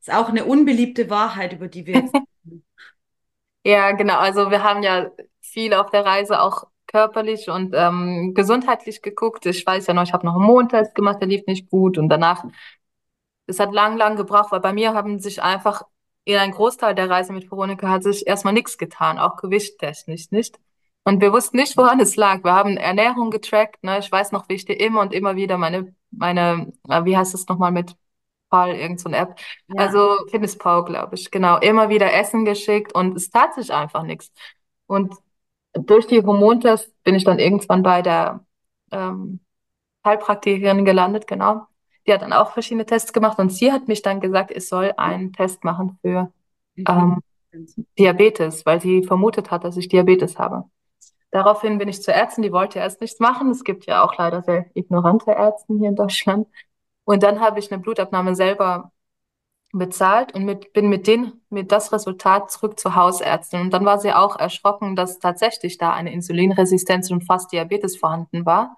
Ist 0.00 0.12
auch 0.12 0.28
eine 0.28 0.46
unbeliebte 0.46 1.10
Wahrheit, 1.10 1.52
über 1.52 1.68
die 1.68 1.86
wir 1.86 1.94
jetzt. 1.94 2.14
Ja, 3.66 3.92
genau. 3.92 4.18
Also 4.18 4.50
wir 4.50 4.62
haben 4.62 4.82
ja 4.82 5.10
viel 5.40 5.72
auf 5.72 5.88
der 5.90 6.04
Reise 6.04 6.38
auch 6.42 6.64
körperlich 6.94 7.50
und 7.50 7.74
ähm, 7.74 8.34
gesundheitlich 8.34 9.02
geguckt. 9.02 9.46
Ich 9.46 9.66
weiß 9.66 9.88
ja 9.88 9.94
noch, 9.94 10.04
ich 10.04 10.12
habe 10.12 10.24
noch 10.24 10.36
einen 10.36 10.44
Mondtest 10.44 10.94
gemacht, 10.94 11.18
der 11.20 11.26
lief 11.26 11.44
nicht 11.46 11.68
gut 11.68 11.98
und 11.98 12.08
danach, 12.08 12.44
es 13.48 13.58
hat 13.58 13.72
lang, 13.74 13.96
lang 13.96 14.14
gebraucht, 14.16 14.52
weil 14.52 14.60
bei 14.60 14.72
mir 14.72 14.94
haben 14.94 15.18
sich 15.18 15.42
einfach 15.42 15.82
in 16.24 16.36
einem 16.36 16.52
Großteil 16.52 16.94
der 16.94 17.10
Reise 17.10 17.32
mit 17.32 17.50
Veronika 17.50 17.88
hat 17.88 18.04
sich 18.04 18.26
erstmal 18.28 18.54
nichts 18.54 18.78
getan, 18.78 19.18
auch 19.18 19.36
gewichttechnisch 19.36 20.30
nicht. 20.30 20.58
Und 21.02 21.20
wir 21.20 21.32
wussten 21.32 21.56
nicht, 21.56 21.76
woran 21.76 22.00
es 22.00 22.14
lag. 22.16 22.44
Wir 22.44 22.52
haben 22.54 22.76
Ernährung 22.76 23.30
getrackt, 23.30 23.82
ne? 23.82 23.98
Ich 23.98 24.10
weiß 24.10 24.30
noch, 24.32 24.48
wie 24.48 24.54
ich 24.54 24.64
dir 24.64 24.78
immer 24.80 25.00
und 25.02 25.12
immer 25.12 25.34
wieder 25.36 25.58
meine, 25.58 25.94
meine, 26.12 26.72
äh, 26.88 27.04
wie 27.04 27.16
heißt 27.16 27.34
es 27.34 27.46
nochmal 27.48 27.72
mit 27.72 27.94
Pal, 28.50 28.74
irgend 28.76 29.00
so 29.00 29.08
eine 29.08 29.16
App. 29.18 29.36
Ja, 29.66 29.86
Also 29.86 30.16
Fitness 30.30 30.56
Pal, 30.56 30.84
glaube 30.84 31.16
ich. 31.16 31.30
Genau. 31.30 31.58
Immer 31.58 31.88
wieder 31.88 32.12
Essen 32.14 32.44
geschickt 32.44 32.94
und 32.94 33.16
es 33.16 33.30
tat 33.30 33.52
sich 33.54 33.72
einfach 33.72 34.04
nichts. 34.04 34.32
Und 34.86 35.12
durch 35.74 36.06
die 36.06 36.22
Hormontests 36.22 36.92
bin 37.04 37.14
ich 37.14 37.24
dann 37.24 37.38
irgendwann 37.38 37.82
bei 37.82 38.02
der 38.02 38.44
ähm, 38.90 39.40
Heilpraktikerin 40.04 40.84
gelandet, 40.84 41.26
genau. 41.26 41.66
Die 42.06 42.12
hat 42.12 42.22
dann 42.22 42.32
auch 42.32 42.52
verschiedene 42.52 42.86
Tests 42.86 43.12
gemacht 43.12 43.38
und 43.38 43.50
sie 43.50 43.72
hat 43.72 43.88
mich 43.88 44.02
dann 44.02 44.20
gesagt, 44.20 44.50
ich 44.50 44.68
soll 44.68 44.92
einen 44.96 45.32
Test 45.32 45.64
machen 45.64 45.98
für 46.02 46.32
ähm, 46.76 47.22
Insulinresistenz. 47.54 47.86
Diabetes, 47.98 48.66
weil 48.66 48.80
sie 48.80 49.04
vermutet 49.04 49.50
hat, 49.50 49.64
dass 49.64 49.76
ich 49.76 49.88
Diabetes 49.88 50.38
habe. 50.38 50.64
Daraufhin 51.30 51.78
bin 51.78 51.88
ich 51.88 52.02
zur 52.02 52.14
Ärztin, 52.14 52.42
die 52.42 52.52
wollte 52.52 52.78
erst 52.78 53.00
nichts 53.00 53.18
machen. 53.20 53.50
Es 53.50 53.64
gibt 53.64 53.86
ja 53.86 54.04
auch 54.04 54.16
leider 54.16 54.42
sehr 54.42 54.66
ignorante 54.74 55.32
Ärzte 55.32 55.74
hier 55.78 55.88
in 55.88 55.96
Deutschland. 55.96 56.46
Und 57.04 57.22
dann 57.22 57.40
habe 57.40 57.58
ich 57.58 57.72
eine 57.72 57.82
Blutabnahme 57.82 58.34
selber 58.34 58.92
bezahlt 59.78 60.34
und 60.34 60.44
mit, 60.44 60.72
bin 60.72 60.88
mit 60.88 61.06
denen, 61.06 61.44
mit 61.50 61.72
das 61.72 61.92
Resultat 61.92 62.50
zurück 62.50 62.78
zur 62.78 62.94
Hausärztin. 62.94 63.60
Und 63.60 63.70
dann 63.72 63.84
war 63.84 63.98
sie 63.98 64.12
auch 64.12 64.38
erschrocken, 64.38 64.96
dass 64.96 65.18
tatsächlich 65.18 65.78
da 65.78 65.92
eine 65.92 66.12
Insulinresistenz 66.12 67.10
und 67.10 67.22
fast 67.26 67.52
Diabetes 67.52 67.96
vorhanden 67.96 68.46
war. 68.46 68.76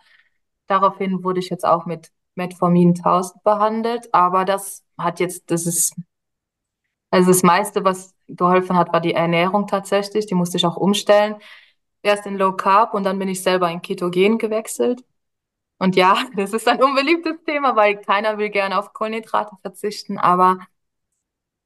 daraufhin 0.69 1.25
wurde 1.25 1.41
ich 1.41 1.51
jetzt 1.51 1.65
auch 1.65 1.87
mit 1.87 2.11
Metformin 2.35 2.91
1000 2.97 3.43
behandelt, 3.45 4.13
aber 4.15 4.45
das 4.45 4.85
hat 4.99 5.21
jetzt, 5.21 5.51
das 5.51 5.67
ist, 5.67 5.95
also 7.11 7.31
das 7.31 7.43
meiste, 7.43 7.85
was 7.85 8.15
geholfen 8.29 8.77
hat, 8.77 8.93
war 8.93 9.01
die 9.01 9.15
Ernährung 9.15 9.67
tatsächlich. 9.67 10.27
Die 10.27 10.35
musste 10.35 10.57
ich 10.59 10.67
auch 10.67 10.77
umstellen. 10.77 11.37
Erst 12.03 12.27
in 12.27 12.37
Low 12.37 12.53
Carb 12.53 12.95
und 12.95 13.05
dann 13.05 13.19
bin 13.19 13.29
ich 13.29 13.43
selber 13.43 13.71
in 13.71 13.83
Ketogen 13.83 14.39
gewechselt. 14.39 15.05
Und 15.79 15.97
ja, 15.97 16.17
das 16.37 16.53
ist 16.53 16.69
ein 16.69 16.83
unbeliebtes 16.83 17.43
Thema, 17.45 17.77
weil 17.77 17.99
keiner 17.99 18.39
will 18.39 18.51
gerne 18.51 18.79
auf 18.79 18.93
Kohlenhydrate 18.93 19.57
verzichten, 19.63 20.19
aber 20.19 20.59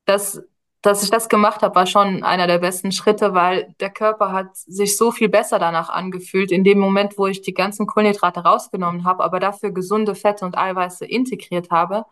das, 0.05 0.43
dass 0.83 1.03
ich 1.03 1.11
das 1.11 1.29
gemacht 1.29 1.63
habe, 1.63 1.75
war 1.75 1.87
schon 1.87 2.23
einer 2.25 2.47
der 2.47 2.59
besten 2.59 2.93
Schritte, 2.93 3.35
weil 3.35 3.75
der 3.81 3.91
Körper 3.91 4.33
hat 4.33 4.57
sich 4.57 4.97
so 4.97 5.13
viel 5.13 5.29
besser 5.29 5.59
danach 5.59 5.91
angefühlt, 5.91 6.53
in 6.53 6.65
dem 6.65 6.79
Moment, 6.79 7.19
wo 7.19 7.27
ich 7.27 7.43
die 7.43 7.55
ganzen 7.55 7.87
Kohlenhydrate 7.87 8.41
rausgenommen 8.41 9.05
habe, 9.05 9.23
aber 9.25 9.41
dafür 9.41 9.71
gesunde 9.73 10.15
Fette 10.15 10.45
und 10.45 10.57
Eiweiße 10.57 11.05
integriert 11.07 11.71
habe, 11.71 12.07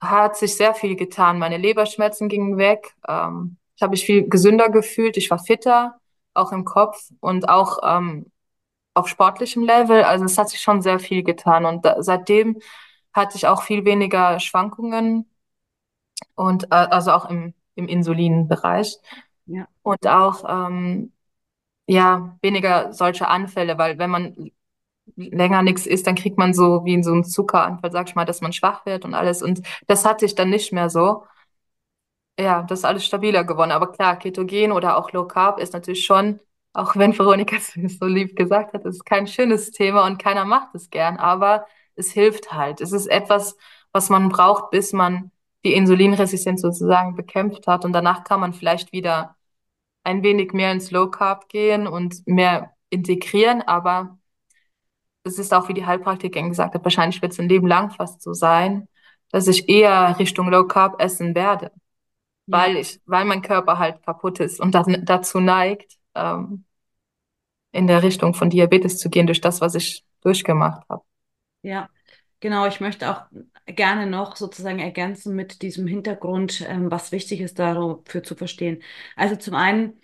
hat 0.00 0.36
sich 0.36 0.56
sehr 0.56 0.74
viel 0.74 0.96
getan. 0.96 1.38
Meine 1.38 1.58
Leberschmerzen 1.58 2.28
gingen 2.28 2.58
weg, 2.58 2.94
ähm, 3.08 3.56
ich 3.76 3.82
habe 3.82 3.90
mich 3.92 4.04
viel 4.04 4.28
gesünder 4.28 4.68
gefühlt, 4.70 5.16
ich 5.16 5.30
war 5.30 5.38
fitter, 5.38 5.98
auch 6.34 6.52
im 6.52 6.64
Kopf 6.64 7.10
und 7.20 7.48
auch 7.48 7.78
ähm, 7.82 8.30
auf 8.94 9.08
sportlichem 9.08 9.64
Level. 9.64 10.04
Also 10.04 10.24
es 10.24 10.38
hat 10.38 10.50
sich 10.50 10.60
schon 10.60 10.82
sehr 10.82 10.98
viel 11.00 11.22
getan 11.24 11.64
und 11.66 11.84
da, 11.84 12.02
seitdem 12.02 12.60
hatte 13.12 13.36
ich 13.36 13.46
auch 13.46 13.62
viel 13.62 13.84
weniger 13.84 14.40
Schwankungen 14.40 15.30
und 16.34 16.64
äh, 16.64 16.68
also 16.70 17.12
auch 17.12 17.30
im, 17.30 17.54
im 17.74 17.88
Insulinbereich 17.88 18.96
Ja. 19.46 19.68
und 19.82 20.06
auch 20.06 20.44
ähm, 20.48 21.12
ja 21.88 22.38
weniger 22.42 22.92
solche 22.92 23.28
Anfälle, 23.28 23.78
weil 23.78 23.98
wenn 23.98 24.10
man 24.10 24.50
länger 25.16 25.62
nichts 25.62 25.86
isst, 25.86 26.06
dann 26.06 26.16
kriegt 26.16 26.38
man 26.38 26.54
so 26.54 26.84
wie 26.84 26.94
in 26.94 27.02
so 27.04 27.12
einem 27.12 27.24
Zuckeranfall, 27.24 27.92
sag 27.92 28.08
ich 28.08 28.14
mal, 28.16 28.24
dass 28.26 28.40
man 28.42 28.52
schwach 28.54 28.86
wird 28.86 29.04
und 29.06 29.14
alles 29.14 29.42
und 29.42 29.62
das 29.88 30.04
hatte 30.06 30.26
ich 30.26 30.34
dann 30.36 30.50
nicht 30.50 30.72
mehr 30.72 30.90
so. 30.90 31.24
Ja, 32.38 32.62
das 32.64 32.80
ist 32.80 32.84
alles 32.84 33.04
stabiler 33.06 33.44
geworden. 33.44 33.70
Aber 33.70 33.92
klar, 33.92 34.18
Ketogen 34.18 34.72
oder 34.72 34.96
auch 34.96 35.12
Low 35.12 35.26
Carb 35.26 35.60
ist 35.60 35.72
natürlich 35.72 36.04
schon, 36.04 36.40
auch 36.72 36.96
wenn 36.96 37.16
Veronika 37.16 37.56
es 37.76 37.98
so 37.98 38.06
lieb 38.06 38.34
gesagt 38.36 38.74
hat, 38.74 38.84
ist 38.84 39.04
kein 39.04 39.26
schönes 39.26 39.70
Thema 39.70 40.04
und 40.06 40.18
keiner 40.18 40.44
macht 40.44 40.74
es 40.74 40.90
gern, 40.90 41.16
aber 41.16 41.66
es 41.94 42.10
hilft 42.10 42.52
halt. 42.52 42.80
Es 42.80 42.92
ist 42.92 43.06
etwas, 43.06 43.56
was 43.92 44.10
man 44.10 44.28
braucht, 44.28 44.70
bis 44.70 44.92
man 44.92 45.30
die 45.64 45.74
Insulinresistenz 45.74 46.60
sozusagen 46.62 47.16
bekämpft 47.16 47.66
hat. 47.66 47.84
Und 47.84 47.92
danach 47.92 48.24
kann 48.24 48.40
man 48.40 48.52
vielleicht 48.54 48.92
wieder 48.92 49.36
ein 50.04 50.22
wenig 50.22 50.52
mehr 50.52 50.72
ins 50.72 50.90
Low 50.90 51.10
Carb 51.10 51.48
gehen 51.48 51.86
und 51.86 52.26
mehr 52.26 52.72
integrieren. 52.90 53.62
Aber 53.62 54.18
es 55.24 55.38
ist 55.38 55.52
auch, 55.54 55.68
wie 55.68 55.74
die 55.74 55.86
Heilpraktikerin 55.86 56.50
gesagt 56.50 56.74
hat, 56.74 56.84
wahrscheinlich 56.84 57.22
wird 57.22 57.32
es 57.32 57.38
ein 57.40 57.48
Leben 57.48 57.66
lang 57.66 57.90
fast 57.90 58.22
so 58.22 58.32
sein, 58.32 58.88
dass 59.30 59.48
ich 59.48 59.68
eher 59.68 60.18
Richtung 60.18 60.50
Low 60.50 60.66
Carb 60.66 61.00
essen 61.00 61.34
werde 61.34 61.70
Ja. 62.46 62.52
weil 62.52 62.76
ich, 62.78 63.00
weil 63.06 63.24
mein 63.26 63.42
Körper 63.42 63.78
halt 63.78 64.02
kaputt 64.04 64.40
ist 64.40 64.60
und 64.60 64.74
dann 64.74 65.04
dazu 65.06 65.40
neigt, 65.40 65.98
ähm, 66.14 66.64
in 67.72 67.86
der 67.86 68.02
Richtung 68.02 68.32
von 68.34 68.48
Diabetes 68.50 68.98
zu 68.98 69.10
gehen 69.10 69.26
durch 69.26 69.40
das, 69.42 69.60
was 69.60 69.74
ich 69.74 70.02
durchgemacht 70.22 70.88
habe. 70.88 71.02
Ja, 71.62 71.88
genau. 72.40 72.66
Ich 72.66 72.80
möchte 72.80 73.10
auch 73.10 73.26
gerne 73.66 74.06
noch 74.06 74.36
sozusagen 74.36 74.78
ergänzen 74.78 75.34
mit 75.34 75.62
diesem 75.62 75.86
Hintergrund, 75.86 76.64
ähm, 76.68 76.90
was 76.90 77.12
wichtig 77.12 77.40
ist 77.40 77.58
dafür 77.58 78.22
zu 78.22 78.34
verstehen. 78.34 78.82
Also 79.16 79.36
zum 79.36 79.54
einen, 79.54 79.98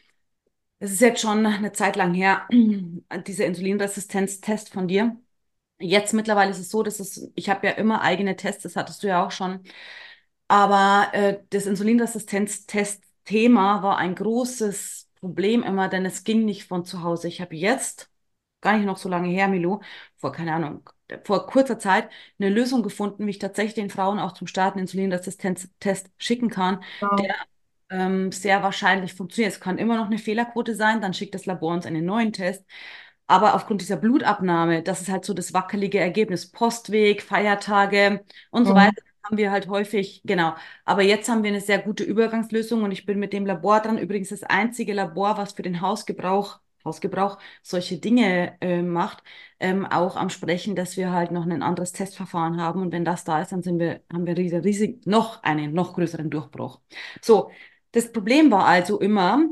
es 0.78 0.92
ist 0.92 1.00
jetzt 1.00 1.20
schon 1.20 1.44
eine 1.46 1.72
Zeit 1.72 1.96
lang 1.96 2.14
her, 2.14 2.46
dieser 3.26 3.46
Insulinresistenztest 3.46 4.70
von 4.70 4.88
dir. 4.88 5.16
Jetzt 5.80 6.12
mittlerweile 6.14 6.50
ist 6.52 6.58
es 6.60 6.70
so, 6.70 6.82
dass 6.82 7.00
es, 7.00 7.30
ich 7.34 7.48
habe 7.50 7.66
ja 7.66 7.72
immer 7.74 8.02
eigene 8.02 8.36
Tests, 8.36 8.62
das 8.64 8.76
hattest 8.76 9.02
du 9.02 9.08
ja 9.08 9.24
auch 9.26 9.30
schon. 9.32 9.60
Aber 10.48 11.08
äh, 11.14 11.42
das 11.50 11.66
Insulinresistenztest-Thema 11.66 13.82
war 13.82 13.96
ein 13.98 14.14
großes 14.14 15.08
Problem 15.20 15.62
immer, 15.62 15.88
denn 15.88 16.04
es 16.06 16.24
ging 16.24 16.44
nicht 16.44 16.64
von 16.66 16.84
zu 16.84 17.02
Hause. 17.02 17.28
Ich 17.28 17.40
habe 17.40 17.54
jetzt, 17.56 18.10
gar 18.60 18.76
nicht 18.76 18.86
noch 18.86 18.96
so 18.98 19.08
lange 19.08 19.28
her, 19.28 19.48
Milo, 19.48 19.80
vor, 20.16 20.32
keine 20.32 20.54
Ahnung, 20.54 20.88
vor 21.24 21.46
kurzer 21.46 21.78
Zeit 21.78 22.08
eine 22.38 22.50
Lösung 22.50 22.82
gefunden, 22.82 23.26
wie 23.26 23.30
ich 23.30 23.38
tatsächlich 23.38 23.74
den 23.74 23.90
Frauen 23.90 24.18
auch 24.18 24.32
zum 24.32 24.46
Start 24.46 24.74
einen 24.74 24.82
Insulinresistenztest 24.82 26.10
schicken 26.18 26.50
kann, 26.50 26.82
der 27.18 27.34
ähm, 27.90 28.32
sehr 28.32 28.62
wahrscheinlich 28.62 29.14
funktioniert. 29.14 29.52
Es 29.54 29.60
kann 29.60 29.78
immer 29.78 29.96
noch 29.96 30.06
eine 30.06 30.18
Fehlerquote 30.18 30.74
sein, 30.74 31.00
dann 31.00 31.14
schickt 31.14 31.34
das 31.34 31.46
Labor 31.46 31.72
uns 31.74 31.86
einen 31.86 32.04
neuen 32.04 32.32
Test. 32.32 32.64
Aber 33.26 33.54
aufgrund 33.54 33.80
dieser 33.80 33.96
Blutabnahme, 33.96 34.82
das 34.82 35.00
ist 35.02 35.08
halt 35.08 35.24
so 35.24 35.34
das 35.34 35.52
wackelige 35.54 36.00
Ergebnis, 36.00 36.50
Postweg, 36.50 37.22
Feiertage 37.22 38.24
und 38.50 38.66
so 38.66 38.74
Mhm. 38.74 38.74
weiter, 38.74 39.00
haben 39.24 39.36
wir 39.36 39.52
halt 39.52 39.68
häufig, 39.68 40.22
genau. 40.24 40.54
Aber 40.84 41.02
jetzt 41.02 41.28
haben 41.28 41.42
wir 41.44 41.50
eine 41.50 41.60
sehr 41.60 41.78
gute 41.78 42.02
Übergangslösung 42.04 42.82
und 42.82 42.90
ich 42.92 43.06
bin 43.06 43.18
mit 43.20 43.32
dem 43.32 43.46
Labor 43.46 43.80
dran. 43.80 43.98
Übrigens 43.98 44.30
das 44.30 44.42
einzige 44.42 44.92
Labor, 44.94 45.36
was 45.38 45.52
für 45.52 45.62
den 45.62 45.80
Hausgebrauch, 45.80 46.58
Hausgebrauch 46.84 47.38
solche 47.62 47.98
Dinge 47.98 48.56
äh, 48.60 48.82
macht, 48.82 49.22
ähm, 49.58 49.86
auch 49.86 50.16
am 50.16 50.30
Sprechen, 50.30 50.76
dass 50.76 50.96
wir 50.96 51.12
halt 51.12 51.30
noch 51.30 51.44
ein 51.46 51.62
anderes 51.62 51.92
Testverfahren 51.92 52.60
haben. 52.60 52.80
Und 52.82 52.92
wenn 52.92 53.04
das 53.04 53.24
da 53.24 53.40
ist, 53.40 53.52
dann 53.52 53.62
sind 53.62 53.78
wir, 53.78 54.00
haben 54.12 54.26
wir 54.26 54.36
riesig, 54.36 54.64
riesig 54.64 55.06
noch 55.06 55.42
einen 55.42 55.72
noch 55.72 55.94
größeren 55.94 56.30
Durchbruch. 56.30 56.80
So, 57.22 57.50
das 57.92 58.12
Problem 58.12 58.50
war 58.50 58.66
also 58.66 59.00
immer, 59.00 59.44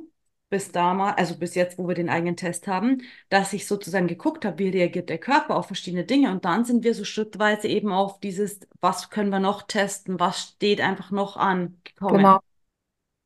bis 0.50 0.72
damals, 0.72 1.18
also 1.18 1.36
bis 1.38 1.54
jetzt, 1.54 1.78
wo 1.78 1.86
wir 1.88 1.94
den 1.94 2.08
eigenen 2.08 2.36
Test 2.36 2.66
haben, 2.66 3.02
dass 3.28 3.52
ich 3.52 3.66
sozusagen 3.66 4.06
geguckt 4.06 4.44
habe, 4.44 4.58
wie 4.58 4.70
reagiert 4.70 5.10
der 5.10 5.18
Körper 5.18 5.56
auf 5.56 5.66
verschiedene 5.66 6.04
Dinge. 6.04 6.30
Und 6.30 6.44
dann 6.44 6.64
sind 6.64 6.84
wir 6.84 6.94
so 6.94 7.04
schrittweise 7.04 7.68
eben 7.68 7.92
auf 7.92 8.18
dieses, 8.20 8.60
was 8.80 9.10
können 9.10 9.30
wir 9.30 9.40
noch 9.40 9.62
testen, 9.62 10.18
was 10.18 10.40
steht 10.40 10.80
einfach 10.80 11.10
noch 11.10 11.36
an, 11.36 11.78
gekommen. 11.84 12.18
Genau. 12.18 12.40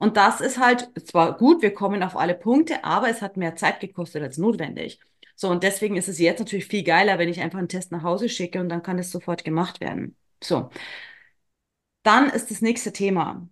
Und 0.03 0.17
das 0.17 0.41
ist 0.41 0.59
halt 0.59 0.91
zwar 1.07 1.37
gut, 1.37 1.63
wir 1.63 1.73
kommen 1.73 2.03
auf 2.03 2.17
alle 2.17 2.35
Punkte, 2.35 2.83
aber 2.83 3.09
es 3.09 3.23
hat 3.23 3.37
mehr 3.37 3.55
Zeit 3.55 3.79
gekostet 3.79 4.21
als 4.21 4.37
notwendig. 4.37 4.99
So, 5.37 5.49
und 5.49 5.63
deswegen 5.63 5.95
ist 5.97 6.09
es 6.09 6.19
jetzt 6.19 6.41
natürlich 6.41 6.67
viel 6.67 6.83
geiler, 6.83 7.21
wenn 7.21 7.29
ich 7.29 7.41
einfach 7.41 7.61
einen 7.61 7.69
Test 7.69 7.93
nach 7.93 8.03
Hause 8.03 8.29
schicke 8.29 8.59
und 8.61 8.69
dann 8.69 8.83
kann 8.83 8.99
es 8.99 9.13
sofort 9.13 9.45
gemacht 9.45 9.81
werden. 9.81 10.17
So. 10.43 10.71
Dann 12.03 12.31
ist 12.31 12.51
das 12.51 12.63
nächste 12.63 12.93
Thema. 12.93 13.49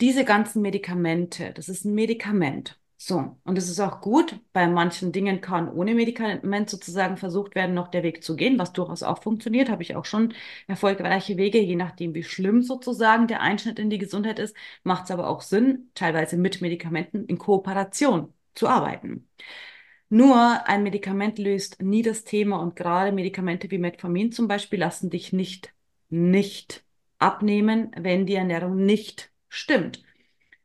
Diese 0.00 0.24
ganzen 0.24 0.62
Medikamente, 0.62 1.52
das 1.52 1.68
ist 1.68 1.84
ein 1.84 1.94
Medikament. 1.94 2.78
So, 3.04 3.36
und 3.42 3.58
es 3.58 3.68
ist 3.68 3.80
auch 3.80 4.00
gut, 4.00 4.38
bei 4.52 4.68
manchen 4.68 5.10
Dingen 5.10 5.40
kann 5.40 5.68
ohne 5.68 5.92
Medikament 5.92 6.70
sozusagen 6.70 7.16
versucht 7.16 7.56
werden, 7.56 7.74
noch 7.74 7.88
der 7.88 8.04
Weg 8.04 8.22
zu 8.22 8.36
gehen, 8.36 8.60
was 8.60 8.72
durchaus 8.72 9.02
auch 9.02 9.20
funktioniert. 9.20 9.70
Habe 9.70 9.82
ich 9.82 9.96
auch 9.96 10.04
schon 10.04 10.34
erfolgreiche 10.68 11.36
Wege, 11.36 11.58
je 11.60 11.74
nachdem, 11.74 12.14
wie 12.14 12.22
schlimm 12.22 12.62
sozusagen 12.62 13.26
der 13.26 13.40
Einschnitt 13.40 13.80
in 13.80 13.90
die 13.90 13.98
Gesundheit 13.98 14.38
ist, 14.38 14.56
macht 14.84 15.06
es 15.06 15.10
aber 15.10 15.26
auch 15.28 15.40
Sinn, 15.40 15.90
teilweise 15.94 16.36
mit 16.36 16.60
Medikamenten 16.60 17.24
in 17.26 17.38
Kooperation 17.38 18.32
zu 18.54 18.68
arbeiten. 18.68 19.28
Nur 20.08 20.68
ein 20.68 20.84
Medikament 20.84 21.40
löst 21.40 21.82
nie 21.82 22.02
das 22.02 22.22
Thema 22.22 22.60
und 22.60 22.76
gerade 22.76 23.10
Medikamente 23.10 23.68
wie 23.72 23.78
Metformin 23.78 24.30
zum 24.30 24.46
Beispiel 24.46 24.78
lassen 24.78 25.10
dich 25.10 25.32
nicht, 25.32 25.74
nicht 26.08 26.84
abnehmen, 27.18 27.90
wenn 27.98 28.26
die 28.26 28.34
Ernährung 28.36 28.76
nicht 28.76 29.32
stimmt. 29.48 30.04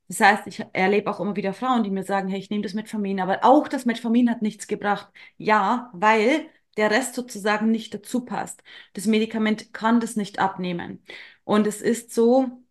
Das 0.07 0.19
heißt, 0.21 0.47
ich 0.47 0.63
erlebe 0.73 1.09
auch 1.11 1.19
immer 1.19 1.35
wieder 1.35 1.53
Frauen, 1.53 1.83
die 1.83 1.89
mir 1.89 2.03
sagen, 2.03 2.29
hey, 2.29 2.39
ich 2.39 2.49
nehme 2.49 2.63
das 2.63 2.73
Metformin, 2.73 3.19
aber 3.19 3.43
auch 3.43 3.67
das 3.67 3.85
Metformin 3.85 4.29
hat 4.29 4.41
nichts 4.41 4.67
gebracht. 4.67 5.09
Ja, 5.37 5.89
weil 5.93 6.47
der 6.77 6.91
Rest 6.91 7.15
sozusagen 7.15 7.71
nicht 7.71 7.93
dazu 7.93 8.23
passt. 8.23 8.63
Das 8.93 9.05
Medikament 9.05 9.73
kann 9.73 9.99
das 9.99 10.15
nicht 10.15 10.39
abnehmen. 10.39 11.03
Und 11.43 11.67
es 11.67 11.81
ist 11.81 12.13
so, 12.13 12.63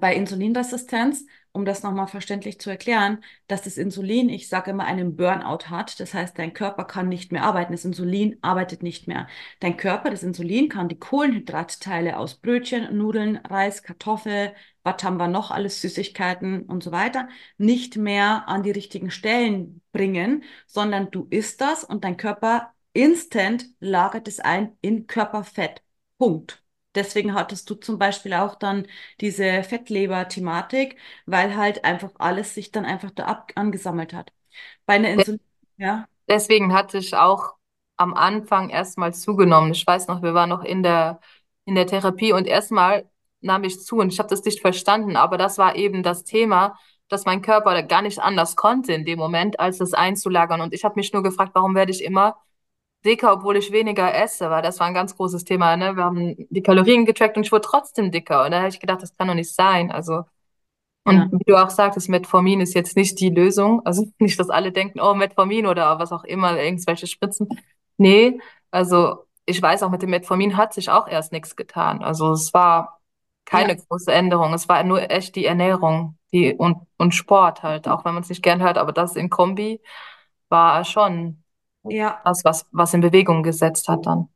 bei 0.00 0.14
Insulinresistenz, 0.14 1.26
um 1.52 1.66
das 1.66 1.82
nochmal 1.82 2.06
verständlich 2.06 2.58
zu 2.58 2.70
erklären, 2.70 3.22
dass 3.46 3.62
das 3.62 3.76
Insulin, 3.76 4.30
ich 4.30 4.48
sage 4.48 4.70
immer, 4.70 4.84
einen 4.84 5.16
Burnout 5.16 5.68
hat. 5.68 6.00
Das 6.00 6.14
heißt, 6.14 6.38
dein 6.38 6.54
Körper 6.54 6.84
kann 6.84 7.08
nicht 7.10 7.30
mehr 7.30 7.44
arbeiten. 7.44 7.72
Das 7.72 7.84
Insulin 7.84 8.38
arbeitet 8.40 8.82
nicht 8.82 9.06
mehr. 9.06 9.26
Dein 9.60 9.76
Körper, 9.76 10.10
das 10.10 10.22
Insulin, 10.22 10.70
kann 10.70 10.88
die 10.88 10.98
Kohlenhydratteile 10.98 12.16
aus 12.16 12.36
Brötchen, 12.36 12.96
Nudeln, 12.96 13.36
Reis, 13.36 13.82
Kartoffel, 13.82 14.54
was 14.84 15.02
haben 15.02 15.16
wir 15.18 15.28
noch, 15.28 15.50
alles 15.50 15.80
Süßigkeiten 15.80 16.62
und 16.64 16.82
so 16.82 16.92
weiter, 16.92 17.28
nicht 17.58 17.96
mehr 17.96 18.48
an 18.48 18.62
die 18.62 18.70
richtigen 18.70 19.10
Stellen 19.10 19.82
bringen, 19.92 20.44
sondern 20.66 21.10
du 21.10 21.26
isst 21.30 21.60
das 21.60 21.84
und 21.84 22.04
dein 22.04 22.16
Körper 22.16 22.72
instant 22.92 23.66
lagert 23.80 24.28
es 24.28 24.40
ein 24.40 24.76
in 24.80 25.06
Körperfett. 25.06 25.82
Punkt. 26.18 26.62
Deswegen 26.94 27.34
hattest 27.34 27.70
du 27.70 27.74
zum 27.74 27.98
Beispiel 27.98 28.34
auch 28.34 28.54
dann 28.54 28.86
diese 29.20 29.62
Fettleber-Thematik, 29.62 30.96
weil 31.24 31.56
halt 31.56 31.84
einfach 31.84 32.10
alles 32.18 32.54
sich 32.54 32.70
dann 32.70 32.84
einfach 32.84 33.10
da 33.10 33.24
ab 33.24 33.52
angesammelt 33.54 34.12
hat. 34.12 34.32
Bei 34.84 34.94
einer 34.94 35.10
Insulin, 35.10 35.40
ja, 35.78 36.06
Deswegen 36.28 36.72
hatte 36.72 36.98
ich 36.98 37.14
auch 37.14 37.54
am 37.96 38.14
Anfang 38.14 38.70
erstmal 38.70 39.14
zugenommen. 39.14 39.72
Ich 39.72 39.86
weiß 39.86 40.08
noch, 40.08 40.22
wir 40.22 40.34
waren 40.34 40.48
noch 40.48 40.64
in 40.64 40.82
der, 40.82 41.20
in 41.64 41.74
der 41.74 41.86
Therapie 41.86 42.32
und 42.32 42.46
erstmal 42.46 43.08
nahm 43.42 43.64
ich 43.64 43.80
zu 43.80 43.98
und 43.98 44.12
ich 44.12 44.18
habe 44.18 44.28
das 44.28 44.44
nicht 44.44 44.60
verstanden, 44.60 45.16
aber 45.16 45.38
das 45.38 45.58
war 45.58 45.76
eben 45.76 46.02
das 46.02 46.24
Thema, 46.24 46.78
dass 47.08 47.24
mein 47.26 47.42
Körper 47.42 47.82
gar 47.82 48.02
nicht 48.02 48.18
anders 48.20 48.56
konnte 48.56 48.92
in 48.92 49.04
dem 49.04 49.18
Moment, 49.18 49.60
als 49.60 49.78
das 49.78 49.92
einzulagern. 49.94 50.60
Und 50.60 50.72
ich 50.74 50.84
habe 50.84 50.94
mich 50.96 51.12
nur 51.12 51.22
gefragt, 51.22 51.52
warum 51.54 51.74
werde 51.74 51.92
ich 51.92 52.02
immer 52.02 52.36
dicker, 53.04 53.32
obwohl 53.32 53.56
ich 53.56 53.72
weniger 53.72 54.14
esse, 54.14 54.48
weil 54.50 54.62
das 54.62 54.80
war 54.80 54.86
ein 54.86 54.94
ganz 54.94 55.16
großes 55.16 55.44
Thema, 55.44 55.76
ne? 55.76 55.96
Wir 55.96 56.04
haben 56.04 56.36
die 56.50 56.62
Kalorien 56.62 57.04
getrackt 57.04 57.36
und 57.36 57.44
ich 57.44 57.52
wurde 57.52 57.62
trotzdem 57.66 58.10
dicker. 58.12 58.44
Und 58.44 58.52
da 58.52 58.58
habe 58.58 58.68
ich 58.68 58.80
gedacht, 58.80 59.02
das 59.02 59.16
kann 59.16 59.28
doch 59.28 59.34
nicht 59.34 59.54
sein. 59.54 59.90
Also, 59.90 60.24
Ja. 61.06 61.24
und 61.24 61.32
wie 61.32 61.44
du 61.44 61.56
auch 61.56 61.70
sagtest, 61.70 62.08
Metformin 62.08 62.60
ist 62.60 62.74
jetzt 62.74 62.96
nicht 62.96 63.18
die 63.20 63.30
Lösung. 63.30 63.84
Also 63.84 64.06
nicht, 64.18 64.38
dass 64.38 64.50
alle 64.50 64.72
denken, 64.72 65.00
oh, 65.00 65.14
Metformin 65.14 65.66
oder 65.66 65.98
was 65.98 66.12
auch 66.12 66.24
immer, 66.24 66.58
irgendwelche 66.60 67.06
Spritzen. 67.06 67.48
Nee, 67.98 68.40
also 68.70 69.26
ich 69.44 69.60
weiß 69.60 69.82
auch, 69.82 69.90
mit 69.90 70.02
dem 70.02 70.10
Metformin 70.10 70.56
hat 70.56 70.72
sich 70.74 70.90
auch 70.90 71.08
erst 71.08 71.32
nichts 71.32 71.56
getan. 71.56 72.02
Also 72.02 72.32
es 72.32 72.54
war 72.54 73.01
Ja, 73.50 73.68
keine 73.68 73.76
große 73.76 74.12
Änderung. 74.12 74.54
Es 74.54 74.68
war 74.68 74.82
nur 74.84 75.10
echt 75.10 75.36
die 75.36 75.46
Ernährung, 75.46 76.18
die 76.32 76.54
und, 76.54 76.86
und 76.98 77.14
Sport 77.14 77.62
halt, 77.62 77.88
auch 77.88 78.04
wenn 78.04 78.14
man 78.14 78.22
es 78.22 78.28
nicht 78.28 78.42
gern 78.42 78.62
hört, 78.62 78.78
aber 78.78 78.92
das 78.92 79.16
in 79.16 79.30
Kombi 79.30 79.80
war 80.48 80.84
schon 80.84 81.44
ja. 81.84 82.22
das, 82.24 82.44
was, 82.44 82.66
was 82.72 82.94
in 82.94 83.00
Bewegung 83.02 83.42
gesetzt 83.42 83.88
hat 83.88 84.06
dann. 84.06 84.28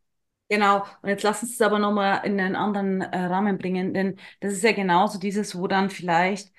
Genau, 0.49 0.85
und 1.03 1.09
jetzt 1.09 1.25
lass 1.25 1.43
uns 1.43 1.55
es 1.55 1.61
aber 1.61 1.81
nochmal 1.81 2.25
in 2.25 2.39
einen 2.41 2.55
anderen 2.55 3.01
äh, 3.01 3.19
Rahmen 3.19 3.59
bringen, 3.59 3.93
denn 3.93 4.17
das 4.39 4.53
ist 4.53 4.63
ja 4.63 4.71
genauso 4.73 5.19
dieses, 5.19 5.59
wo 5.59 5.67
dann 5.67 5.91
vielleicht, 5.91 6.53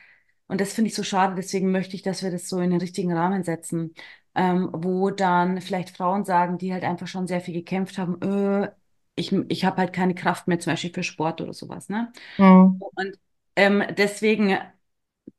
und 0.48 0.60
das 0.60 0.74
finde 0.74 0.90
ich 0.90 0.96
so 0.96 1.04
schade, 1.04 1.36
deswegen 1.36 1.72
möchte 1.72 1.96
ich, 1.96 2.02
dass 2.02 2.22
wir 2.22 2.30
das 2.30 2.50
so 2.50 2.60
in 2.60 2.72
den 2.72 2.82
richtigen 2.82 3.14
Rahmen 3.14 3.44
setzen, 3.44 3.94
ähm, 4.36 4.70
wo 4.74 5.10
dann 5.10 5.62
vielleicht 5.62 5.96
Frauen 5.96 6.26
sagen, 6.26 6.58
die 6.58 6.74
halt 6.74 6.84
einfach 6.84 7.08
schon 7.08 7.28
sehr 7.28 7.40
viel 7.40 7.54
gekämpft 7.54 7.98
haben, 7.98 8.22
äh, 8.22 8.72
ich, 9.18 9.34
ich 9.50 9.66
habe 9.66 9.78
halt 9.80 9.94
keine 9.94 10.16
Kraft 10.16 10.48
mehr, 10.48 10.60
zum 10.60 10.74
Beispiel 10.74 10.94
für 10.94 11.04
Sport 11.04 11.42
oder 11.42 11.54
sowas, 11.54 11.90
ne? 11.90 12.14
Mhm. 12.38 12.82
Und 12.96 13.20
ähm, 13.56 13.84
deswegen 13.98 14.58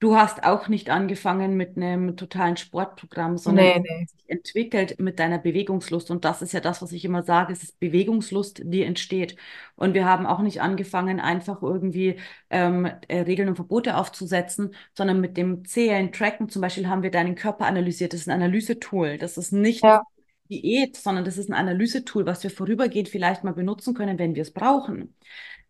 Du 0.00 0.16
hast 0.16 0.44
auch 0.44 0.68
nicht 0.68 0.90
angefangen 0.90 1.56
mit 1.56 1.76
einem 1.76 2.16
totalen 2.16 2.56
Sportprogramm, 2.56 3.38
sondern 3.38 3.66
Nee, 3.66 3.78
nee. 3.80 4.06
sich 4.06 4.30
entwickelt 4.30 5.00
mit 5.00 5.18
deiner 5.18 5.38
Bewegungslust. 5.38 6.10
Und 6.10 6.24
das 6.24 6.42
ist 6.42 6.52
ja 6.52 6.60
das, 6.60 6.82
was 6.82 6.92
ich 6.92 7.04
immer 7.04 7.22
sage, 7.24 7.52
es 7.52 7.62
ist 7.64 7.80
Bewegungslust, 7.80 8.62
die 8.64 8.82
entsteht. 8.84 9.36
Und 9.76 9.94
wir 9.94 10.04
haben 10.06 10.26
auch 10.26 10.40
nicht 10.40 10.60
angefangen, 10.62 11.20
einfach 11.20 11.62
irgendwie 11.62 12.18
ähm, 12.50 12.86
äh, 13.08 13.20
Regeln 13.20 13.48
und 13.48 13.56
Verbote 13.56 13.96
aufzusetzen, 13.96 14.74
sondern 14.94 15.20
mit 15.20 15.36
dem 15.36 15.64
Zählen, 15.64 16.12
Tracken 16.12 16.48
zum 16.48 16.62
Beispiel 16.62 16.88
haben 16.88 17.02
wir 17.02 17.10
deinen 17.10 17.34
Körper 17.34 17.66
analysiert. 17.66 18.12
Das 18.12 18.20
ist 18.20 18.28
ein 18.28 18.34
Analysetool. 18.42 19.18
Das 19.18 19.36
ist 19.38 19.52
nicht 19.52 19.82
Ja. 19.82 20.02
Diät, 20.50 20.96
sondern 20.96 21.24
das 21.24 21.38
ist 21.38 21.48
ein 21.50 21.54
Analysetool, 21.54 22.26
was 22.26 22.42
wir 22.42 22.50
vorübergehend 22.50 23.08
vielleicht 23.08 23.44
mal 23.44 23.52
benutzen 23.54 23.94
können, 23.94 24.18
wenn 24.18 24.34
wir 24.34 24.42
es 24.42 24.52
brauchen. 24.52 25.14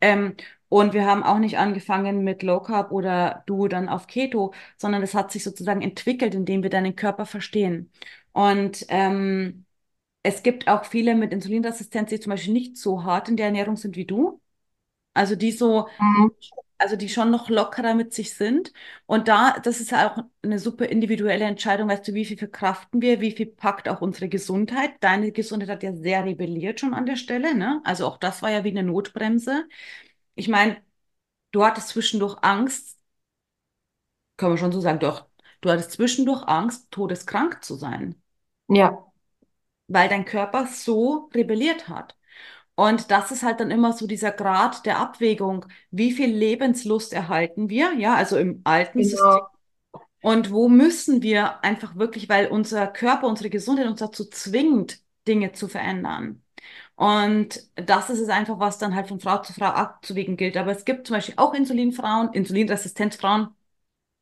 Ähm, 0.00 0.36
und 0.68 0.92
wir 0.94 1.06
haben 1.06 1.22
auch 1.24 1.38
nicht 1.38 1.58
angefangen 1.58 2.24
mit 2.24 2.42
Low 2.42 2.60
Carb 2.60 2.92
oder 2.92 3.42
du 3.46 3.68
dann 3.68 3.88
auf 3.88 4.06
Keto, 4.06 4.52
sondern 4.76 5.02
es 5.02 5.14
hat 5.14 5.32
sich 5.32 5.44
sozusagen 5.44 5.82
entwickelt, 5.82 6.34
indem 6.34 6.62
wir 6.62 6.70
deinen 6.70 6.96
Körper 6.96 7.26
verstehen. 7.26 7.90
Und 8.32 8.84
ähm, 8.88 9.64
es 10.22 10.42
gibt 10.42 10.68
auch 10.68 10.84
viele 10.86 11.14
mit 11.16 11.32
Insulinresistenz, 11.32 12.10
die 12.10 12.20
zum 12.20 12.30
Beispiel 12.30 12.52
nicht 12.54 12.76
so 12.78 13.04
hart 13.04 13.28
in 13.28 13.36
der 13.36 13.46
Ernährung 13.46 13.76
sind 13.76 13.96
wie 13.96 14.06
du. 14.06 14.40
Also 15.14 15.36
die 15.36 15.52
so, 15.52 15.88
Mhm. 16.00 16.28
Also 16.78 16.96
die 16.96 17.08
schon 17.08 17.30
noch 17.30 17.48
lockerer 17.50 17.94
mit 17.94 18.14
sich 18.14 18.34
sind. 18.34 18.72
Und 19.06 19.28
da, 19.28 19.58
das 19.62 19.80
ist 19.80 19.90
ja 19.90 20.10
auch 20.12 20.24
eine 20.42 20.58
super 20.58 20.86
individuelle 20.86 21.44
Entscheidung, 21.44 21.88
weißt 21.88 22.06
du, 22.08 22.14
wie 22.14 22.24
viel 22.24 22.38
verkraften 22.38 23.02
wir, 23.02 23.20
wie 23.20 23.32
viel 23.32 23.46
packt 23.46 23.88
auch 23.88 24.00
unsere 24.00 24.28
Gesundheit. 24.28 24.92
Deine 25.00 25.32
Gesundheit 25.32 25.68
hat 25.70 25.82
ja 25.82 25.92
sehr 25.94 26.24
rebelliert 26.24 26.80
schon 26.80 26.94
an 26.94 27.06
der 27.06 27.16
Stelle, 27.16 27.54
ne? 27.56 27.80
Also 27.84 28.06
auch 28.06 28.18
das 28.18 28.42
war 28.42 28.50
ja 28.50 28.64
wie 28.64 28.70
eine 28.70 28.82
Notbremse. 28.84 29.68
Ich 30.36 30.48
meine, 30.48 30.78
du 31.52 31.64
hattest 31.64 31.88
zwischendurch 31.90 32.36
Angst, 32.42 32.98
kann 34.38 34.48
man 34.50 34.56
schon 34.58 34.72
so 34.72 34.80
sagen, 34.80 35.00
doch, 35.00 35.26
du 35.60 35.70
hattest 35.70 35.92
zwischendurch 35.92 36.42
Angst, 36.48 36.90
todeskrank 36.90 37.62
zu 37.64 37.74
sein, 37.74 38.14
Ja, 38.68 39.08
weil 39.88 40.08
dein 40.08 40.24
Körper 40.24 40.66
so 40.66 41.28
rebelliert 41.34 41.88
hat. 41.90 42.16
Und 42.78 43.10
das 43.10 43.32
ist 43.32 43.42
halt 43.42 43.58
dann 43.60 43.70
immer 43.72 43.92
so 43.92 44.06
dieser 44.06 44.30
Grad 44.32 44.86
der 44.86 44.98
Abwägung, 45.00 45.66
wie 45.90 46.12
viel 46.12 46.30
Lebenslust 46.32 47.12
erhalten 47.12 47.68
wir, 47.70 47.94
ja, 47.98 48.14
also 48.14 48.38
im 48.38 48.60
alten 48.64 49.02
System. 49.02 49.32
genau. 49.32 49.50
Und 50.20 50.50
wo 50.50 50.68
müssen 50.68 51.22
wir 51.22 51.62
einfach 51.64 51.96
wirklich, 51.96 52.28
weil 52.28 52.48
unser 52.48 52.86
Körper, 52.88 53.28
unsere 53.28 53.50
Gesundheit 53.50 53.86
uns 53.88 54.00
dazu 54.00 54.24
zwingt, 54.26 55.00
Dinge 55.28 55.52
zu 55.52 55.68
verändern. 55.68 56.42
Und 56.96 57.60
das 57.76 58.10
ist 58.10 58.20
es 58.20 58.28
einfach, 58.30 58.58
was 58.60 58.78
dann 58.78 58.94
halt 58.96 59.08
von 59.08 59.20
Frau 59.20 59.38
zu 59.42 59.52
Frau 59.54 59.66
abzuwägen 59.66 60.36
gilt. 60.36 60.56
Aber 60.56 60.72
es 60.72 60.84
gibt 60.84 61.06
zum 61.08 61.16
Beispiel 61.16 61.34
auch 61.38 61.54
Insulinfrauen, 61.54 62.32
Insulinresistenzfrauen, 62.34 63.48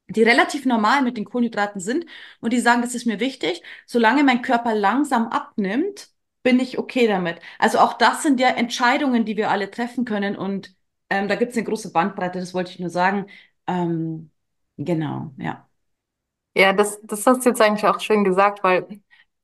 die 0.09 0.23
relativ 0.23 0.67
normal 0.67 1.03
mit 1.03 1.17
den 1.17 1.25
Kohlenhydraten 1.25 1.81
sind 1.81 2.07
und 2.41 2.53
die 2.53 2.61
sagen, 2.61 2.83
das 2.83 2.95
ist 2.95 3.07
mir 3.07 3.21
wichtig. 3.21 3.63
Solange 3.87 4.25
mein 4.25 4.43
Körper 4.43 4.75
langsam 4.75 5.29
abnimmt, 5.29 6.11
bin 6.47 6.61
ich 6.61 6.79
okay 6.79 7.09
damit. 7.09 7.41
Also 7.59 7.79
auch 7.81 7.95
das 7.95 8.23
sind 8.23 8.39
ja 8.41 8.51
Entscheidungen, 8.51 9.25
die 9.25 9.37
wir 9.37 9.51
alle 9.51 9.69
treffen 9.69 10.05
können. 10.05 10.37
Und 10.37 10.73
ähm, 11.11 11.27
da 11.29 11.35
gibt 11.35 11.51
es 11.51 11.57
eine 11.59 11.67
große 11.67 11.91
Bandbreite, 11.93 12.39
das 12.39 12.55
wollte 12.55 12.71
ich 12.71 12.79
nur 12.79 12.89
sagen. 12.91 13.27
Ähm, 13.67 14.31
genau, 14.77 15.33
ja. 15.39 15.69
Ja, 16.55 16.73
das, 16.73 17.01
das 17.03 17.27
hast 17.27 17.45
du 17.45 17.51
jetzt 17.51 17.61
eigentlich 17.61 17.87
auch 17.87 18.01
schön 18.01 18.25
gesagt, 18.25 18.65
weil 18.65 18.87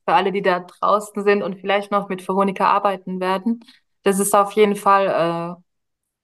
für 0.06 0.14
alle, 0.14 0.32
die 0.32 0.42
da 0.42 0.60
draußen 0.60 1.24
sind 1.24 1.42
und 1.42 1.60
vielleicht 1.60 1.90
noch 1.90 2.08
mit 2.08 2.26
Veronika 2.26 2.66
arbeiten 2.70 3.20
werden, 3.20 3.64
das 4.04 4.20
ist 4.20 4.34
auf 4.34 4.52
jeden 4.52 4.76
Fall 4.76 5.58
äh, 5.58 5.62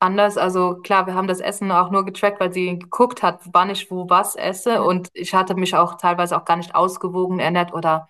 anders. 0.00 0.36
Also 0.38 0.76
klar, 0.82 1.06
wir 1.06 1.14
haben 1.14 1.28
das 1.28 1.40
Essen 1.40 1.72
auch 1.72 1.90
nur 1.90 2.04
getrackt, 2.04 2.40
weil 2.40 2.52
sie 2.52 2.78
geguckt 2.78 3.22
hat, 3.22 3.40
wann 3.52 3.70
ich 3.70 3.90
wo 3.90 4.08
was 4.10 4.36
esse. 4.36 4.82
Und 4.82 5.08
ich 5.14 5.34
hatte 5.34 5.54
mich 5.56 5.74
auch 5.76 5.96
teilweise 5.96 6.36
auch 6.38 6.44
gar 6.44 6.56
nicht 6.56 6.74
ausgewogen 6.74 7.40
ernährt 7.40 7.72
oder 7.74 8.08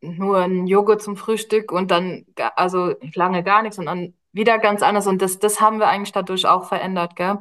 nur 0.00 0.38
ein 0.38 0.66
Joghurt 0.66 1.02
zum 1.02 1.16
Frühstück 1.16 1.72
und 1.72 1.90
dann 1.90 2.26
also 2.56 2.94
lange 3.14 3.42
gar 3.42 3.62
nichts 3.62 3.78
und 3.78 3.86
dann 3.86 4.14
wieder 4.32 4.58
ganz 4.58 4.82
anders. 4.82 5.06
Und 5.06 5.22
das, 5.22 5.38
das 5.38 5.60
haben 5.60 5.78
wir 5.78 5.88
eigentlich 5.88 6.12
dadurch 6.12 6.46
auch 6.46 6.66
verändert, 6.68 7.16
gell? 7.16 7.38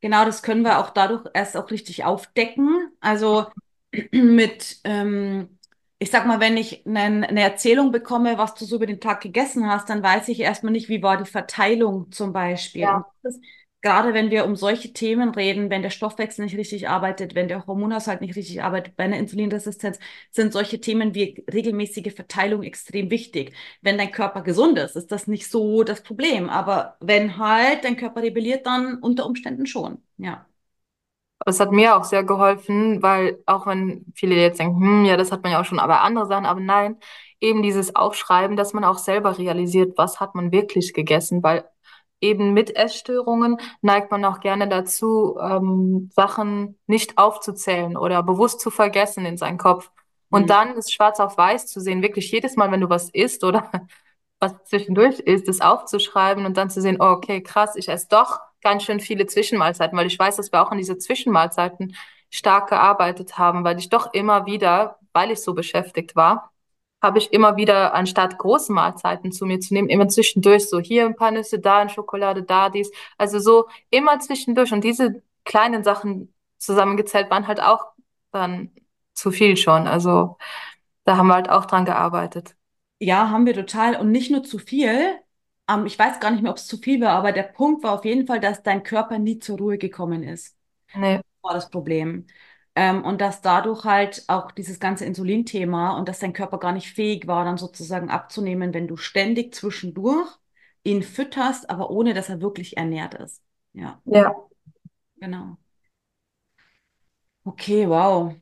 Genau, 0.00 0.24
das 0.24 0.42
können 0.42 0.62
wir 0.64 0.78
auch 0.78 0.90
dadurch 0.90 1.26
erst 1.34 1.56
auch 1.56 1.70
richtig 1.70 2.04
aufdecken. 2.04 2.90
Also 3.00 3.46
mit, 4.12 4.80
ähm, 4.84 5.58
ich 5.98 6.10
sag 6.10 6.26
mal, 6.26 6.40
wenn 6.40 6.56
ich 6.56 6.84
nen- 6.86 7.24
eine 7.24 7.42
Erzählung 7.42 7.92
bekomme, 7.92 8.38
was 8.38 8.54
du 8.54 8.64
so 8.64 8.76
über 8.76 8.86
den 8.86 9.00
Tag 9.00 9.20
gegessen 9.20 9.66
hast, 9.68 9.90
dann 9.90 10.02
weiß 10.02 10.28
ich 10.28 10.40
erstmal 10.40 10.72
nicht, 10.72 10.88
wie 10.88 11.02
war 11.02 11.18
die 11.22 11.30
Verteilung 11.30 12.10
zum 12.12 12.32
Beispiel. 12.32 12.82
Ja. 12.82 13.04
das 13.22 13.38
gerade 13.82 14.14
wenn 14.14 14.30
wir 14.30 14.44
um 14.44 14.56
solche 14.56 14.92
Themen 14.92 15.30
reden, 15.30 15.70
wenn 15.70 15.82
der 15.82 15.90
Stoffwechsel 15.90 16.44
nicht 16.44 16.56
richtig 16.56 16.88
arbeitet, 16.88 17.34
wenn 17.34 17.48
der 17.48 17.66
Hormonhaushalt 17.66 18.20
nicht 18.20 18.36
richtig 18.36 18.62
arbeitet, 18.62 18.96
bei 18.96 19.04
einer 19.04 19.18
Insulinresistenz, 19.18 19.98
sind 20.30 20.52
solche 20.52 20.80
Themen 20.80 21.14
wie 21.14 21.44
regelmäßige 21.52 22.14
Verteilung 22.14 22.62
extrem 22.62 23.10
wichtig. 23.10 23.52
Wenn 23.82 23.98
dein 23.98 24.12
Körper 24.12 24.42
gesund 24.42 24.78
ist, 24.78 24.96
ist 24.96 25.10
das 25.12 25.26
nicht 25.26 25.50
so 25.50 25.82
das 25.82 26.02
Problem. 26.02 26.50
Aber 26.50 26.96
wenn 27.00 27.38
halt 27.38 27.84
dein 27.84 27.96
Körper 27.96 28.22
rebelliert, 28.22 28.66
dann 28.66 28.98
unter 28.98 29.26
Umständen 29.26 29.66
schon. 29.66 30.02
Ja. 30.18 30.46
Es 31.46 31.58
hat 31.58 31.72
mir 31.72 31.96
auch 31.96 32.04
sehr 32.04 32.22
geholfen, 32.22 33.02
weil 33.02 33.42
auch 33.46 33.66
wenn 33.66 34.04
viele 34.14 34.34
jetzt 34.34 34.60
denken, 34.60 34.80
hm, 34.80 35.04
ja, 35.06 35.16
das 35.16 35.32
hat 35.32 35.42
man 35.42 35.52
ja 35.52 35.60
auch 35.60 35.64
schon, 35.64 35.78
aber 35.78 36.02
andere 36.02 36.26
Sachen, 36.26 36.44
aber 36.44 36.60
nein, 36.60 36.98
eben 37.40 37.62
dieses 37.62 37.96
Aufschreiben, 37.96 38.56
dass 38.56 38.74
man 38.74 38.84
auch 38.84 38.98
selber 38.98 39.38
realisiert, 39.38 39.96
was 39.96 40.20
hat 40.20 40.34
man 40.34 40.52
wirklich 40.52 40.92
gegessen, 40.92 41.42
weil 41.42 41.64
eben 42.20 42.52
mit 42.52 42.76
Essstörungen 42.76 43.58
neigt 43.82 44.10
man 44.10 44.24
auch 44.24 44.40
gerne 44.40 44.68
dazu, 44.68 45.38
ähm, 45.40 46.10
Sachen 46.14 46.78
nicht 46.86 47.18
aufzuzählen 47.18 47.96
oder 47.96 48.22
bewusst 48.22 48.60
zu 48.60 48.70
vergessen 48.70 49.24
in 49.26 49.36
seinen 49.36 49.58
Kopf. 49.58 49.90
Und 50.30 50.42
Hm. 50.42 50.46
dann 50.48 50.74
ist 50.76 50.92
schwarz 50.92 51.20
auf 51.20 51.36
weiß 51.36 51.66
zu 51.66 51.80
sehen, 51.80 52.02
wirklich 52.02 52.30
jedes 52.30 52.56
Mal, 52.56 52.70
wenn 52.70 52.80
du 52.80 52.88
was 52.90 53.10
isst 53.10 53.44
oder 53.44 53.70
was 54.40 54.54
zwischendurch 54.64 55.18
ist, 55.20 55.48
das 55.48 55.60
aufzuschreiben 55.60 56.46
und 56.46 56.56
dann 56.56 56.70
zu 56.70 56.80
sehen, 56.80 56.96
oh, 57.00 57.04
okay, 57.10 57.42
krass, 57.42 57.76
ich 57.76 57.88
esse 57.88 58.08
doch 58.08 58.40
ganz 58.62 58.84
schön 58.84 59.00
viele 59.00 59.26
Zwischenmahlzeiten, 59.26 59.96
weil 59.98 60.06
ich 60.06 60.18
weiß, 60.18 60.36
dass 60.36 60.52
wir 60.52 60.62
auch 60.62 60.70
an 60.70 60.78
diese 60.78 60.98
Zwischenmahlzeiten 60.98 61.94
stark 62.30 62.68
gearbeitet 62.68 63.38
haben, 63.38 63.64
weil 63.64 63.78
ich 63.78 63.88
doch 63.88 64.12
immer 64.14 64.46
wieder, 64.46 64.98
weil 65.12 65.30
ich 65.30 65.42
so 65.42 65.54
beschäftigt 65.54 66.16
war, 66.16 66.49
habe 67.02 67.18
ich 67.18 67.32
immer 67.32 67.56
wieder, 67.56 67.94
anstatt 67.94 68.38
große 68.38 68.72
Mahlzeiten 68.72 69.32
zu 69.32 69.46
mir 69.46 69.60
zu 69.60 69.74
nehmen, 69.74 69.88
immer 69.88 70.08
zwischendurch 70.08 70.68
so 70.68 70.80
hier 70.80 71.06
ein 71.06 71.16
paar 71.16 71.30
Nüsse, 71.30 71.58
da 71.58 71.78
ein 71.78 71.88
Schokolade, 71.88 72.42
da 72.42 72.68
dies. 72.70 72.90
Also 73.18 73.38
so 73.38 73.68
immer 73.90 74.18
zwischendurch. 74.20 74.72
Und 74.72 74.84
diese 74.84 75.22
kleinen 75.44 75.82
Sachen 75.84 76.34
zusammengezählt 76.58 77.30
waren 77.30 77.46
halt 77.46 77.62
auch 77.62 77.86
dann 78.32 78.70
zu 79.14 79.30
viel 79.30 79.56
schon. 79.56 79.86
Also 79.86 80.36
da 81.04 81.16
haben 81.16 81.28
wir 81.28 81.34
halt 81.34 81.48
auch 81.50 81.66
dran 81.66 81.84
gearbeitet. 81.84 82.54
Ja, 82.98 83.30
haben 83.30 83.46
wir 83.46 83.54
total. 83.54 83.96
Und 83.96 84.10
nicht 84.10 84.30
nur 84.30 84.42
zu 84.42 84.58
viel. 84.58 85.18
Ähm, 85.68 85.86
ich 85.86 85.98
weiß 85.98 86.20
gar 86.20 86.30
nicht 86.30 86.42
mehr, 86.42 86.50
ob 86.50 86.58
es 86.58 86.66
zu 86.66 86.76
viel 86.78 87.00
war, 87.00 87.10
aber 87.12 87.32
der 87.32 87.44
Punkt 87.44 87.82
war 87.82 87.92
auf 87.92 88.04
jeden 88.04 88.26
Fall, 88.26 88.40
dass 88.40 88.62
dein 88.62 88.82
Körper 88.82 89.18
nie 89.18 89.38
zur 89.38 89.58
Ruhe 89.58 89.78
gekommen 89.78 90.22
ist. 90.22 90.56
Nee. 90.94 91.20
War 91.42 91.54
das 91.54 91.70
Problem. 91.70 92.26
Ähm, 92.76 93.04
und 93.04 93.20
dass 93.20 93.42
dadurch 93.42 93.84
halt 93.84 94.24
auch 94.28 94.52
dieses 94.52 94.78
ganze 94.80 95.04
Insulinthema 95.04 95.96
und 95.98 96.08
dass 96.08 96.20
dein 96.20 96.32
Körper 96.32 96.58
gar 96.58 96.72
nicht 96.72 96.92
fähig 96.92 97.26
war, 97.26 97.44
dann 97.44 97.58
sozusagen 97.58 98.10
abzunehmen, 98.10 98.72
wenn 98.74 98.88
du 98.88 98.96
ständig 98.96 99.54
zwischendurch 99.54 100.28
ihn 100.84 101.02
fütterst, 101.02 101.68
aber 101.68 101.90
ohne 101.90 102.14
dass 102.14 102.28
er 102.28 102.40
wirklich 102.40 102.76
ernährt 102.76 103.14
ist. 103.14 103.42
Ja, 103.72 104.02
Ja. 104.04 104.34
genau. 105.16 105.58
Okay, 107.46 107.86
wow. 107.86 108.34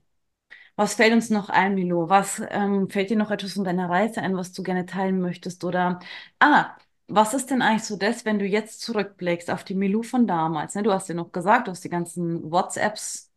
Was 0.76 0.94
fällt 0.94 1.12
uns 1.14 1.30
noch 1.30 1.50
ein, 1.50 1.74
Milo? 1.74 2.08
Was 2.10 2.42
ähm, 2.50 2.90
fällt 2.90 3.10
dir 3.10 3.16
noch 3.16 3.30
etwas 3.30 3.54
von 3.54 3.64
deiner 3.64 3.90
Reise 3.90 4.22
ein, 4.22 4.36
was 4.36 4.52
du 4.52 4.62
gerne 4.62 4.86
teilen 4.86 5.20
möchtest? 5.20 5.64
Oder, 5.64 6.00
ah, 6.40 6.76
was 7.08 7.34
ist 7.34 7.50
denn 7.50 7.62
eigentlich 7.62 7.84
so 7.84 7.96
das, 7.96 8.24
wenn 8.24 8.38
du 8.38 8.46
jetzt 8.46 8.80
zurückblickst 8.82 9.50
auf 9.50 9.64
die 9.64 9.74
Milou 9.74 10.02
von 10.02 10.26
damals? 10.26 10.74
Ne? 10.74 10.82
Du 10.84 10.92
hast 10.92 11.08
ja 11.08 11.14
noch 11.16 11.32
gesagt, 11.32 11.68
du 11.68 11.72
hast 11.72 11.84
die 11.84 11.90
ganzen 11.90 12.50
WhatsApps 12.50 13.27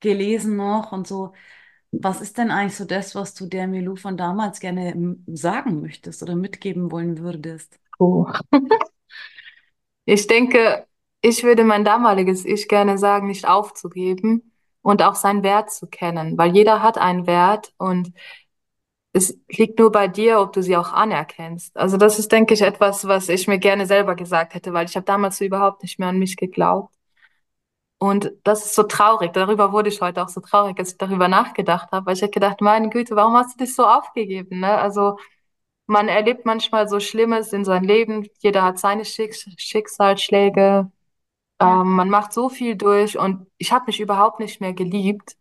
gelesen 0.00 0.56
noch 0.56 0.92
und 0.92 1.06
so. 1.06 1.32
Was 1.92 2.20
ist 2.22 2.38
denn 2.38 2.50
eigentlich 2.50 2.76
so 2.76 2.84
das, 2.86 3.14
was 3.14 3.34
du 3.34 3.46
der 3.46 3.68
Milou 3.68 3.96
von 3.96 4.16
damals 4.16 4.60
gerne 4.60 4.92
m- 4.92 5.24
sagen 5.28 5.80
möchtest 5.82 6.22
oder 6.22 6.36
mitgeben 6.36 6.90
wollen 6.92 7.18
würdest? 7.18 7.78
Oh. 8.00 8.26
Ich 10.04 10.26
denke, 10.26 10.86
ich 11.20 11.42
würde 11.44 11.64
mein 11.64 11.84
damaliges 11.84 12.44
Ich 12.44 12.68
gerne 12.68 12.98
sagen, 12.98 13.26
nicht 13.26 13.46
aufzugeben 13.48 14.52
und 14.82 15.02
auch 15.02 15.14
seinen 15.14 15.42
Wert 15.42 15.70
zu 15.72 15.86
kennen, 15.86 16.38
weil 16.38 16.54
jeder 16.54 16.82
hat 16.82 16.98
einen 16.98 17.26
Wert 17.26 17.72
und 17.78 18.12
es 19.12 19.38
liegt 19.50 19.78
nur 19.78 19.90
bei 19.92 20.08
dir, 20.08 20.40
ob 20.40 20.52
du 20.52 20.62
sie 20.62 20.76
auch 20.76 20.92
anerkennst. 20.92 21.76
Also 21.76 21.96
das 21.96 22.18
ist, 22.18 22.30
denke 22.32 22.54
ich, 22.54 22.62
etwas, 22.62 23.06
was 23.06 23.28
ich 23.28 23.48
mir 23.48 23.58
gerne 23.58 23.86
selber 23.86 24.14
gesagt 24.14 24.54
hätte, 24.54 24.72
weil 24.74 24.86
ich 24.86 24.96
habe 24.96 25.06
damals 25.06 25.38
so 25.38 25.44
überhaupt 25.44 25.82
nicht 25.82 25.98
mehr 25.98 26.08
an 26.08 26.18
mich 26.18 26.36
geglaubt. 26.36 26.94
Und 27.98 28.32
das 28.44 28.66
ist 28.66 28.74
so 28.74 28.82
traurig. 28.82 29.32
Darüber 29.32 29.72
wurde 29.72 29.88
ich 29.88 30.00
heute 30.02 30.22
auch 30.22 30.28
so 30.28 30.40
traurig, 30.40 30.78
als 30.78 30.92
ich 30.92 30.98
darüber 30.98 31.28
nachgedacht 31.28 31.92
habe, 31.92 32.06
weil 32.06 32.14
ich 32.14 32.22
habe 32.22 32.30
gedacht, 32.30 32.60
meine 32.60 32.90
Güte, 32.90 33.16
warum 33.16 33.34
hast 33.34 33.54
du 33.54 33.64
dich 33.64 33.74
so 33.74 33.86
aufgegeben, 33.86 34.60
ne? 34.60 34.76
Also 34.78 35.18
man 35.86 36.08
erlebt 36.08 36.46
manchmal 36.46 36.88
so 36.88 37.00
Schlimmes 37.00 37.52
in 37.52 37.64
seinem 37.64 37.86
Leben. 37.86 38.28
Jeder 38.40 38.62
hat 38.64 38.78
seine 38.78 39.04
Schicks 39.04 39.48
Schicksalsschläge. 39.56 40.90
Ähm, 41.60 41.92
man 41.94 42.10
macht 42.10 42.32
so 42.32 42.48
viel 42.50 42.76
durch 42.76 43.18
und 43.18 43.46
ich 43.58 43.72
habe 43.72 43.86
mich 43.88 44.00
überhaupt 44.00 44.40
nicht 44.40 44.60
mehr 44.60 44.74
geliebt. 44.74 45.36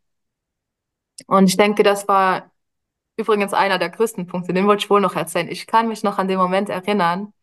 Und 1.28 1.48
ich 1.48 1.58
denke, 1.58 1.84
das 1.84 2.08
war 2.08 2.52
übrigens 3.18 3.54
einer 3.54 3.80
der 3.80 3.90
größten 3.90 4.28
Punkte, 4.28 4.54
den 4.54 4.68
wollte 4.68 4.86
ich 4.86 4.90
wohl 4.90 5.02
noch 5.02 5.16
erzählen. 5.16 5.50
Ich 5.50 5.68
kann 5.68 5.88
mich 5.88 6.04
noch 6.04 6.18
an 6.18 6.28
den 6.28 6.38
Moment 6.38 6.70
erinnern. 6.70 7.34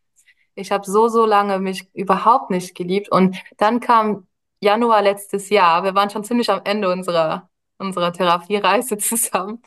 Ich 0.54 0.72
habe 0.72 0.84
so, 0.90 1.08
so 1.08 1.26
lange 1.26 1.58
mich 1.58 1.88
überhaupt 1.94 2.50
nicht 2.50 2.74
geliebt. 2.74 3.10
Und 3.10 3.36
dann 3.58 3.80
kam 3.80 4.26
Januar 4.62 5.02
letztes 5.02 5.50
Jahr. 5.50 5.84
Wir 5.84 5.94
waren 5.94 6.10
schon 6.10 6.24
ziemlich 6.24 6.50
am 6.50 6.60
Ende 6.64 6.90
unserer, 6.90 7.50
unserer 7.78 8.12
Therapiereise 8.12 8.98
zusammen. 8.98 9.62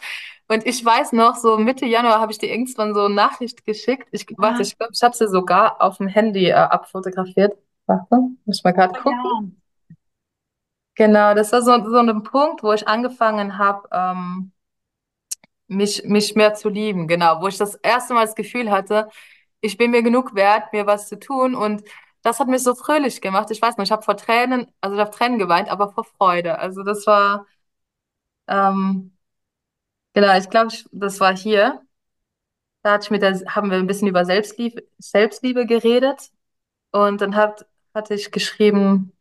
Und 0.47 0.65
ich 0.67 0.83
weiß 0.85 1.11
noch, 1.13 1.35
so 1.35 1.57
Mitte 1.57 1.85
Januar 1.85 2.19
habe 2.19 2.31
ich 2.31 2.37
dir 2.37 2.49
irgendwann 2.51 2.93
so 2.93 3.01
eine 3.05 3.15
Nachricht 3.15 3.65
geschickt. 3.65 4.07
Ich, 4.11 4.25
warte, 4.37 4.59
Ah, 4.59 4.61
ich 4.61 4.77
glaube, 4.77 4.93
ich 4.95 5.03
habe 5.03 5.15
sie 5.15 5.27
sogar 5.27 5.81
auf 5.81 5.97
dem 5.97 6.07
Handy 6.07 6.47
äh, 6.49 6.53
abfotografiert. 6.53 7.57
Warte, 7.87 8.15
muss 8.45 8.57
ich 8.59 8.63
mal 8.63 8.71
gerade 8.73 8.99
gucken. 8.99 9.19
ja. 9.23 9.49
Genau, 10.95 11.33
das 11.33 11.51
war 11.51 11.61
so, 11.61 11.71
so 11.89 11.97
ein 11.97 12.23
Punkt, 12.23 12.63
wo 12.63 12.71
ich 12.73 12.87
angefangen 12.87 13.57
habe, 13.57 13.87
ähm, 13.91 14.51
mich, 15.67 16.03
mich 16.05 16.35
mehr 16.35 16.53
zu 16.53 16.69
lieben. 16.69 17.07
Genau, 17.07 17.41
wo 17.41 17.47
ich 17.47 17.57
das 17.57 17.75
erste 17.75 18.13
Mal 18.13 18.25
das 18.25 18.35
Gefühl 18.35 18.71
hatte, 18.71 19.09
ich 19.61 19.77
bin 19.77 19.91
mir 19.91 20.03
genug 20.03 20.35
wert, 20.35 20.71
mir 20.73 20.85
was 20.85 21.07
zu 21.07 21.17
tun. 21.19 21.55
Und 21.55 21.83
das 22.25 22.39
hat 22.39 22.47
mich 22.49 22.63
so 22.63 22.75
fröhlich 22.75 23.21
gemacht. 23.21 23.51
Ich 23.51 23.61
weiß 23.61 23.77
nicht, 23.77 23.87
ich 23.87 23.91
habe 23.91 24.03
vor 24.03 24.17
Tränen, 24.17 24.67
also 24.81 24.95
ich 24.95 25.01
habe 25.01 25.11
Tränen 25.11 25.39
geweint, 25.39 25.69
aber 25.69 25.89
vor 25.93 26.05
Freude. 26.05 26.59
Also 26.59 26.83
das 26.83 27.05
war, 27.07 27.45
ähm, 28.47 29.15
genau, 30.13 30.37
ich 30.37 30.49
glaube, 30.49 30.73
das 30.91 31.19
war 31.19 31.35
hier. 31.37 31.81
Da 32.83 32.93
hatte 32.93 33.05
ich 33.05 33.11
mit 33.11 33.21
der, 33.21 33.33
haben 33.47 33.71
wir 33.71 33.77
ein 33.77 33.87
bisschen 33.87 34.07
über 34.07 34.25
Selbstliebe, 34.25 34.83
Selbstliebe 34.99 35.65
geredet. 35.65 36.31
Und 36.91 37.21
dann 37.21 37.35
hat, 37.35 37.67
hatte 37.93 38.15
ich 38.15 38.31
geschrieben, 38.31 39.13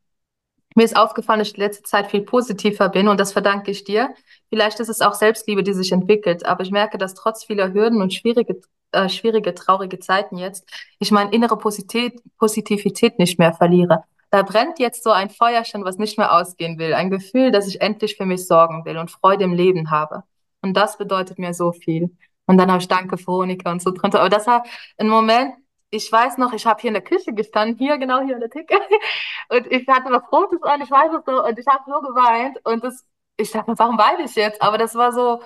Mir 0.76 0.84
ist 0.84 0.96
aufgefallen, 0.96 1.40
dass 1.40 1.48
ich 1.48 1.54
die 1.54 1.60
letzte 1.60 1.84
Zeit 1.84 2.10
viel 2.10 2.22
positiver 2.22 2.88
bin 2.88 3.08
und 3.08 3.20
das 3.20 3.32
verdanke 3.32 3.70
ich 3.70 3.84
dir. 3.84 4.14
Vielleicht 4.50 4.80
ist 4.80 4.88
es 4.88 5.00
auch 5.02 5.14
Selbstliebe, 5.14 5.62
die 5.62 5.72
sich 5.74 5.92
entwickelt, 5.92 6.46
aber 6.46 6.62
ich 6.64 6.70
merke, 6.72 6.98
dass 6.98 7.14
trotz 7.14 7.44
vieler 7.44 7.72
Hürden 7.74 8.02
und 8.02 8.12
schwierige, 8.14 8.60
äh, 8.94 9.08
schwierige, 9.08 9.54
traurige 9.54 9.98
Zeiten 9.98 10.36
jetzt, 10.36 10.68
ich 10.98 11.10
meine 11.10 11.32
innere 11.32 11.58
Positivität, 11.58 12.22
Positivität 12.38 13.18
nicht 13.18 13.38
mehr 13.38 13.52
verliere. 13.52 14.04
Da 14.30 14.42
brennt 14.42 14.78
jetzt 14.80 15.04
so 15.04 15.10
ein 15.10 15.30
Feuerchen, 15.30 15.84
was 15.84 15.98
nicht 15.98 16.18
mehr 16.18 16.32
ausgehen 16.34 16.78
will. 16.78 16.94
Ein 16.94 17.10
Gefühl, 17.10 17.52
dass 17.52 17.68
ich 17.68 17.80
endlich 17.80 18.16
für 18.16 18.26
mich 18.26 18.46
sorgen 18.46 18.84
will 18.84 18.98
und 18.98 19.10
Freude 19.10 19.44
im 19.44 19.52
Leben 19.52 19.90
habe. 19.90 20.24
Und 20.62 20.74
das 20.76 20.98
bedeutet 20.98 21.38
mir 21.38 21.54
so 21.54 21.72
viel. 21.72 22.16
Und 22.46 22.58
dann 22.58 22.70
habe 22.70 22.80
ich 22.80 22.88
Danke, 22.88 23.16
Veronika 23.16 23.70
und 23.70 23.82
so 23.82 23.90
drunter. 23.92 24.20
Aber 24.20 24.30
das 24.30 24.46
war 24.46 24.64
ein 24.98 25.08
Moment, 25.08 25.54
ich 25.90 26.10
weiß 26.10 26.38
noch, 26.38 26.52
ich 26.52 26.66
habe 26.66 26.80
hier 26.80 26.88
in 26.88 26.94
der 26.94 27.04
Küche 27.04 27.32
gestanden, 27.32 27.78
hier 27.78 27.98
genau 27.98 28.20
hier 28.22 28.34
an 28.34 28.40
der 28.40 28.50
Theke. 28.50 28.76
Und 29.50 29.70
ich 29.70 29.86
hatte 29.86 30.10
was 30.10 30.22
Rotes 30.32 30.62
an, 30.62 30.82
ich 30.82 30.90
weiß 30.90 31.12
es 31.12 31.24
so, 31.24 31.44
und 31.44 31.58
ich 31.58 31.66
habe 31.66 31.88
nur 31.88 32.02
geweint. 32.02 32.58
Und 32.64 32.82
das, 32.82 33.04
ich 33.36 33.50
dachte, 33.52 33.74
warum 33.76 33.98
weine 33.98 34.24
ich 34.24 34.34
jetzt? 34.34 34.60
Aber 34.62 34.78
das 34.78 34.94
war 34.94 35.12
so, 35.12 35.40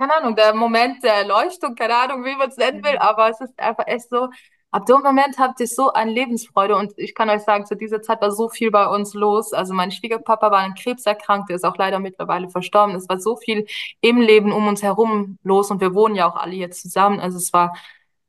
keine 0.00 0.16
Ahnung, 0.16 0.34
der 0.34 0.54
Moment 0.54 1.04
der 1.04 1.14
Erleuchtung, 1.14 1.74
keine 1.74 1.94
Ahnung, 1.94 2.24
wie 2.24 2.34
man 2.34 2.48
es 2.48 2.56
nennen 2.56 2.82
will, 2.82 2.96
aber 2.98 3.28
es 3.28 3.38
ist 3.42 3.58
einfach 3.60 3.86
echt 3.86 4.08
so, 4.08 4.28
ab 4.70 4.86
dem 4.86 5.02
Moment 5.02 5.38
hatte 5.38 5.64
ich 5.64 5.74
so 5.74 5.92
eine 5.92 6.10
Lebensfreude 6.10 6.74
und 6.76 6.94
ich 6.96 7.14
kann 7.14 7.28
euch 7.28 7.42
sagen, 7.42 7.66
zu 7.66 7.76
dieser 7.76 8.00
Zeit 8.00 8.22
war 8.22 8.30
so 8.30 8.48
viel 8.48 8.70
bei 8.70 8.86
uns 8.86 9.12
los. 9.12 9.52
Also 9.52 9.74
mein 9.74 9.90
Schwiegerpapa 9.90 10.50
war 10.50 10.60
an 10.60 10.74
Krebs 10.74 11.04
erkrankt, 11.04 11.50
der 11.50 11.56
ist 11.56 11.64
auch 11.66 11.76
leider 11.76 11.98
mittlerweile 11.98 12.48
verstorben. 12.48 12.94
Es 12.94 13.10
war 13.10 13.20
so 13.20 13.36
viel 13.36 13.66
im 14.00 14.22
Leben 14.22 14.52
um 14.52 14.68
uns 14.68 14.82
herum 14.82 15.38
los 15.42 15.70
und 15.70 15.82
wir 15.82 15.94
wohnen 15.94 16.14
ja 16.14 16.30
auch 16.30 16.36
alle 16.36 16.54
jetzt 16.54 16.80
zusammen. 16.80 17.20
Also 17.20 17.36
es 17.36 17.52
war 17.52 17.74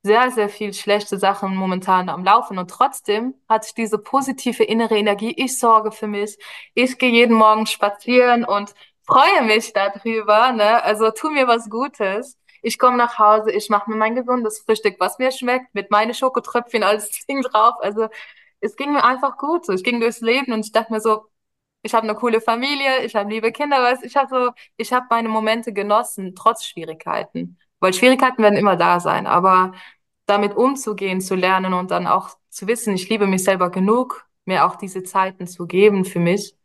sehr, 0.04 0.32
sehr 0.32 0.50
viel 0.50 0.74
schlechte 0.74 1.18
Sachen 1.20 1.56
momentan 1.56 2.10
am 2.10 2.24
Laufen. 2.24 2.58
Und 2.58 2.70
trotzdem 2.72 3.36
hatte 3.48 3.68
ich 3.68 3.76
diese 3.76 3.98
positive 4.00 4.64
innere 4.64 4.98
Energie. 4.98 5.34
Ich 5.38 5.60
sorge 5.60 5.92
für 5.92 6.08
mich. 6.08 6.38
Ich 6.74 6.98
gehe 6.98 7.12
jeden 7.12 7.36
Morgen 7.36 7.68
spazieren 7.68 8.44
und 8.44 8.74
freue 9.06 9.44
mich 9.44 9.74
darüber. 9.74 10.52
Ne? 10.52 10.84
Also 10.84 11.12
tu 11.12 11.30
mir 11.32 11.48
was 11.48 11.70
Gutes. 11.70 12.38
Ich 12.62 12.78
komme 12.78 12.98
nach 12.98 13.18
Hause, 13.18 13.52
ich 13.52 13.70
mache 13.70 13.90
mir 13.90 13.98
mein 13.98 14.16
gesundes 14.16 14.60
Frühstück, 14.60 14.98
was 15.00 15.18
mir 15.18 15.32
schmeckt, 15.32 15.74
mit 15.74 15.90
meinen 15.92 16.14
Schokotröpfchen, 16.14 16.84
alles 16.84 17.10
Ding 17.30 17.42
drauf. 17.42 17.76
Also 17.82 18.08
es 18.60 18.76
ging 18.76 18.94
mir 18.94 19.04
einfach 19.04 19.38
gut. 19.38 19.66
So. 19.66 19.74
Ich 19.74 19.84
ging 19.84 20.00
durchs 20.00 20.22
Leben 20.22 20.54
und 20.54 20.66
ich 20.66 20.72
dachte 20.72 20.94
mir 20.94 21.02
so, 21.02 21.26
ich 21.84 21.94
habe 21.94 22.04
eine 22.08 22.16
coole 22.16 22.42
Familie, 22.42 23.04
ich 23.06 23.16
habe 23.16 23.30
liebe 23.30 23.52
Kinder, 23.52 23.82
weißt, 23.82 24.04
ich 24.04 24.16
habe 24.16 24.30
so, 24.30 24.52
ich 24.78 24.94
habe 24.94 25.08
meine 25.10 25.30
Momente 25.30 25.74
genossen, 25.74 26.36
trotz 26.36 26.66
Schwierigkeiten. 26.66 27.58
Weil 27.80 27.94
Schwierigkeiten 27.94 28.44
werden 28.44 28.58
immer 28.58 28.76
da 28.78 29.00
sein, 29.00 29.26
aber 29.28 29.74
damit 30.28 30.56
umzugehen, 30.56 31.22
zu 31.22 31.36
lernen 31.36 31.74
und 31.74 31.92
dann 31.92 32.08
auch 32.08 32.30
zu 32.50 32.68
wissen, 32.68 32.94
ich 32.96 33.10
liebe 33.10 33.28
mich 33.28 33.44
selber 33.44 33.72
genug, 33.72 34.28
mir 34.46 34.66
auch 34.66 34.76
diese 34.76 35.04
Zeiten 35.04 35.48
zu 35.48 35.66
geben 35.68 36.06
für 36.06 36.20
mich. 36.20 36.56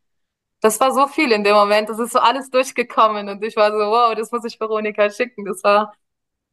Das 0.60 0.80
war 0.80 0.92
so 0.92 1.06
viel 1.06 1.30
in 1.32 1.44
dem 1.44 1.54
Moment, 1.54 1.88
das 1.88 1.98
ist 1.98 2.12
so 2.12 2.18
alles 2.18 2.50
durchgekommen 2.50 3.28
und 3.28 3.44
ich 3.44 3.56
war 3.56 3.70
so, 3.70 3.78
wow, 3.78 4.14
das 4.14 4.32
muss 4.32 4.44
ich 4.44 4.58
Veronika 4.58 5.10
schicken. 5.10 5.44
Das 5.44 5.62
war, 5.62 5.94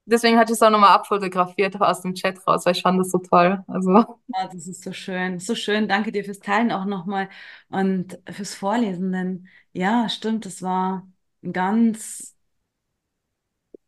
deswegen 0.06 0.38
hatte 0.40 0.54
ich 0.54 0.58
es 0.58 0.64
auch 0.64 0.72
nochmal 0.72 0.92
abfotografiert 0.96 1.82
aus 1.82 2.02
dem 2.02 2.16
Chat 2.16 2.46
raus, 2.48 2.66
weil 2.66 2.74
ich 2.76 2.82
fand 2.84 3.00
das 3.00 3.12
so 3.12 3.20
toll. 3.20 3.64
Also, 3.68 4.20
Ah, 4.36 4.48
das 4.48 4.68
ist 4.68 4.84
so 4.84 4.92
schön. 4.94 5.40
So 5.40 5.54
schön. 5.56 5.88
Danke 5.88 6.12
dir 6.12 6.24
fürs 6.26 6.40
Teilen 6.40 6.72
auch 6.72 6.86
nochmal 6.86 7.30
und 7.70 8.18
fürs 8.32 8.56
Vorlesen. 8.56 9.12
Denn 9.12 9.48
ja, 9.74 10.10
stimmt, 10.10 10.46
das 10.46 10.62
war 10.62 11.08
ein 11.44 11.54
ganz 11.54 12.33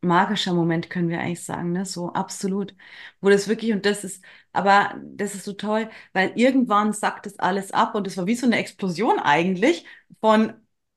magischer 0.06 0.54
Moment, 0.54 0.90
können 0.90 1.10
wir 1.10 1.20
eigentlich 1.20 1.44
sagen, 1.44 1.72
ne? 1.74 1.86
So 1.86 2.14
absolut. 2.14 2.76
Wo 3.22 3.30
das 3.30 3.48
wirklich, 3.48 3.72
und 3.74 3.86
das 3.86 4.04
ist, 4.04 4.24
aber 4.54 4.96
das 5.04 5.36
ist 5.36 5.46
so 5.46 5.54
toll, 5.54 5.90
weil 6.14 6.32
irgendwann 6.36 6.94
sackt 6.94 7.26
das 7.26 7.40
alles 7.40 7.72
ab 7.72 7.96
und 7.96 8.08
es 8.08 8.18
war 8.18 8.26
wie 8.28 8.36
so 8.36 8.46
eine 8.46 8.58
Explosion 8.58 9.20
eigentlich 9.20 9.86
von, 10.22 10.54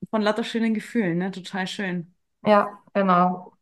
von 0.09 0.21
lauter 0.21 0.43
schönen 0.43 0.73
Gefühlen, 0.73 1.17
ne? 1.17 1.31
Total 1.31 1.67
schön. 1.67 2.13
ja, 2.45 2.81
genau. 2.93 3.53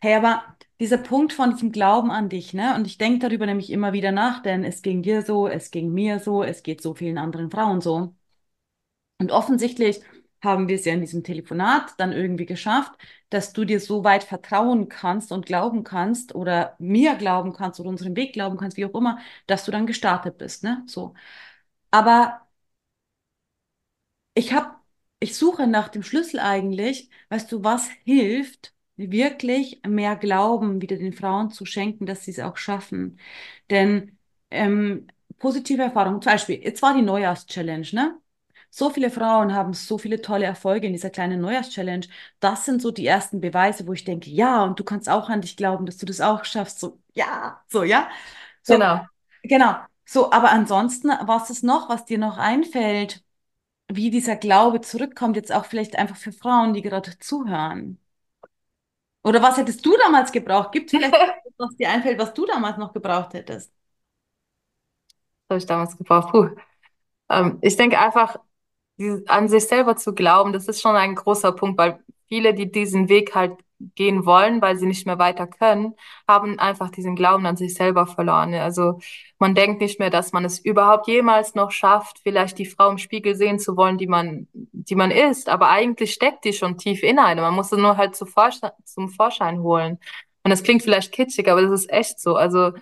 Hey, 0.00 0.14
aber 0.14 0.42
dieser 0.80 0.98
Punkt 0.98 1.32
von 1.32 1.50
diesem 1.52 1.72
Glauben 1.72 2.10
an 2.10 2.28
dich, 2.28 2.52
ne? 2.54 2.74
Und 2.74 2.86
ich 2.86 2.98
denke 2.98 3.18
darüber 3.28 3.46
nämlich 3.46 3.70
immer 3.70 3.92
wieder 3.92 4.12
nach, 4.12 4.42
denn 4.42 4.64
es 4.64 4.82
ging 4.82 5.02
dir 5.02 5.22
so, 5.22 5.46
es 5.48 5.70
ging 5.70 5.92
mir 5.92 6.20
so, 6.20 6.42
es 6.42 6.62
geht 6.62 6.80
so 6.82 6.94
vielen 6.94 7.18
anderen 7.18 7.50
Frauen 7.50 7.80
so. 7.80 8.14
Und 9.18 9.30
offensichtlich 9.32 10.00
haben 10.42 10.68
wir 10.68 10.76
es 10.76 10.84
ja 10.84 10.94
in 10.94 11.00
diesem 11.00 11.22
Telefonat 11.24 11.94
dann 11.98 12.12
irgendwie 12.12 12.46
geschafft, 12.46 12.92
dass 13.30 13.52
du 13.52 13.64
dir 13.64 13.80
so 13.80 14.04
weit 14.04 14.24
vertrauen 14.24 14.88
kannst 14.88 15.32
und 15.32 15.46
glauben 15.46 15.84
kannst 15.84 16.34
oder 16.34 16.76
mir 16.78 17.14
glauben 17.16 17.52
kannst 17.52 17.78
oder 17.80 17.90
unserem 17.90 18.16
Weg 18.16 18.32
glauben 18.32 18.56
kannst, 18.56 18.76
wie 18.76 18.84
auch 18.86 18.94
immer, 18.94 19.18
dass 19.46 19.64
du 19.64 19.70
dann 19.72 19.86
gestartet 19.86 20.38
bist, 20.38 20.64
ne? 20.64 20.82
So. 20.86 21.14
Aber 21.90 22.42
ich 24.34 24.52
habe, 24.52 24.74
ich 25.20 25.36
suche 25.36 25.66
nach 25.66 25.88
dem 25.88 26.02
Schlüssel 26.02 26.40
eigentlich, 26.40 27.10
weißt 27.28 27.50
du, 27.52 27.62
was 27.64 27.88
hilft, 28.04 28.74
wirklich 28.96 29.80
mehr 29.86 30.16
Glauben 30.16 30.82
wieder 30.82 30.96
den 30.96 31.12
Frauen 31.14 31.50
zu 31.50 31.64
schenken, 31.64 32.06
dass 32.06 32.24
sie 32.24 32.32
es 32.32 32.40
auch 32.40 32.56
schaffen. 32.56 33.18
Denn 33.70 34.18
ähm, 34.50 35.06
positive 35.38 35.82
Erfahrungen, 35.82 36.20
zum 36.22 36.32
Beispiel, 36.32 36.62
jetzt 36.62 36.82
war 36.82 36.94
die 36.94 37.02
Neujahrs-Challenge, 37.02 37.86
ne? 37.92 38.20
So 38.70 38.90
viele 38.90 39.10
Frauen 39.10 39.54
haben 39.54 39.72
so 39.74 39.98
viele 39.98 40.20
tolle 40.22 40.44
Erfolge 40.46 40.86
in 40.86 40.92
dieser 40.92 41.10
kleinen 41.10 41.40
Neujahrs-Challenge. 41.40 42.06
Das 42.40 42.64
sind 42.64 42.80
so 42.82 42.90
die 42.92 43.06
ersten 43.06 43.40
Beweise, 43.40 43.86
wo 43.86 43.92
ich 43.92 44.04
denke, 44.04 44.30
ja, 44.30 44.62
und 44.64 44.78
du 44.78 44.84
kannst 44.84 45.08
auch 45.08 45.28
an 45.28 45.40
dich 45.42 45.56
glauben, 45.56 45.86
dass 45.86 45.96
du 45.98 46.06
das 46.06 46.20
auch 46.20 46.44
schaffst. 46.44 46.78
So, 46.80 47.00
ja, 47.14 47.62
so, 47.68 47.82
ja. 47.82 48.08
So, 48.62 48.78
Genau. 48.78 49.06
genau. 49.42 49.76
So, 50.06 50.32
aber 50.32 50.50
ansonsten, 50.52 51.08
was 51.26 51.50
ist 51.50 51.64
noch, 51.64 51.88
was 51.88 52.04
dir 52.06 52.18
noch 52.18 52.38
einfällt? 52.38 53.24
wie 53.92 54.10
dieser 54.10 54.36
Glaube 54.36 54.80
zurückkommt, 54.82 55.36
jetzt 55.36 55.52
auch 55.52 55.64
vielleicht 55.66 55.96
einfach 55.98 56.16
für 56.16 56.32
Frauen, 56.32 56.74
die 56.74 56.82
gerade 56.82 57.18
zuhören. 57.20 57.98
Oder 59.22 59.40
was 59.42 59.56
hättest 59.58 59.84
du 59.86 59.96
damals 59.98 60.30
gebraucht? 60.32 60.72
Gibt 60.72 60.86
es 60.90 60.94
vielleicht 60.94 61.16
etwas, 61.44 61.52
was 61.70 61.76
dir 61.76 61.90
einfällt, 61.90 62.18
was 62.18 62.34
du 62.34 62.46
damals 62.46 62.76
noch 62.78 62.92
gebraucht 62.92 63.32
hättest? 63.34 63.72
habe 65.48 65.58
ich 65.58 65.66
damals 65.66 65.96
gebraucht? 65.96 66.30
Puh. 66.32 66.50
Ähm, 67.30 67.58
ich 67.62 67.76
denke 67.76 67.98
einfach, 68.00 68.38
an 69.26 69.48
sich 69.48 69.66
selber 69.66 69.96
zu 69.96 70.14
glauben, 70.14 70.52
das 70.52 70.68
ist 70.68 70.80
schon 70.82 70.96
ein 70.96 71.14
großer 71.14 71.52
Punkt, 71.52 71.78
weil 71.78 72.00
viele, 72.28 72.54
die 72.54 72.70
diesen 72.70 73.08
Weg 73.08 73.34
halt 73.34 73.54
gehen 73.94 74.26
wollen, 74.26 74.60
weil 74.60 74.76
sie 74.76 74.86
nicht 74.86 75.06
mehr 75.06 75.18
weiter 75.18 75.46
können, 75.46 75.94
haben 76.28 76.58
einfach 76.58 76.90
diesen 76.90 77.16
Glauben 77.16 77.46
an 77.46 77.56
sich 77.56 77.74
selber 77.74 78.06
verloren. 78.06 78.54
Also 78.54 79.00
man 79.38 79.54
denkt 79.54 79.80
nicht 79.80 79.98
mehr, 79.98 80.10
dass 80.10 80.32
man 80.32 80.44
es 80.44 80.58
überhaupt 80.58 81.06
jemals 81.08 81.54
noch 81.54 81.70
schafft, 81.70 82.18
vielleicht 82.22 82.58
die 82.58 82.66
Frau 82.66 82.90
im 82.90 82.98
Spiegel 82.98 83.34
sehen 83.34 83.58
zu 83.58 83.76
wollen, 83.76 83.96
die 83.96 84.06
man, 84.06 84.48
die 84.52 84.94
man 84.94 85.10
ist. 85.10 85.48
Aber 85.48 85.70
eigentlich 85.70 86.12
steckt 86.12 86.44
die 86.44 86.52
schon 86.52 86.76
tief 86.76 87.02
in 87.02 87.18
einem. 87.18 87.42
Man 87.42 87.54
muss 87.54 87.72
es 87.72 87.78
nur 87.78 87.96
halt 87.96 88.14
zu 88.14 88.26
Vorschein, 88.26 88.72
zum 88.84 89.08
Vorschein 89.08 89.60
holen. 89.62 89.98
Und 90.42 90.50
das 90.50 90.62
klingt 90.62 90.82
vielleicht 90.82 91.12
kitschig, 91.12 91.48
aber 91.50 91.62
das 91.62 91.72
ist 91.72 91.90
echt 91.90 92.20
so. 92.20 92.36
Also 92.36 92.72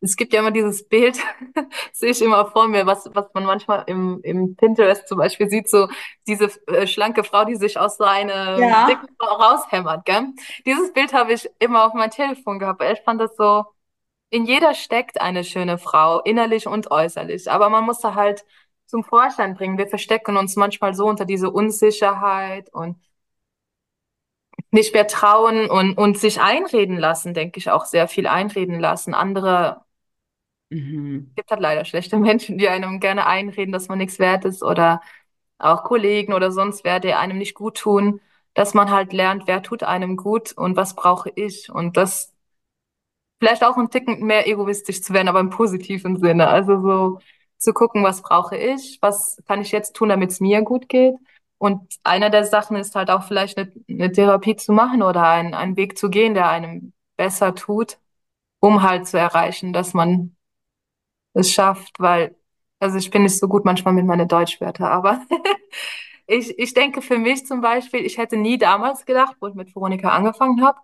es 0.00 0.16
gibt 0.16 0.32
ja 0.32 0.40
immer 0.40 0.50
dieses 0.50 0.88
Bild, 0.88 1.18
sehe 1.92 2.10
ich 2.10 2.22
immer 2.22 2.46
vor 2.50 2.68
mir, 2.68 2.86
was, 2.86 3.08
was 3.14 3.26
man 3.34 3.44
manchmal 3.44 3.84
im, 3.86 4.20
im 4.22 4.56
Pinterest 4.56 5.08
zum 5.08 5.18
Beispiel 5.18 5.48
sieht, 5.50 5.68
so 5.68 5.88
diese 6.26 6.46
äh, 6.68 6.86
schlanke 6.86 7.24
Frau, 7.24 7.44
die 7.44 7.56
sich 7.56 7.78
aus 7.78 7.96
so 7.96 8.04
einer 8.04 8.62
Ja. 8.62 8.86
dicken 8.86 9.08
Frau 9.18 9.34
raushämmert, 9.36 10.04
gell? 10.04 10.28
Dieses 10.66 10.92
Bild 10.92 11.12
habe 11.12 11.32
ich 11.32 11.48
immer 11.58 11.86
auf 11.86 11.94
mein 11.94 12.10
Telefon 12.10 12.58
gehabt, 12.58 12.80
weil 12.80 12.94
ich 12.94 13.00
fand 13.02 13.20
das 13.20 13.36
so, 13.36 13.64
in 14.30 14.46
jeder 14.46 14.74
steckt 14.74 15.20
eine 15.20 15.44
schöne 15.44 15.78
Frau, 15.78 16.20
innerlich 16.20 16.66
und 16.66 16.90
äußerlich, 16.90 17.50
aber 17.50 17.70
man 17.70 17.84
muss 17.84 18.00
da 18.00 18.14
halt 18.14 18.44
zum 18.86 19.04
Vorschein 19.04 19.54
bringen. 19.54 19.78
Wir 19.78 19.88
verstecken 19.88 20.36
uns 20.36 20.56
manchmal 20.56 20.94
so 20.94 21.06
unter 21.06 21.24
diese 21.24 21.50
Unsicherheit 21.50 22.72
und 22.74 22.96
nicht 24.70 24.92
mehr 24.94 25.06
trauen 25.06 25.68
und, 25.70 25.96
und 25.98 26.18
sich 26.18 26.40
einreden 26.40 26.98
lassen, 26.98 27.34
denke 27.34 27.58
ich 27.58 27.70
auch 27.70 27.84
sehr 27.84 28.08
viel 28.08 28.26
einreden 28.26 28.78
lassen. 28.80 29.14
Andere 29.14 29.84
Mhm. 30.70 31.32
gibt 31.36 31.50
halt 31.50 31.60
leider 31.60 31.84
schlechte 31.84 32.16
Menschen, 32.18 32.58
die 32.58 32.68
einem 32.68 33.00
gerne 33.00 33.26
einreden, 33.26 33.72
dass 33.72 33.88
man 33.88 33.98
nichts 33.98 34.18
wert 34.18 34.44
ist 34.44 34.62
oder 34.62 35.00
auch 35.58 35.84
Kollegen 35.84 36.32
oder 36.34 36.50
sonst 36.52 36.84
wer, 36.84 37.00
die 37.00 37.14
einem 37.14 37.38
nicht 37.38 37.54
gut 37.54 37.76
tun, 37.78 38.20
dass 38.54 38.74
man 38.74 38.90
halt 38.90 39.12
lernt, 39.12 39.46
wer 39.46 39.62
tut 39.62 39.82
einem 39.82 40.16
gut 40.16 40.52
und 40.52 40.76
was 40.76 40.94
brauche 40.94 41.30
ich 41.34 41.70
und 41.70 41.96
das 41.96 42.32
vielleicht 43.38 43.64
auch 43.64 43.76
ein 43.76 43.90
Ticken 43.90 44.24
mehr 44.26 44.46
egoistisch 44.48 45.02
zu 45.02 45.12
werden, 45.12 45.28
aber 45.28 45.40
im 45.40 45.50
positiven 45.50 46.18
Sinne. 46.18 46.48
Also 46.48 46.80
so 46.80 47.18
zu 47.58 47.72
gucken, 47.72 48.02
was 48.04 48.22
brauche 48.22 48.56
ich, 48.56 48.98
was 49.02 49.42
kann 49.46 49.60
ich 49.62 49.72
jetzt 49.72 49.94
tun, 49.94 50.08
damit 50.08 50.30
es 50.30 50.40
mir 50.40 50.62
gut 50.62 50.88
geht. 50.88 51.14
Und 51.58 51.80
einer 52.04 52.30
der 52.30 52.44
Sachen 52.44 52.76
ist 52.76 52.94
halt 52.94 53.10
auch 53.10 53.24
vielleicht 53.24 53.58
eine, 53.58 53.72
eine 53.88 54.12
Therapie 54.12 54.56
zu 54.56 54.72
machen 54.72 55.02
oder 55.02 55.22
ein, 55.28 55.54
einen 55.54 55.76
Weg 55.76 55.96
zu 55.98 56.10
gehen, 56.10 56.34
der 56.34 56.48
einem 56.50 56.92
besser 57.16 57.54
tut, 57.54 57.98
um 58.60 58.82
halt 58.82 59.08
zu 59.08 59.18
erreichen, 59.18 59.72
dass 59.74 59.94
man 59.94 60.35
es 61.36 61.52
schafft, 61.52 61.98
weil, 62.00 62.36
also 62.80 62.98
ich 62.98 63.10
bin 63.10 63.22
nicht 63.22 63.38
so 63.38 63.48
gut 63.48 63.64
manchmal 63.64 63.94
mit 63.94 64.06
meinen 64.06 64.28
Deutschwörtern, 64.28 64.86
aber 64.86 65.20
ich, 66.26 66.58
ich 66.58 66.74
denke 66.74 67.02
für 67.02 67.18
mich 67.18 67.46
zum 67.46 67.60
Beispiel, 67.60 68.04
ich 68.04 68.18
hätte 68.18 68.36
nie 68.36 68.58
damals 68.58 69.06
gedacht, 69.06 69.36
wo 69.40 69.48
ich 69.48 69.54
mit 69.54 69.74
Veronika 69.74 70.10
angefangen 70.10 70.64
habe, 70.64 70.78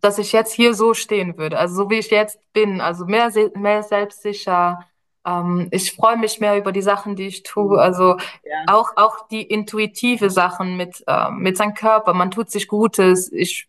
dass 0.00 0.18
ich 0.18 0.32
jetzt 0.32 0.52
hier 0.52 0.74
so 0.74 0.94
stehen 0.94 1.36
würde, 1.38 1.58
also 1.58 1.74
so 1.84 1.90
wie 1.90 1.96
ich 1.98 2.10
jetzt 2.10 2.38
bin, 2.52 2.80
also 2.80 3.04
mehr, 3.04 3.30
mehr 3.56 3.82
selbstsicher. 3.82 4.80
Ähm, 5.26 5.68
ich 5.72 5.92
freue 5.92 6.16
mich 6.16 6.40
mehr 6.40 6.56
über 6.56 6.72
die 6.72 6.82
Sachen, 6.82 7.16
die 7.16 7.26
ich 7.26 7.42
tue, 7.42 7.78
also 7.80 8.16
Ja. 8.44 8.54
auch, 8.68 8.90
auch 8.96 9.26
die 9.28 9.42
intuitive 9.42 10.30
Sachen 10.30 10.76
mit, 10.76 11.02
ähm, 11.08 11.38
mit 11.38 11.56
seinem 11.56 11.74
Körper. 11.74 12.14
Man 12.14 12.30
tut 12.30 12.50
sich 12.50 12.68
Gutes. 12.68 13.30
Ich 13.32 13.68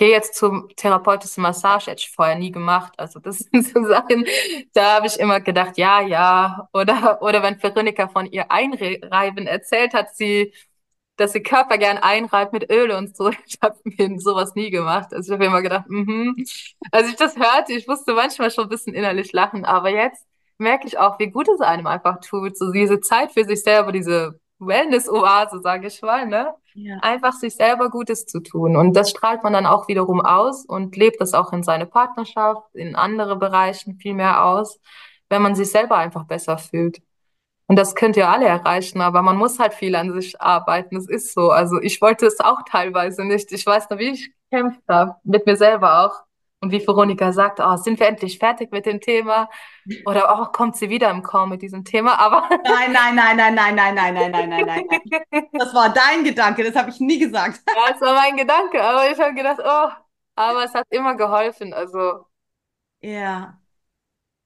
gehe 0.00 0.10
jetzt 0.10 0.34
zum 0.34 0.66
therapeutischen 0.76 1.42
Massage, 1.42 1.90
hätte 1.90 2.00
ich 2.00 2.10
vorher 2.10 2.34
nie 2.36 2.50
gemacht. 2.50 2.94
Also 2.96 3.20
das 3.20 3.38
sind 3.52 3.66
so 3.66 3.84
Sachen, 3.84 4.24
da 4.72 4.96
habe 4.96 5.06
ich 5.06 5.20
immer 5.20 5.40
gedacht, 5.40 5.76
ja, 5.76 6.00
ja. 6.00 6.68
Oder, 6.72 7.20
oder 7.20 7.42
wenn 7.42 7.62
Veronika 7.62 8.08
von 8.08 8.24
ihr 8.24 8.50
Einreiben 8.50 9.46
erzählt 9.46 9.92
hat, 9.92 10.16
sie, 10.16 10.54
dass 11.16 11.32
sie 11.32 11.42
Körper 11.42 11.76
gern 11.76 11.98
einreibt 11.98 12.54
mit 12.54 12.72
Öl 12.72 12.92
und 12.92 13.14
so. 13.14 13.30
Ich 13.46 13.58
habe 13.62 13.78
mir 13.84 14.18
sowas 14.20 14.54
nie 14.54 14.70
gemacht. 14.70 15.12
Also 15.12 15.32
ich 15.32 15.34
habe 15.34 15.44
immer 15.44 15.60
gedacht, 15.60 15.84
mhm. 15.88 16.34
Als 16.92 17.08
ich 17.10 17.16
das 17.16 17.36
hörte, 17.36 17.74
ich 17.74 17.86
musste 17.86 18.14
manchmal 18.14 18.50
schon 18.50 18.64
ein 18.64 18.70
bisschen 18.70 18.94
innerlich 18.94 19.32
lachen, 19.34 19.66
aber 19.66 19.90
jetzt 19.90 20.26
merke 20.56 20.86
ich 20.86 20.98
auch, 20.98 21.18
wie 21.18 21.30
gut 21.30 21.48
es 21.48 21.60
einem 21.60 21.86
einfach 21.86 22.20
tut. 22.20 22.56
So 22.56 22.72
diese 22.72 23.00
Zeit 23.00 23.32
für 23.32 23.44
sich 23.44 23.62
selber, 23.62 23.92
diese 23.92 24.40
Wellness-Oase, 24.60 25.60
sage 25.60 25.88
ich 25.88 26.00
mal, 26.00 26.26
ne? 26.26 26.54
Ja. 26.74 26.98
einfach 27.02 27.32
sich 27.32 27.54
selber 27.54 27.90
Gutes 27.90 28.26
zu 28.26 28.40
tun. 28.40 28.76
Und 28.76 28.94
das 28.94 29.10
strahlt 29.10 29.42
man 29.42 29.52
dann 29.52 29.66
auch 29.66 29.88
wiederum 29.88 30.20
aus 30.20 30.64
und 30.64 30.96
lebt 30.96 31.20
das 31.20 31.34
auch 31.34 31.52
in 31.52 31.62
seine 31.62 31.86
Partnerschaft, 31.86 32.74
in 32.74 32.94
andere 32.96 33.36
Bereichen 33.36 33.96
viel 33.96 34.14
mehr 34.14 34.44
aus, 34.44 34.80
wenn 35.28 35.42
man 35.42 35.54
sich 35.54 35.70
selber 35.70 35.96
einfach 35.96 36.24
besser 36.24 36.58
fühlt. 36.58 37.02
Und 37.66 37.76
das 37.76 37.94
könnt 37.94 38.16
ihr 38.16 38.28
alle 38.28 38.46
erreichen, 38.46 39.00
aber 39.00 39.22
man 39.22 39.36
muss 39.36 39.60
halt 39.60 39.74
viel 39.74 39.94
an 39.94 40.12
sich 40.12 40.40
arbeiten. 40.40 40.96
Das 40.96 41.08
ist 41.08 41.32
so. 41.34 41.50
Also 41.50 41.80
ich 41.80 42.02
wollte 42.02 42.26
es 42.26 42.40
auch 42.40 42.62
teilweise 42.68 43.24
nicht. 43.24 43.52
Ich 43.52 43.64
weiß 43.64 43.88
noch, 43.90 43.98
wie 43.98 44.10
ich 44.10 44.32
gekämpft 44.50 44.82
habe, 44.88 45.14
mit 45.22 45.46
mir 45.46 45.56
selber 45.56 46.04
auch. 46.04 46.29
Und 46.60 46.72
wie 46.72 46.86
Veronika 46.86 47.32
sagt, 47.32 47.58
oh, 47.60 47.76
sind 47.76 47.98
wir 48.00 48.06
endlich 48.06 48.38
fertig 48.38 48.70
mit 48.70 48.84
dem 48.86 49.00
Thema? 49.00 49.48
Oder 50.04 50.38
oh, 50.38 50.46
kommt 50.52 50.76
sie 50.76 50.90
wieder 50.90 51.10
im 51.10 51.22
Call 51.22 51.46
mit 51.46 51.62
diesem 51.62 51.84
Thema? 51.84 52.18
Aber 52.18 52.48
Nein, 52.64 52.92
nein, 52.92 53.14
nein, 53.14 53.36
nein, 53.36 53.54
nein, 53.54 53.74
nein, 53.74 53.94
nein, 53.94 54.14
nein, 54.14 54.30
nein, 54.30 54.48
nein, 54.48 54.66
nein. 54.66 55.50
Das 55.52 55.74
war 55.74 55.92
dein 55.92 56.24
Gedanke, 56.24 56.62
das 56.64 56.76
habe 56.76 56.90
ich 56.90 57.00
nie 57.00 57.18
gesagt. 57.18 57.60
Ja, 57.74 57.94
es 57.94 58.00
war 58.00 58.14
mein 58.14 58.36
Gedanke, 58.36 58.82
aber 58.82 59.10
ich 59.10 59.18
habe 59.18 59.34
gedacht, 59.34 59.60
oh, 59.64 59.90
aber 60.36 60.64
es 60.64 60.74
hat 60.74 60.86
immer 60.90 61.14
geholfen. 61.16 61.72
Also 61.72 62.26
Ja, 63.00 63.60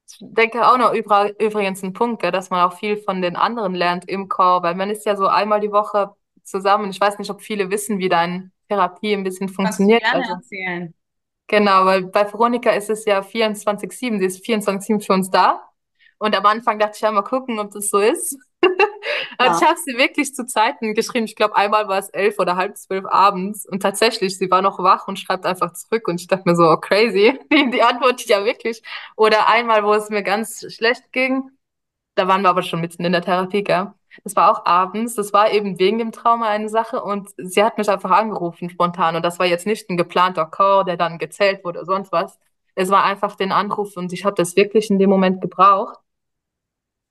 ich 0.08 0.18
denke 0.20 0.66
auch 0.68 0.78
noch 0.78 0.92
übrigens 0.92 1.82
ein 1.82 1.92
Punkt, 1.92 2.22
gell, 2.22 2.30
dass 2.30 2.50
man 2.50 2.60
auch 2.68 2.78
viel 2.78 2.96
von 2.96 3.22
den 3.22 3.36
anderen 3.36 3.74
lernt 3.74 4.08
im 4.08 4.28
Chor, 4.28 4.62
weil 4.62 4.74
man 4.74 4.90
ist 4.90 5.06
ja 5.06 5.16
so 5.16 5.26
einmal 5.26 5.60
die 5.60 5.72
Woche 5.72 6.14
zusammen. 6.42 6.90
Ich 6.90 7.00
weiß 7.00 7.18
nicht, 7.18 7.30
ob 7.30 7.40
viele 7.42 7.70
wissen, 7.70 7.98
wie 7.98 8.08
deine 8.08 8.50
Therapie 8.68 9.14
ein 9.14 9.24
bisschen 9.24 9.48
kannst 9.58 9.82
du 9.84 9.88
funktioniert. 9.88 10.02
gerne 10.02 10.20
Also 10.20 10.34
erzählen. 10.34 10.94
Genau, 11.46 11.84
weil 11.84 12.04
bei 12.04 12.24
Veronika 12.30 12.70
ist 12.70 12.90
es 12.90 13.04
ja 13.04 13.22
24/7, 13.22 14.18
sie 14.18 14.26
ist 14.26 14.44
24/7 14.44 15.00
für 15.00 15.12
uns 15.12 15.30
da. 15.30 15.62
Und 16.18 16.34
am 16.36 16.46
Anfang 16.46 16.78
dachte 16.78 16.92
ich 16.96 17.02
ja 17.02 17.12
mal 17.12 17.22
gucken, 17.22 17.58
ob 17.58 17.70
das 17.70 17.90
so 17.90 17.98
ist. 17.98 18.36
Ja. 19.40 19.56
ich 19.56 19.62
habe 19.66 19.78
sie 19.84 19.96
wirklich 19.98 20.34
zu 20.34 20.46
Zeiten 20.46 20.94
geschrieben. 20.94 21.26
Ich 21.26 21.36
glaube, 21.36 21.56
einmal 21.56 21.88
war 21.88 21.98
es 21.98 22.08
elf 22.10 22.38
oder 22.38 22.56
halb 22.56 22.76
zwölf 22.76 23.04
abends. 23.06 23.66
Und 23.66 23.80
tatsächlich, 23.80 24.38
sie 24.38 24.50
war 24.50 24.62
noch 24.62 24.78
wach 24.78 25.08
und 25.08 25.18
schreibt 25.18 25.44
einfach 25.44 25.72
zurück. 25.72 26.08
Und 26.08 26.20
ich 26.20 26.28
dachte 26.28 26.48
mir 26.48 26.54
so, 26.56 26.64
oh, 26.64 26.76
crazy. 26.76 27.38
Die 27.52 27.82
antwortet 27.82 28.28
ja 28.28 28.44
wirklich. 28.44 28.82
Oder 29.16 29.48
einmal, 29.48 29.84
wo 29.84 29.92
es 29.94 30.08
mir 30.08 30.22
ganz 30.22 30.64
schlecht 30.72 31.12
ging. 31.12 31.50
Da 32.14 32.28
waren 32.28 32.42
wir 32.42 32.48
aber 32.50 32.62
schon 32.62 32.80
mitten 32.80 33.04
in 33.04 33.12
der 33.12 33.22
Therapie, 33.22 33.64
gell? 33.64 33.92
Das 34.22 34.36
war 34.36 34.50
auch 34.50 34.64
abends. 34.66 35.14
Das 35.14 35.32
war 35.32 35.50
eben 35.52 35.78
wegen 35.78 35.98
dem 35.98 36.12
Trauma 36.12 36.48
eine 36.48 36.68
Sache. 36.68 37.02
Und 37.02 37.30
sie 37.36 37.62
hat 37.64 37.78
mich 37.78 37.88
einfach 37.88 38.10
angerufen 38.10 38.70
spontan. 38.70 39.16
Und 39.16 39.24
das 39.24 39.38
war 39.38 39.46
jetzt 39.46 39.66
nicht 39.66 39.90
ein 39.90 39.96
geplanter 39.96 40.46
Call, 40.46 40.84
der 40.84 40.96
dann 40.96 41.18
gezählt 41.18 41.64
wurde 41.64 41.80
oder 41.80 41.86
sonst 41.86 42.12
was. 42.12 42.38
Es 42.74 42.90
war 42.90 43.04
einfach 43.04 43.36
den 43.36 43.52
Anruf 43.52 43.96
und 43.96 44.12
ich 44.12 44.24
habe 44.24 44.34
das 44.36 44.56
wirklich 44.56 44.90
in 44.90 44.98
dem 44.98 45.10
Moment 45.10 45.40
gebraucht. 45.40 45.98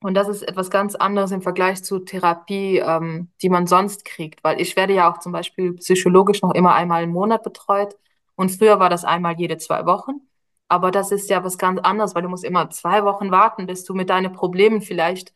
Und 0.01 0.15
das 0.15 0.27
ist 0.27 0.41
etwas 0.43 0.69
ganz 0.69 0.95
anderes 0.95 1.31
im 1.31 1.41
Vergleich 1.41 1.81
zu 1.83 1.99
Therapie, 1.99 2.79
ähm, 2.79 3.31
die 3.41 3.49
man 3.49 3.67
sonst 3.67 4.03
kriegt. 4.03 4.43
Weil 4.43 4.59
ich 4.59 4.75
werde 4.75 4.93
ja 4.93 5.11
auch 5.11 5.19
zum 5.19 5.31
Beispiel 5.31 5.73
psychologisch 5.75 6.41
noch 6.41 6.53
immer 6.53 6.73
einmal 6.75 7.03
im 7.03 7.11
Monat 7.11 7.43
betreut. 7.43 7.95
Und 8.35 8.49
früher 8.51 8.79
war 8.79 8.89
das 8.89 9.05
einmal 9.05 9.35
jede 9.39 9.57
zwei 9.57 9.85
Wochen. 9.85 10.21
Aber 10.67 10.91
das 10.91 11.11
ist 11.11 11.29
ja 11.29 11.43
was 11.43 11.57
ganz 11.57 11.79
anderes, 11.81 12.15
weil 12.15 12.23
du 12.23 12.29
musst 12.29 12.43
immer 12.43 12.69
zwei 12.69 13.05
Wochen 13.05 13.31
warten, 13.31 13.65
bis 13.67 13.85
du 13.85 13.93
mit 13.93 14.09
deinen 14.09 14.33
Problemen 14.33 14.81
vielleicht 14.81 15.33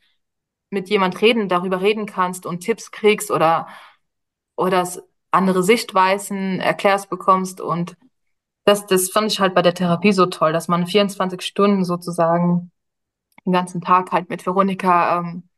mit 0.70 0.89
jemand 0.89 1.22
reden, 1.22 1.49
darüber 1.49 1.82
reden 1.82 2.05
kannst 2.05 2.45
und 2.45 2.61
Tipps 2.61 2.91
kriegst 2.91 3.32
oder, 3.32 3.68
oder 4.55 4.88
andere 5.32 5.63
Sichtweisen 5.63 6.59
erklärst 6.59 7.09
bekommst. 7.09 7.61
Und 7.61 7.97
das, 8.65 8.86
das 8.86 9.09
fand 9.09 9.32
ich 9.32 9.39
halt 9.39 9.55
bei 9.55 9.61
der 9.61 9.74
Therapie 9.74 10.11
so 10.11 10.26
toll, 10.26 10.53
dass 10.53 10.68
man 10.68 10.88
24 10.88 11.41
Stunden 11.41 11.86
sozusagen 11.86 12.72
den 13.45 13.53
ganzen 13.53 13.82
Tag 13.82 14.11
halt 14.11 14.30
mit 14.30 14.45
Veronika 14.45 15.20
ähm, 15.20 15.49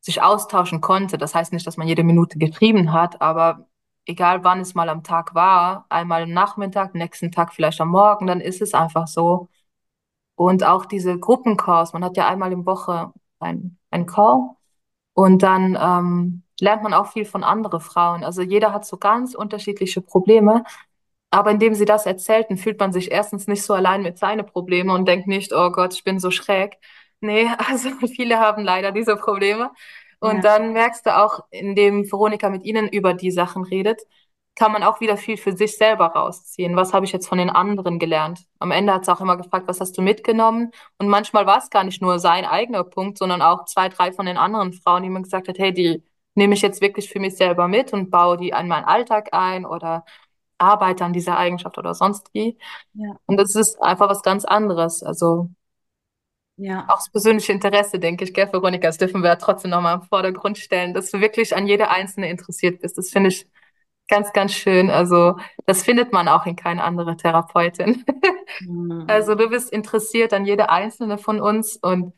sich 0.00 0.22
austauschen 0.22 0.80
konnte. 0.80 1.18
Das 1.18 1.34
heißt 1.34 1.52
nicht, 1.52 1.66
dass 1.66 1.76
man 1.76 1.88
jede 1.88 2.04
Minute 2.04 2.38
geschrieben 2.38 2.92
hat, 2.92 3.20
aber 3.20 3.68
egal 4.06 4.44
wann 4.44 4.60
es 4.60 4.74
mal 4.74 4.88
am 4.88 5.02
Tag 5.02 5.34
war, 5.34 5.86
einmal 5.88 6.24
am 6.24 6.32
Nachmittag, 6.32 6.94
nächsten 6.94 7.32
Tag 7.32 7.52
vielleicht 7.54 7.80
am 7.80 7.88
Morgen, 7.88 8.26
dann 8.26 8.40
ist 8.40 8.62
es 8.62 8.74
einfach 8.74 9.06
so. 9.06 9.48
Und 10.36 10.64
auch 10.64 10.86
diese 10.86 11.18
Gruppencalls, 11.18 11.92
man 11.92 12.04
hat 12.04 12.16
ja 12.16 12.28
einmal 12.28 12.52
im 12.52 12.66
Woche 12.66 13.12
ein, 13.38 13.78
ein 13.94 14.06
Call 14.06 14.50
und 15.14 15.42
dann 15.42 15.78
ähm, 15.80 16.42
lernt 16.60 16.82
man 16.82 16.94
auch 16.94 17.12
viel 17.12 17.24
von 17.24 17.44
anderen 17.44 17.80
Frauen. 17.80 18.24
Also 18.24 18.42
jeder 18.42 18.72
hat 18.72 18.84
so 18.86 18.96
ganz 18.98 19.34
unterschiedliche 19.34 20.00
Probleme. 20.02 20.64
Aber 21.30 21.50
indem 21.50 21.74
sie 21.74 21.84
das 21.84 22.06
erzählten, 22.06 22.56
fühlt 22.56 22.78
man 22.80 22.92
sich 22.92 23.10
erstens 23.10 23.48
nicht 23.48 23.62
so 23.64 23.74
allein 23.74 24.02
mit 24.02 24.18
seinen 24.18 24.46
Problemen 24.46 24.90
und 24.90 25.06
denkt 25.08 25.26
nicht, 25.26 25.52
oh 25.52 25.70
Gott, 25.70 25.94
ich 25.94 26.04
bin 26.04 26.18
so 26.20 26.30
schräg. 26.30 26.78
Nee, 27.20 27.48
also 27.68 27.90
viele 28.06 28.38
haben 28.38 28.64
leider 28.64 28.92
diese 28.92 29.16
Probleme. 29.16 29.70
Und 30.20 30.44
dann 30.44 30.72
merkst 30.72 31.06
du 31.06 31.16
auch, 31.16 31.40
indem 31.50 32.10
Veronika 32.10 32.50
mit 32.50 32.64
ihnen 32.64 32.88
über 32.88 33.14
die 33.14 33.30
Sachen 33.30 33.64
redet, 33.64 34.02
kann 34.56 34.72
man 34.72 34.82
auch 34.84 35.00
wieder 35.00 35.16
viel 35.16 35.36
für 35.36 35.56
sich 35.56 35.76
selber 35.76 36.06
rausziehen. 36.06 36.76
Was 36.76 36.92
habe 36.92 37.04
ich 37.06 37.12
jetzt 37.12 37.28
von 37.28 37.38
den 37.38 37.50
anderen 37.50 37.98
gelernt? 37.98 38.46
Am 38.60 38.70
Ende 38.70 38.92
hat 38.94 39.04
sie 39.04 39.12
auch 39.12 39.20
immer 39.20 39.36
gefragt, 39.36 39.66
was 39.66 39.80
hast 39.80 39.98
du 39.98 40.02
mitgenommen? 40.02 40.70
Und 40.98 41.08
manchmal 41.08 41.46
war 41.46 41.58
es 41.58 41.70
gar 41.70 41.82
nicht 41.84 42.00
nur 42.02 42.18
sein 42.20 42.44
eigener 42.44 42.84
Punkt, 42.84 43.18
sondern 43.18 43.42
auch 43.42 43.64
zwei, 43.64 43.88
drei 43.88 44.12
von 44.12 44.26
den 44.26 44.36
anderen 44.36 44.72
Frauen, 44.72 45.02
die 45.02 45.10
mir 45.10 45.22
gesagt 45.22 45.48
hat, 45.48 45.58
hey, 45.58 45.72
die 45.72 46.02
nehme 46.34 46.54
ich 46.54 46.62
jetzt 46.62 46.80
wirklich 46.80 47.08
für 47.10 47.20
mich 47.20 47.36
selber 47.36 47.68
mit 47.68 47.92
und 47.92 48.10
baue 48.10 48.36
die 48.36 48.54
an 48.54 48.68
meinen 48.68 48.84
Alltag 48.84 49.30
ein 49.32 49.66
oder 49.66 50.04
arbeite 50.58 51.04
an 51.04 51.12
dieser 51.12 51.36
Eigenschaft 51.36 51.78
oder 51.78 51.94
sonst 51.94 52.28
wie. 52.32 52.56
Ja. 52.94 53.16
Und 53.26 53.36
das 53.38 53.54
ist 53.56 53.82
einfach 53.82 54.08
was 54.08 54.22
ganz 54.22 54.44
anderes. 54.44 55.02
Also 55.02 55.50
Ja. 56.56 56.84
auch 56.88 56.96
das 56.96 57.10
persönliche 57.10 57.52
Interesse, 57.52 57.98
denke 57.98 58.24
ich, 58.24 58.32
gell, 58.32 58.52
Veronika, 58.52 58.86
das 58.88 58.98
dürfen 58.98 59.22
wir 59.22 59.30
ja 59.30 59.36
trotzdem 59.36 59.70
nochmal 59.72 59.96
im 59.96 60.02
Vordergrund 60.02 60.58
stellen, 60.58 60.94
dass 60.94 61.10
du 61.10 61.20
wirklich 61.20 61.56
an 61.56 61.66
jede 61.66 61.90
Einzelne 61.90 62.30
interessiert 62.30 62.80
bist. 62.80 62.96
Das 62.96 63.10
finde 63.10 63.30
ich 63.30 63.46
ganz, 64.08 64.32
ganz 64.32 64.52
schön. 64.52 64.90
Also 64.90 65.36
das 65.66 65.82
findet 65.82 66.12
man 66.12 66.28
auch 66.28 66.46
in 66.46 66.56
keine 66.56 66.82
andere 66.84 67.16
Therapeutin. 67.16 68.04
Mhm. 68.60 69.14
Also 69.14 69.34
du 69.34 69.48
bist 69.50 69.70
interessiert 69.72 70.32
an 70.32 70.46
jede 70.46 70.70
Einzelne 70.70 71.18
von 71.18 71.40
uns 71.40 71.76
und 71.76 72.14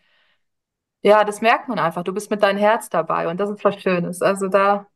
ja, 1.03 1.25
das 1.25 1.41
merkt 1.41 1.69
man 1.69 1.79
einfach. 1.79 2.03
Du 2.05 2.13
bist 2.13 2.31
mit 2.31 2.43
deinem 2.43 2.59
Herz 2.59 2.89
dabei 2.91 3.29
und 3.29 3.39
das 3.39 3.51
ist 3.51 3.65
was 3.65 3.81
Schönes. 3.81 4.23
Also 4.23 4.49
da, 4.49 4.87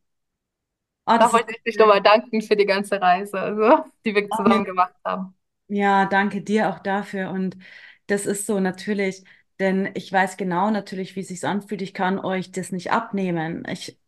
Oh, 1.07 1.19
da 1.19 1.33
wollte 1.33 1.53
ich 1.53 1.63
dich 1.63 1.79
nochmal 1.79 2.03
danken 2.03 2.41
für 2.43 2.57
die 2.57 2.67
ganze 2.67 3.01
Reise, 3.01 3.39
also, 3.41 3.85
die 4.05 4.15
wir 4.15 4.31
zusammen 4.31 4.65
gemacht 4.65 4.95
haben. 5.05 5.35
Ja, 5.69 6.07
danke 6.07 6.43
dir 6.43 6.69
auch 6.71 6.81
dafür. 6.81 7.31
Und 7.31 7.57
das 8.07 8.27
ist 8.27 8.47
so 8.47 8.59
natürlich, 8.61 9.25
denn 9.61 9.91
ich 9.95 10.13
weiß 10.13 10.37
genau 10.37 10.71
natürlich, 10.71 11.15
wie 11.17 11.21
es 11.21 11.29
sich 11.29 11.45
anfühlt. 11.45 11.83
Ich 11.83 11.95
kann 11.95 12.19
euch 12.19 12.51
das 12.51 12.73
nicht 12.73 12.91
abnehmen. 12.93 13.65
Ich, 13.71 14.00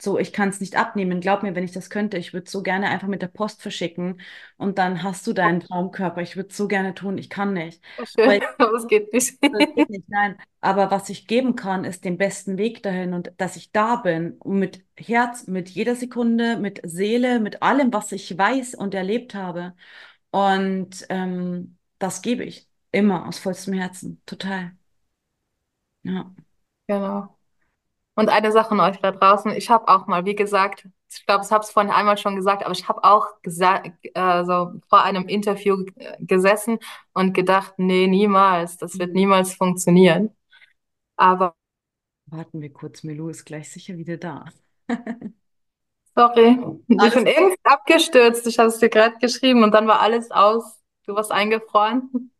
so, 0.00 0.18
ich 0.18 0.32
kann 0.32 0.48
es 0.48 0.60
nicht 0.60 0.76
abnehmen. 0.76 1.20
Glaub 1.20 1.42
mir, 1.42 1.54
wenn 1.54 1.64
ich 1.64 1.72
das 1.72 1.88
könnte, 1.90 2.18
ich 2.18 2.32
würde 2.32 2.50
so 2.50 2.62
gerne 2.62 2.88
einfach 2.88 3.06
mit 3.08 3.22
der 3.22 3.28
Post 3.28 3.62
verschicken 3.62 4.20
und 4.56 4.78
dann 4.78 5.02
hast 5.02 5.26
du 5.26 5.32
deinen 5.32 5.60
Traumkörper. 5.60 6.20
Ich 6.22 6.36
würde 6.36 6.52
so 6.52 6.66
gerne 6.68 6.94
tun. 6.94 7.16
Ich 7.18 7.30
kann 7.30 7.52
nicht. 7.52 7.80
Aber 7.96 8.06
Schön, 8.06 8.42
aber 8.58 8.72
es 8.74 8.86
geht 8.88 9.12
nicht. 9.12 9.38
das 9.52 9.66
geht 9.74 9.88
nicht, 9.90 10.08
nein. 10.08 10.36
Aber 10.60 10.90
was 10.90 11.08
ich 11.10 11.26
geben 11.26 11.54
kann, 11.56 11.84
ist 11.84 12.04
den 12.04 12.18
besten 12.18 12.58
Weg 12.58 12.82
dahin 12.82 13.14
und 13.14 13.32
dass 13.36 13.56
ich 13.56 13.70
da 13.72 13.96
bin 13.96 14.38
mit 14.44 14.84
Herz, 14.96 15.46
mit 15.46 15.68
jeder 15.70 15.94
Sekunde, 15.94 16.56
mit 16.58 16.80
Seele, 16.84 17.38
mit 17.40 17.62
allem, 17.62 17.92
was 17.92 18.12
ich 18.12 18.36
weiß 18.36 18.74
und 18.74 18.94
erlebt 18.94 19.34
habe. 19.34 19.74
Und 20.30 21.06
ähm, 21.08 21.78
das 21.98 22.22
gebe 22.22 22.44
ich 22.44 22.68
immer 22.92 23.26
aus 23.28 23.38
vollstem 23.38 23.74
Herzen, 23.74 24.22
total. 24.26 24.72
Ja. 26.02 26.34
Genau. 26.88 27.38
Und 28.16 28.28
eine 28.28 28.52
Sache 28.52 28.70
an 28.72 28.80
euch 28.80 28.98
da 29.00 29.10
draußen, 29.10 29.52
ich 29.52 29.70
habe 29.70 29.88
auch 29.88 30.06
mal, 30.06 30.24
wie 30.24 30.36
gesagt, 30.36 30.86
ich 31.10 31.26
glaube, 31.26 31.44
ich 31.44 31.50
habe 31.50 31.64
es 31.64 31.70
vorhin 31.70 31.92
einmal 31.92 32.16
schon 32.16 32.36
gesagt, 32.36 32.64
aber 32.64 32.72
ich 32.72 32.88
habe 32.88 33.02
auch 33.04 33.40
gesagt, 33.42 33.90
äh, 34.14 34.44
so 34.44 34.72
vor 34.88 35.02
einem 35.02 35.26
Interview 35.28 35.84
äh, 35.96 36.16
gesessen 36.20 36.78
und 37.12 37.34
gedacht, 37.34 37.74
nee, 37.76 38.06
niemals, 38.06 38.76
das 38.76 38.98
wird 38.98 39.14
niemals 39.14 39.54
funktionieren. 39.54 40.30
Aber 41.16 41.54
Warten 42.26 42.60
wir 42.60 42.72
kurz, 42.72 43.02
Milou 43.02 43.28
ist 43.28 43.44
gleich 43.44 43.70
sicher 43.70 43.96
wieder 43.96 44.16
da. 44.16 44.46
sorry, 46.14 46.58
ich 46.88 47.14
bin 47.14 47.26
irgendwie 47.26 47.56
abgestürzt. 47.62 48.46
Ich 48.46 48.58
habe 48.58 48.68
es 48.68 48.78
dir 48.78 48.88
gerade 48.88 49.16
geschrieben 49.18 49.62
und 49.62 49.72
dann 49.72 49.86
war 49.86 50.00
alles 50.00 50.30
aus. 50.30 50.80
Du 51.06 51.14
warst 51.14 51.32
eingefroren. 51.32 52.32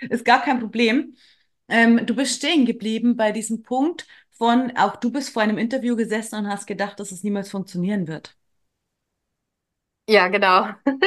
Ist 0.00 0.24
gar 0.24 0.42
kein 0.42 0.60
Problem. 0.60 1.16
Ähm, 1.68 2.04
du 2.04 2.14
bist 2.14 2.36
stehen 2.36 2.66
geblieben 2.66 3.16
bei 3.16 3.32
diesem 3.32 3.62
Punkt 3.62 4.06
von, 4.32 4.76
auch 4.76 4.96
du 4.96 5.10
bist 5.12 5.30
vor 5.30 5.42
einem 5.42 5.58
Interview 5.58 5.96
gesessen 5.96 6.36
und 6.40 6.48
hast 6.48 6.66
gedacht, 6.66 7.00
dass 7.00 7.12
es 7.12 7.22
niemals 7.24 7.50
funktionieren 7.50 8.08
wird. 8.08 8.36
Ja, 10.08 10.28
genau. 10.28 10.66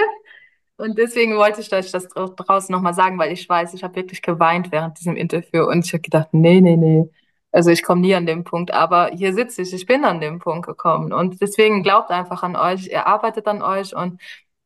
Und 0.77 0.97
deswegen 0.97 1.37
wollte 1.37 1.61
ich 1.61 1.71
euch 1.73 1.91
das 1.91 2.07
dra- 2.09 2.35
draußen 2.35 2.73
nochmal 2.73 2.93
sagen, 2.93 3.17
weil 3.19 3.31
ich 3.31 3.47
weiß, 3.47 3.73
ich 3.73 3.83
habe 3.83 3.95
wirklich 3.95 4.21
geweint 4.21 4.71
während 4.71 4.99
diesem 4.99 5.15
Interview 5.15 5.63
und 5.65 5.85
ich 5.85 5.93
habe 5.93 6.01
gedacht, 6.01 6.29
nee, 6.33 6.61
nee, 6.61 6.75
nee. 6.77 7.09
Also 7.51 7.69
ich 7.71 7.83
komme 7.83 8.01
nie 8.01 8.15
an 8.15 8.25
den 8.25 8.43
Punkt, 8.43 8.71
aber 8.73 9.11
hier 9.13 9.33
sitze 9.33 9.61
ich, 9.61 9.73
ich 9.73 9.85
bin 9.85 10.03
an 10.05 10.19
den 10.21 10.39
Punkt 10.39 10.67
gekommen 10.67 11.13
und 11.13 11.41
deswegen 11.41 11.83
glaubt 11.83 12.11
einfach 12.11 12.43
an 12.43 12.55
euch, 12.57 12.87
ihr 12.87 13.07
arbeitet 13.07 13.47
an 13.47 13.61
euch 13.61 13.95
und 13.95 14.21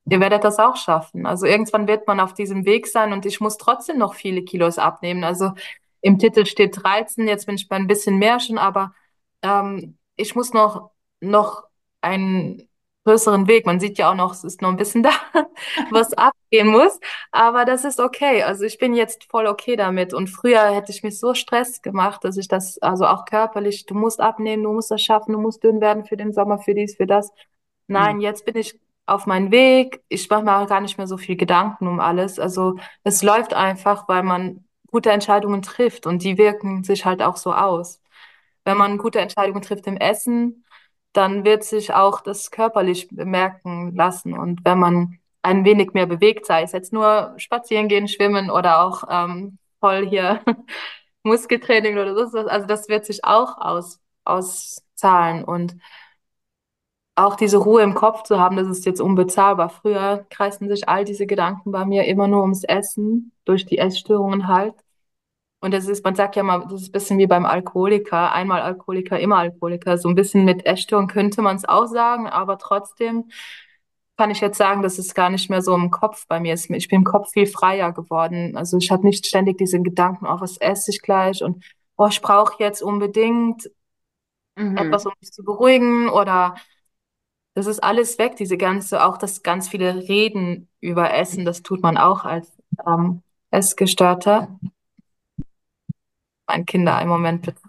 ihr 0.10 0.20
werdet 0.20 0.43
das 0.43 0.60
auch 0.60 0.76
schaffen. 0.78 1.28
Also 1.28 1.45
irgendwann 1.45 1.88
wird 1.88 2.07
man 2.07 2.20
auf 2.20 2.34
diesem 2.34 2.66
Weg 2.66 2.88
sein 2.88 3.14
und 3.14 3.26
ich 3.28 3.39
muss 3.41 3.57
trotzdem 3.57 3.99
noch 3.99 4.16
viele 4.16 4.43
Kilos 4.43 4.80
abnehmen. 4.80 5.24
Also 5.24 5.51
im 6.02 6.20
Titel 6.20 6.45
steht 6.45 6.82
13, 6.84 7.28
jetzt 7.28 7.45
bin 7.45 7.56
ich 7.56 7.68
bei 7.68 7.76
ein 7.76 7.88
bisschen 7.88 8.18
mehr 8.18 8.39
schon, 8.39 8.58
aber 8.58 8.93
ähm, 9.41 9.97
ich 10.16 10.36
muss 10.36 10.54
noch, 10.54 10.91
noch 11.22 11.64
einen 12.02 12.70
größeren 13.06 13.47
Weg. 13.47 13.66
Man 13.66 13.80
sieht 13.80 13.97
ja 13.97 14.12
auch 14.12 14.16
noch, 14.16 14.34
es 14.34 14.43
ist 14.43 14.62
noch 14.62 14.70
ein 14.70 14.78
bisschen 14.78 15.04
da, 15.04 15.12
was 15.91 16.14
abgehen 16.14 16.68
muss. 16.68 17.00
Aber 17.32 17.66
das 17.66 17.86
ist 17.86 18.00
okay. 18.00 18.43
Also 18.43 18.66
ich 18.66 18.78
bin 18.78 18.93
jetzt 18.93 19.26
voll 19.26 19.47
okay 19.47 19.76
damit. 19.76 20.14
Und 20.14 20.28
früher 20.28 20.72
hätte 20.72 20.91
ich 20.91 21.04
mich 21.04 21.20
so 21.20 21.34
Stress 21.34 21.82
gemacht, 21.82 22.24
dass 22.24 22.38
ich 22.38 22.47
das, 22.47 22.78
also 22.82 23.06
auch 23.06 23.26
körperlich, 23.26 23.86
du 23.86 23.95
musst 23.95 24.20
abnehmen, 24.20 24.64
du 24.64 24.74
musst 24.74 24.91
das 24.91 25.02
schaffen, 25.02 25.34
du 25.34 25.39
musst 25.39 25.64
dünn 25.64 25.82
werden 25.82 26.06
für 26.06 26.18
den 26.18 26.34
Sommer, 26.34 26.60
für 26.60 26.74
dies, 26.74 26.95
für 26.95 27.08
das. 27.08 27.30
Mhm. 27.88 27.95
Nein, 27.95 28.22
jetzt 28.22 28.45
bin 28.45 28.58
ich 28.58 28.80
auf 29.06 29.26
meinem 29.26 29.52
Weg. 29.52 30.04
Ich 30.10 30.30
mache 30.30 30.43
mir 30.43 30.58
auch 30.58 30.68
gar 30.68 30.82
nicht 30.82 30.97
mehr 30.97 31.08
so 31.08 31.18
viel 31.18 31.36
Gedanken 31.36 31.88
um 31.88 32.00
alles. 32.00 32.38
Also 32.39 32.76
es 33.04 33.24
läuft 33.24 33.54
einfach, 33.54 34.08
weil 34.08 34.24
man 34.24 34.66
gute 34.92 35.12
Entscheidungen 35.12 35.62
trifft 35.62 36.06
und 36.06 36.24
die 36.24 36.38
wirken 36.38 36.84
sich 36.84 37.06
halt 37.06 37.22
auch 37.22 37.38
so 37.38 37.54
aus. 37.54 38.02
Wenn 38.66 38.78
man 38.78 38.98
gute 38.98 39.20
Entscheidungen 39.20 39.62
trifft 39.62 39.88
im 39.88 39.98
Essen, 39.98 40.66
dann 41.14 41.46
wird 41.46 41.64
sich 41.64 41.94
auch 41.94 42.22
das 42.22 42.52
körperlich 42.52 43.08
bemerken 43.10 43.96
lassen. 43.96 44.38
Und 44.38 44.62
wenn 44.66 44.80
man 44.80 45.20
ein 45.42 45.66
wenig 45.66 45.94
mehr 45.94 46.06
bewegt, 46.06 46.46
sei 46.46 46.64
es 46.64 46.72
jetzt 46.74 46.94
nur 46.94 47.34
spazieren 47.38 47.88
gehen, 47.88 48.08
schwimmen 48.08 48.50
oder 48.52 48.82
auch 48.84 49.04
ähm, 49.10 49.58
voll 49.80 50.08
hier 50.08 50.44
Muskeltraining 51.24 51.98
oder 51.98 52.28
so, 52.28 52.40
also 52.40 52.68
das 52.68 52.90
wird 52.90 53.06
sich 53.06 53.24
auch 53.26 53.58
aus, 53.58 54.00
auszahlen. 54.26 55.44
Und 55.44 55.78
auch 57.20 57.36
diese 57.36 57.57
Ruhe 57.57 57.82
im 57.84 57.93
Kopf 57.95 58.24
zu 58.24 58.39
haben, 58.39 58.55
das 58.55 58.67
ist 58.67 58.86
jetzt 58.86 59.01
unbezahlbar. 59.01 59.70
Früher 59.70 60.26
kreisten 60.30 60.70
sich 60.70 60.88
all 60.88 61.05
diese 61.05 61.28
Gedanken 61.28 61.72
bei 61.72 61.86
mir 61.86 62.05
immer 62.05 62.28
nur 62.28 62.41
ums 62.41 62.63
Essen, 62.63 63.32
durch 63.45 63.65
die 63.65 63.78
Essstörungen 63.78 64.47
halt. 64.47 64.76
Und 65.61 65.74
das 65.74 65.88
ist, 65.88 66.05
man 66.05 66.15
sagt 66.15 66.38
ja 66.38 66.43
mal, 66.43 66.61
das 66.70 66.82
ist 66.82 66.89
ein 66.89 66.91
bisschen 66.93 67.17
wie 67.20 67.28
beim 67.28 67.45
Alkoholiker. 67.45 68.32
Einmal 68.32 68.61
Alkoholiker, 68.61 69.20
immer 69.20 69.38
Alkoholiker. 69.38 69.97
So 69.97 70.07
ein 70.07 70.15
bisschen 70.15 70.45
mit 70.45 70.65
Essstörung 70.65 71.07
könnte 71.07 71.41
man 71.41 71.57
es 71.57 71.65
auch 71.65 71.88
sagen, 71.88 72.28
aber 72.28 72.57
trotzdem 72.57 73.26
kann 74.17 74.32
ich 74.32 74.41
jetzt 74.41 74.57
sagen, 74.57 74.82
dass 74.82 74.97
es 74.99 75.13
gar 75.13 75.30
nicht 75.30 75.49
mehr 75.49 75.61
so 75.61 75.76
im 75.76 75.91
Kopf 75.91 76.28
bei 76.28 76.39
mir 76.39 76.53
ist. 76.53 76.70
Ich 76.70 76.88
bin 76.88 76.99
im 76.99 77.05
Kopf 77.05 77.32
viel 77.32 77.47
freier 77.47 77.91
geworden. 77.93 78.55
Also 78.57 78.78
ich 78.78 78.91
habe 78.91 79.05
nicht 79.05 79.26
ständig 79.28 79.57
diese 79.57 79.82
Gedanken, 79.82 80.26
oh, 80.28 80.39
was 80.39 80.57
esse 80.57 80.91
ich 80.91 81.01
gleich 81.01 81.43
und 81.43 81.63
oh, 81.97 82.07
ich 82.07 82.22
brauche 82.22 82.63
jetzt 82.63 82.82
unbedingt 82.82 83.70
Mhm. 84.55 84.78
etwas, 84.78 85.05
um 85.05 85.13
mich 85.22 85.32
zu 85.32 85.43
beruhigen 85.43 86.09
oder 86.09 86.55
das 87.60 87.68
ist 87.68 87.84
alles 87.84 88.18
weg, 88.18 88.38
diese 88.38 88.57
ganze, 88.57 89.03
auch 89.03 89.18
das 89.18 89.43
ganz 89.43 89.68
viele 89.68 90.07
Reden 90.07 90.70
über 90.80 91.14
Essen, 91.14 91.45
das 91.45 91.62
tut 91.62 91.82
man 91.82 91.97
auch 91.97 92.26
als 92.26 92.51
ähm, 92.88 93.22
Essgestörter. 93.51 94.60
Mein 96.47 96.66
Kinder 96.66 97.01
im 97.01 97.10
Moment 97.10 97.41
bitte. 97.43 97.62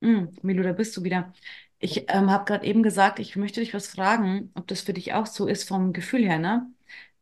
Mhm. 0.00 0.32
Milou, 0.42 0.62
da 0.62 0.72
bist 0.72 0.96
du 0.96 1.02
wieder. 1.02 1.32
Ich 1.80 2.06
ähm, 2.08 2.30
habe 2.30 2.44
gerade 2.44 2.66
eben 2.66 2.82
gesagt, 2.82 3.18
ich 3.18 3.36
möchte 3.36 3.60
dich 3.60 3.74
was 3.74 3.88
fragen, 3.88 4.52
ob 4.54 4.66
das 4.68 4.80
für 4.80 4.92
dich 4.92 5.12
auch 5.14 5.26
so 5.26 5.46
ist 5.46 5.68
vom 5.68 5.92
Gefühl 5.92 6.24
her, 6.24 6.38
ne? 6.38 6.72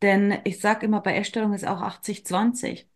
Denn 0.01 0.39
ich 0.43 0.59
sage 0.59 0.85
immer, 0.85 1.01
bei 1.01 1.15
Essstörung 1.15 1.53
ist 1.53 1.67
auch 1.67 1.81
80-20. 1.81 2.87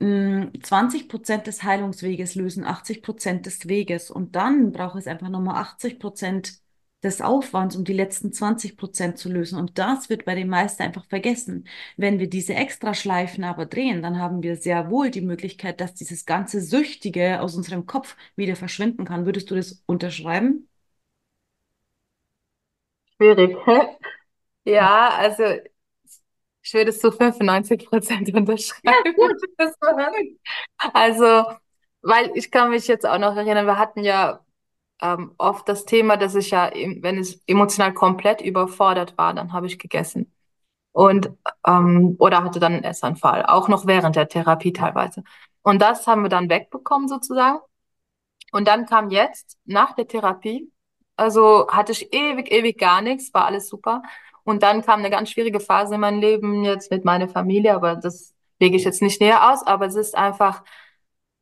Mm, 0.00 0.48
20 0.62 1.08
Prozent 1.08 1.46
des 1.46 1.62
Heilungsweges 1.62 2.34
lösen 2.34 2.64
80 2.64 3.02
Prozent 3.02 3.46
des 3.46 3.68
Weges 3.68 4.10
und 4.10 4.36
dann 4.36 4.72
braucht 4.72 4.98
es 4.98 5.06
einfach 5.06 5.28
nochmal 5.30 5.56
80 5.62 5.98
Prozent 6.00 6.61
des 7.02 7.20
Aufwands, 7.20 7.76
um 7.76 7.84
die 7.84 7.92
letzten 7.92 8.32
20 8.32 8.76
Prozent 8.76 9.18
zu 9.18 9.28
lösen. 9.30 9.58
Und 9.58 9.78
das 9.78 10.08
wird 10.08 10.24
bei 10.24 10.34
den 10.34 10.48
meisten 10.48 10.82
einfach 10.82 11.04
vergessen. 11.06 11.66
Wenn 11.96 12.18
wir 12.18 12.28
diese 12.30 12.54
Extraschleifen 12.54 13.44
aber 13.44 13.66
drehen, 13.66 14.02
dann 14.02 14.18
haben 14.18 14.42
wir 14.42 14.56
sehr 14.56 14.90
wohl 14.90 15.10
die 15.10 15.20
Möglichkeit, 15.20 15.80
dass 15.80 15.94
dieses 15.94 16.26
ganze 16.26 16.60
Süchtige 16.60 17.40
aus 17.40 17.56
unserem 17.56 17.86
Kopf 17.86 18.16
wieder 18.36 18.56
verschwinden 18.56 19.04
kann. 19.04 19.26
Würdest 19.26 19.50
du 19.50 19.54
das 19.56 19.82
unterschreiben? 19.86 20.68
Schwierig. 23.16 23.56
Ja, 24.64 25.10
also 25.18 25.44
ich 26.62 26.74
würde 26.74 26.90
es 26.90 27.00
zu 27.00 27.10
95 27.12 27.86
Prozent 27.86 28.32
unterschreiben. 28.34 29.14
War- 29.80 30.12
Also, 30.94 31.44
weil 32.02 32.30
ich 32.36 32.50
kann 32.50 32.70
mich 32.70 32.86
jetzt 32.88 33.06
auch 33.06 33.18
noch 33.18 33.36
erinnern, 33.36 33.66
wir 33.66 33.78
hatten 33.78 34.02
ja 34.04 34.44
ähm, 35.02 35.34
oft 35.38 35.68
das 35.68 35.84
Thema, 35.84 36.16
dass 36.16 36.34
ich 36.34 36.50
ja, 36.50 36.70
wenn 36.72 37.18
es 37.18 37.42
emotional 37.46 37.92
komplett 37.92 38.40
überfordert 38.40 39.18
war, 39.18 39.34
dann 39.34 39.52
habe 39.52 39.66
ich 39.66 39.78
gegessen. 39.78 40.32
Und 40.92 41.30
ähm, 41.66 42.16
oder 42.18 42.44
hatte 42.44 42.60
dann 42.60 42.74
einen 42.74 42.84
Essanfall, 42.84 43.44
auch 43.46 43.68
noch 43.68 43.86
während 43.86 44.16
der 44.16 44.28
Therapie 44.28 44.72
teilweise. 44.72 45.24
Und 45.62 45.80
das 45.82 46.06
haben 46.06 46.22
wir 46.22 46.28
dann 46.28 46.50
wegbekommen 46.50 47.08
sozusagen. 47.08 47.60
Und 48.52 48.68
dann 48.68 48.86
kam 48.86 49.10
jetzt, 49.10 49.58
nach 49.64 49.94
der 49.94 50.06
Therapie, 50.08 50.70
also 51.16 51.68
hatte 51.68 51.92
ich 51.92 52.12
ewig, 52.12 52.52
ewig 52.52 52.78
gar 52.78 53.02
nichts, 53.02 53.32
war 53.34 53.46
alles 53.46 53.68
super. 53.68 54.02
Und 54.44 54.62
dann 54.62 54.82
kam 54.82 55.00
eine 55.00 55.10
ganz 55.10 55.30
schwierige 55.30 55.60
Phase 55.60 55.94
in 55.94 56.00
meinem 56.00 56.20
Leben 56.20 56.64
jetzt 56.64 56.90
mit 56.90 57.04
meiner 57.04 57.28
Familie, 57.28 57.74
aber 57.74 57.96
das 57.96 58.34
lege 58.60 58.76
ich 58.76 58.84
jetzt 58.84 59.02
nicht 59.02 59.20
näher 59.20 59.52
aus, 59.52 59.66
aber 59.66 59.86
es 59.86 59.94
ist 59.94 60.16
einfach 60.16 60.62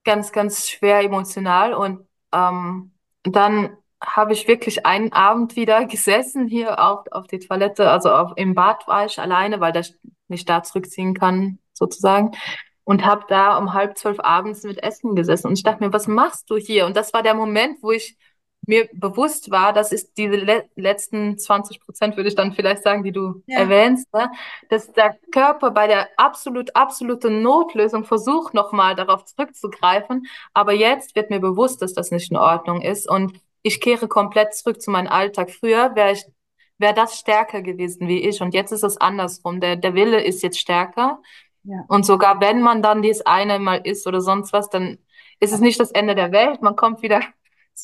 ganz, 0.04 0.32
ganz 0.32 0.68
schwer 0.68 1.00
emotional. 1.00 1.74
Und 1.74 2.06
ähm, 2.32 2.92
dann 3.22 3.76
habe 4.00 4.32
ich 4.32 4.48
wirklich 4.48 4.86
einen 4.86 5.12
Abend 5.12 5.56
wieder 5.56 5.84
gesessen 5.86 6.46
hier 6.46 6.82
auf, 6.82 7.06
auf 7.10 7.26
die 7.26 7.38
Toilette, 7.38 7.90
also 7.90 8.10
auf, 8.10 8.32
im 8.36 8.54
Bad 8.54 8.86
war 8.86 9.06
ich 9.06 9.18
alleine, 9.18 9.60
weil 9.60 9.76
ich 9.76 9.94
mich 10.28 10.44
da 10.44 10.62
zurückziehen 10.62 11.14
kann, 11.14 11.58
sozusagen. 11.72 12.32
Und 12.84 13.04
habe 13.04 13.24
da 13.28 13.56
um 13.56 13.72
halb 13.72 13.96
zwölf 13.98 14.18
abends 14.20 14.64
mit 14.64 14.82
Essen 14.82 15.14
gesessen. 15.14 15.48
Und 15.48 15.52
ich 15.52 15.62
dachte 15.62 15.84
mir, 15.84 15.92
was 15.92 16.08
machst 16.08 16.50
du 16.50 16.56
hier? 16.56 16.86
Und 16.86 16.96
das 16.96 17.12
war 17.12 17.22
der 17.22 17.34
Moment, 17.34 17.82
wo 17.82 17.92
ich 17.92 18.16
mir 18.66 18.88
bewusst 18.92 19.50
war, 19.50 19.72
das 19.72 19.92
ist 19.92 20.16
diese 20.16 20.36
le 20.36 20.64
letzten 20.76 21.38
20 21.38 21.80
Prozent, 21.80 22.16
würde 22.16 22.28
ich 22.28 22.34
dann 22.36 22.52
vielleicht 22.52 22.82
sagen, 22.82 23.02
die 23.02 23.12
du 23.12 23.42
Ja, 23.46 23.58
erwähnst, 23.58 24.12
ne? 24.14 24.30
dass 24.68 24.92
der 24.92 25.16
Körper 25.32 25.70
bei 25.70 25.86
der 25.86 26.08
absolut, 26.16 26.74
absoluten 26.76 27.42
Notlösung 27.42 28.04
versucht, 28.04 28.54
nochmal 28.54 28.94
darauf 28.94 29.24
zurückzugreifen. 29.24 30.26
Aber 30.54 30.72
jetzt 30.72 31.16
wird 31.16 31.30
mir 31.30 31.40
bewusst, 31.40 31.82
dass 31.82 31.94
das 31.94 32.10
nicht 32.10 32.30
in 32.30 32.36
Ordnung 32.36 32.82
ist. 32.82 33.08
Und 33.08 33.40
ich 33.62 33.80
kehre 33.80 34.08
komplett 34.08 34.54
zurück 34.54 34.80
zu 34.80 34.90
meinem 34.90 35.08
Alltag. 35.08 35.50
Früher 35.50 35.94
wäre 35.94 36.12
ich, 36.12 36.24
wäre 36.78 36.94
das 36.94 37.18
stärker 37.18 37.62
gewesen 37.62 38.08
wie 38.08 38.20
ich. 38.28 38.40
Und 38.40 38.54
jetzt 38.54 38.72
ist 38.72 38.84
es 38.84 38.96
andersrum. 38.98 39.60
Der, 39.60 39.76
der 39.76 39.94
Wille 39.94 40.22
ist 40.22 40.42
jetzt 40.42 40.58
stärker. 40.60 41.20
ja, 41.64 41.88
Und 41.88 42.06
sogar 42.06 42.40
wenn 42.40 42.62
man 42.62 42.82
dann 42.82 43.02
dies 43.02 43.22
eine 43.22 43.58
Mal 43.58 43.80
isst 43.84 44.06
oder 44.06 44.20
sonst 44.20 44.52
was, 44.52 44.68
dann 44.70 44.98
ist 45.40 45.52
es 45.52 45.60
nicht 45.60 45.80
das 45.80 45.90
Ende 45.90 46.14
der 46.14 46.32
Welt. 46.32 46.62
Man 46.62 46.76
kommt 46.76 47.02
wieder 47.02 47.20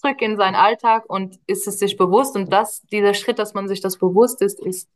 zurück 0.00 0.20
in 0.22 0.36
seinen 0.36 0.54
Alltag 0.54 1.04
und 1.08 1.38
ist 1.46 1.66
es 1.66 1.78
sich 1.78 1.96
bewusst. 1.96 2.36
Und 2.36 2.52
das, 2.52 2.82
dieser 2.82 3.14
Schritt, 3.14 3.38
dass 3.38 3.54
man 3.54 3.68
sich 3.68 3.80
das 3.80 3.98
bewusst 3.98 4.42
ist, 4.42 4.60
ist 4.60 4.88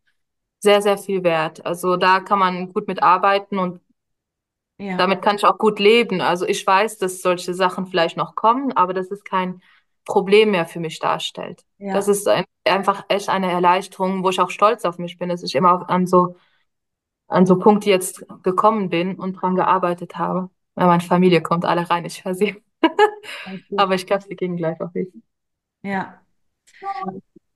sehr, 0.61 0.82
sehr 0.82 0.98
viel 0.98 1.24
wert. 1.24 1.64
Also 1.64 1.96
da 1.96 2.20
kann 2.20 2.38
man 2.38 2.72
gut 2.72 2.86
mitarbeiten 2.86 3.59
und 3.59 3.80
ja, 4.78 4.96
damit 4.96 5.22
kann 5.22 5.36
ich 5.36 5.44
auch 5.44 5.59
gut 5.59 5.78
leben. 5.78 6.20
Also 6.20 6.46
ich 6.46 6.66
weiß, 6.66 6.98
dass 6.98 7.22
solche 7.22 7.55
Sachen 7.55 7.86
vielleicht 7.86 8.16
noch 8.16 8.34
kommen, 8.34 8.72
aber 8.72 8.94
das 8.94 9.09
ist 9.09 9.24
kein 9.24 9.61
Problem 10.05 10.53
mehr 10.53 10.66
für 10.66 10.80
mich 10.80 10.98
darstellt. 10.98 11.64
Das 11.78 12.07
ja, 12.07 12.12
ist 12.12 12.28
ein, 12.28 12.44
einfach 12.64 13.05
echt 13.09 13.28
eine 13.28 13.51
Erleichterung, 13.51 14.24
wo 14.24 14.30
ich 14.30 14.40
auch 14.40 14.51
stolz 14.51 14.84
auf 14.84 14.98
mich 14.98 15.18
bin, 15.18 15.28
dass 15.28 15.42
ich 15.42 15.55
immer 15.55 15.88
an 15.90 16.07
so, 16.07 16.36
an 17.28 17.46
so 17.46 17.59
Punkte 17.59 17.90
jetzt 17.90 18.24
gekommen 18.42 18.88
bin 18.88 19.16
und 19.16 19.34
dran 19.34 19.55
gearbeitet 19.55 20.16
habe. 20.16 20.51
Ja, 20.76 20.86
meine 20.86 21.03
Familie 21.03 21.42
kommt 21.42 21.64
alle 21.64 21.88
rein, 21.88 22.05
ich 22.05 22.24
höre 22.24 22.34
sie. 22.34 22.62
Aber 23.76 23.95
ich 23.95 24.07
glaube, 24.07 24.24
sie 24.24 24.37
gehen 24.37 24.57
gleich 24.57 24.81
auf 24.81 24.93
mich. 24.95 25.09
Ja, 25.83 26.20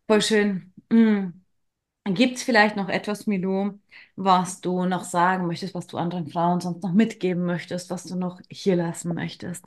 voll 0.06 0.22
schön. 0.22 0.72
Mm. 0.90 1.28
Gibt 2.06 2.36
es 2.36 2.42
vielleicht 2.42 2.76
noch 2.76 2.90
etwas, 2.90 3.26
Milou, 3.26 3.78
was 4.14 4.60
du 4.60 4.84
noch 4.84 5.04
sagen 5.04 5.46
möchtest, 5.46 5.74
was 5.74 5.86
du 5.86 5.96
anderen 5.96 6.28
Frauen 6.28 6.60
sonst 6.60 6.82
noch 6.82 6.92
mitgeben 6.92 7.46
möchtest, 7.46 7.88
was 7.90 8.04
du 8.04 8.14
noch 8.14 8.40
hier 8.50 8.76
lassen 8.76 9.14
möchtest? 9.14 9.64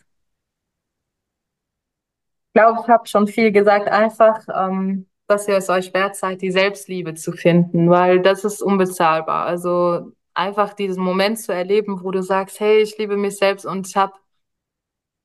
Ich 2.47 2.53
glaube, 2.53 2.79
ich 2.83 2.87
habe 2.87 3.07
schon 3.07 3.27
viel 3.27 3.51
gesagt, 3.51 3.87
einfach, 3.87 4.45
ähm, 4.55 5.07
dass 5.27 5.47
ihr 5.47 5.57
es 5.57 5.69
euch 5.69 5.93
wert 5.95 6.15
seid, 6.15 6.41
die 6.43 6.51
Selbstliebe 6.51 7.15
zu 7.15 7.31
finden, 7.31 7.89
weil 7.89 8.21
das 8.21 8.43
ist 8.43 8.61
unbezahlbar. 8.61 9.45
Also 9.45 10.11
einfach 10.35 10.73
diesen 10.73 11.03
Moment 11.03 11.39
zu 11.39 11.51
erleben, 11.51 12.03
wo 12.03 12.11
du 12.11 12.21
sagst, 12.21 12.59
hey, 12.59 12.81
ich 12.81 12.97
liebe 12.99 13.17
mich 13.17 13.37
selbst 13.37 13.65
und 13.65 13.87
ich 13.87 13.95
habe 13.95 14.13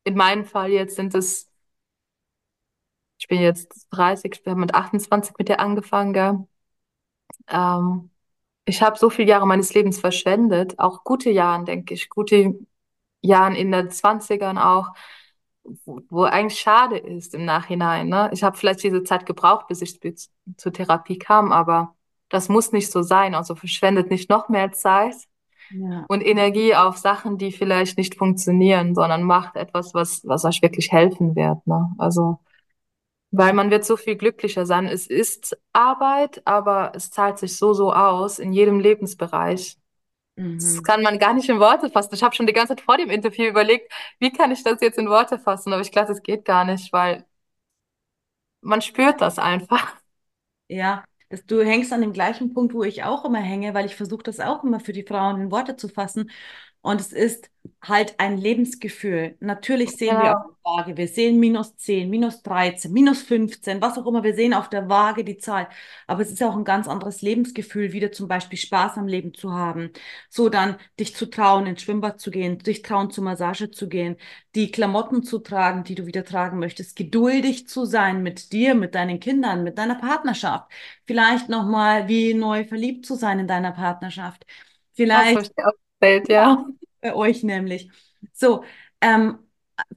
in 0.04 0.14
meinem 0.16 0.44
Fall 0.44 0.70
jetzt 0.70 0.96
sind 0.96 1.14
es, 1.14 1.50
ich 3.18 3.28
bin 3.28 3.40
jetzt 3.40 3.86
30, 3.90 4.32
ich 4.32 4.46
habe 4.46 4.58
mit 4.60 4.74
28 4.74 5.34
mit 5.38 5.48
dir 5.48 5.60
angefangen, 5.60 6.12
gell? 6.12 6.46
Ähm, 7.48 8.10
ich 8.64 8.82
habe 8.82 8.98
so 8.98 9.10
viele 9.10 9.28
Jahre 9.30 9.46
meines 9.46 9.74
Lebens 9.74 10.00
verschwendet, 10.00 10.78
auch 10.78 11.04
gute 11.04 11.30
Jahre, 11.30 11.64
denke 11.64 11.94
ich, 11.94 12.08
gute 12.10 12.54
Jahren 13.22 13.54
in 13.56 13.72
den 13.72 13.90
Zwanzigern 13.90 14.58
auch, 14.58 14.90
wo, 15.84 16.00
wo 16.10 16.22
eigentlich 16.24 16.60
schade 16.60 16.98
ist 16.98 17.34
im 17.34 17.44
Nachhinein. 17.44 18.08
Ne? 18.08 18.30
Ich 18.32 18.42
habe 18.44 18.56
vielleicht 18.56 18.82
diese 18.82 19.04
Zeit 19.04 19.26
gebraucht, 19.26 19.68
bis 19.68 19.82
ich 19.82 20.00
zur 20.56 20.72
Therapie 20.72 21.18
kam, 21.18 21.52
aber 21.52 21.96
das 22.28 22.48
muss 22.48 22.72
nicht 22.72 22.90
so 22.90 23.02
sein. 23.02 23.34
Also 23.34 23.54
verschwendet 23.56 24.10
nicht 24.10 24.30
noch 24.30 24.48
mehr 24.48 24.72
Zeit 24.72 25.14
Ja, 25.72 26.04
und 26.08 26.20
Energie 26.20 26.74
auf 26.74 26.98
Sachen, 26.98 27.38
die 27.38 27.52
vielleicht 27.52 27.96
nicht 27.96 28.16
funktionieren, 28.16 28.94
sondern 28.94 29.22
macht 29.22 29.56
etwas, 29.56 29.94
was, 29.94 30.26
was 30.26 30.44
euch 30.44 30.62
wirklich 30.62 30.92
helfen 30.92 31.34
wird. 31.34 31.66
Ne? 31.66 31.92
Also, 31.98 32.38
weil 33.30 33.54
man 33.54 33.70
wird 33.70 33.84
so 33.84 33.96
viel 33.96 34.16
glücklicher 34.16 34.66
sein. 34.66 34.86
Es 34.86 35.06
ist 35.06 35.56
Arbeit, 35.72 36.42
aber 36.46 36.92
es 36.94 37.10
zahlt 37.10 37.38
sich 37.38 37.56
so, 37.56 37.72
so 37.72 37.92
aus 37.92 38.38
in 38.38 38.52
jedem 38.52 38.80
Lebensbereich. 38.80 39.78
Das 40.36 40.76
mhm. 40.76 40.82
kann 40.82 41.02
man 41.02 41.18
gar 41.18 41.34
nicht 41.34 41.48
in 41.48 41.60
Worte 41.60 41.90
fassen. 41.90 42.14
Ich 42.14 42.22
habe 42.22 42.34
schon 42.34 42.46
die 42.46 42.52
ganze 42.52 42.74
Zeit 42.74 42.84
vor 42.84 42.96
dem 42.96 43.10
Interview 43.10 43.44
überlegt, 43.44 43.92
wie 44.18 44.32
kann 44.32 44.50
ich 44.50 44.62
das 44.62 44.80
jetzt 44.80 44.98
in 44.98 45.08
Worte 45.08 45.38
fassen? 45.38 45.72
Aber 45.72 45.82
ich 45.82 45.92
glaube, 45.92 46.08
das 46.08 46.22
geht 46.22 46.44
gar 46.44 46.64
nicht, 46.64 46.92
weil 46.92 47.24
man 48.60 48.80
spürt 48.80 49.20
das 49.20 49.38
einfach. 49.38 49.96
Ja, 50.68 51.04
dass 51.32 51.46
du 51.46 51.62
hängst 51.64 51.92
an 51.92 52.02
dem 52.02 52.12
gleichen 52.12 52.54
Punkt, 52.54 52.74
wo 52.74 52.84
ich 52.84 53.04
auch 53.04 53.24
immer 53.24 53.40
hänge, 53.40 53.74
weil 53.74 53.86
ich 53.86 53.96
versuche 53.96 54.22
das 54.24 54.40
auch 54.40 54.64
immer 54.64 54.80
für 54.80 54.92
die 54.92 55.04
Frauen 55.04 55.40
in 55.40 55.50
Worte 55.50 55.76
zu 55.76 55.88
fassen. 55.88 56.30
Und 56.82 57.00
es 57.00 57.12
ist 57.12 57.48
halt 57.82 58.14
ein 58.18 58.36
Lebensgefühl. 58.38 59.36
Natürlich 59.40 59.96
sehen 59.96 60.20
wir 60.20 60.32
auf 60.32 60.42
der 60.64 60.64
Waage, 60.64 60.96
wir 60.96 61.06
sehen 61.08 61.38
minus 61.40 61.76
10, 61.76 62.10
minus 62.10 62.42
13, 62.42 62.92
minus 62.92 63.22
15, 63.22 63.80
was 63.80 63.98
auch 63.98 64.06
immer. 64.06 64.24
Wir 64.24 64.34
sehen 64.34 64.52
auf 64.54 64.68
der 64.68 64.88
Waage 64.88 65.24
die 65.24 65.36
Zahl. 65.36 65.68
Aber 66.08 66.22
es 66.22 66.30
ist 66.32 66.40
ja 66.40 66.48
auch 66.48 66.56
ein 66.56 66.64
ganz 66.64 66.88
anderes 66.88 67.22
Lebensgefühl, 67.22 67.92
wieder 67.92 68.10
zum 68.12 68.26
Beispiel 68.28 68.58
Spaß 68.58 68.98
am 68.98 69.06
Leben 69.06 69.32
zu 69.34 69.52
haben. 69.52 69.92
So 70.28 70.48
dann 70.48 70.76
dich 70.98 71.14
zu 71.16 71.26
trauen, 71.26 71.66
ins 71.66 71.82
Schwimmbad 71.82 72.20
zu 72.20 72.30
gehen, 72.32 72.58
dich 72.58 72.82
trauen, 72.82 73.10
zur 73.10 73.24
Massage 73.24 73.70
zu 73.70 73.88
gehen, 73.88 74.16
die 74.56 74.70
Klamotten 74.72 75.22
zu 75.22 75.38
tragen, 75.38 75.84
die 75.84 75.94
du 75.94 76.06
wieder 76.06 76.24
tragen 76.24 76.58
möchtest, 76.58 76.96
geduldig 76.96 77.68
zu 77.68 77.84
sein 77.84 78.22
mit 78.22 78.52
dir, 78.52 78.74
mit 78.74 78.94
deinen 78.94 79.20
Kindern, 79.20 79.62
mit 79.64 79.78
deiner 79.78 79.96
Partnerschaft. 79.96 80.70
Vielleicht 81.06 81.48
nochmal 81.48 82.08
wie 82.08 82.34
neu 82.34 82.64
verliebt 82.64 83.06
zu 83.06 83.14
sein 83.14 83.38
in 83.38 83.46
deiner 83.48 83.72
Partnerschaft. 83.72 84.46
Vielleicht 84.94 85.52
habe 85.58 85.76
erzählt, 86.02 86.28
ja. 86.28 86.66
bei 87.00 87.14
euch 87.14 87.42
nämlich. 87.42 87.90
So, 88.32 88.64
ähm, 89.00 89.38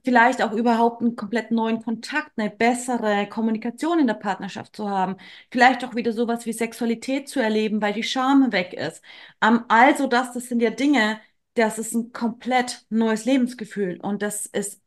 vielleicht 0.04 0.42
auch 0.42 0.52
überhaupt 0.52 1.02
einen 1.02 1.16
komplett 1.16 1.50
neuen 1.50 1.82
Kontakt, 1.82 2.32
eine 2.36 2.50
bessere 2.50 3.28
Kommunikation 3.28 3.98
in 4.00 4.06
der 4.06 4.14
Partnerschaft 4.14 4.74
zu 4.76 4.88
haben. 4.90 5.16
Vielleicht 5.50 5.84
auch 5.84 5.94
wieder 5.94 6.12
sowas 6.12 6.46
wie 6.46 6.52
Sexualität 6.52 7.28
zu 7.28 7.40
erleben, 7.40 7.80
weil 7.82 7.92
die 7.92 8.02
Scham 8.02 8.52
weg 8.52 8.72
ist. 8.72 9.02
Ähm, 9.42 9.64
also 9.68 10.06
das, 10.06 10.32
das 10.32 10.48
sind 10.48 10.60
ja 10.60 10.70
Dinge, 10.70 11.20
das 11.54 11.78
ist 11.78 11.94
ein 11.94 12.12
komplett 12.12 12.84
neues 12.90 13.24
Lebensgefühl 13.24 13.98
und 14.00 14.22
das 14.22 14.46
ist, 14.46 14.82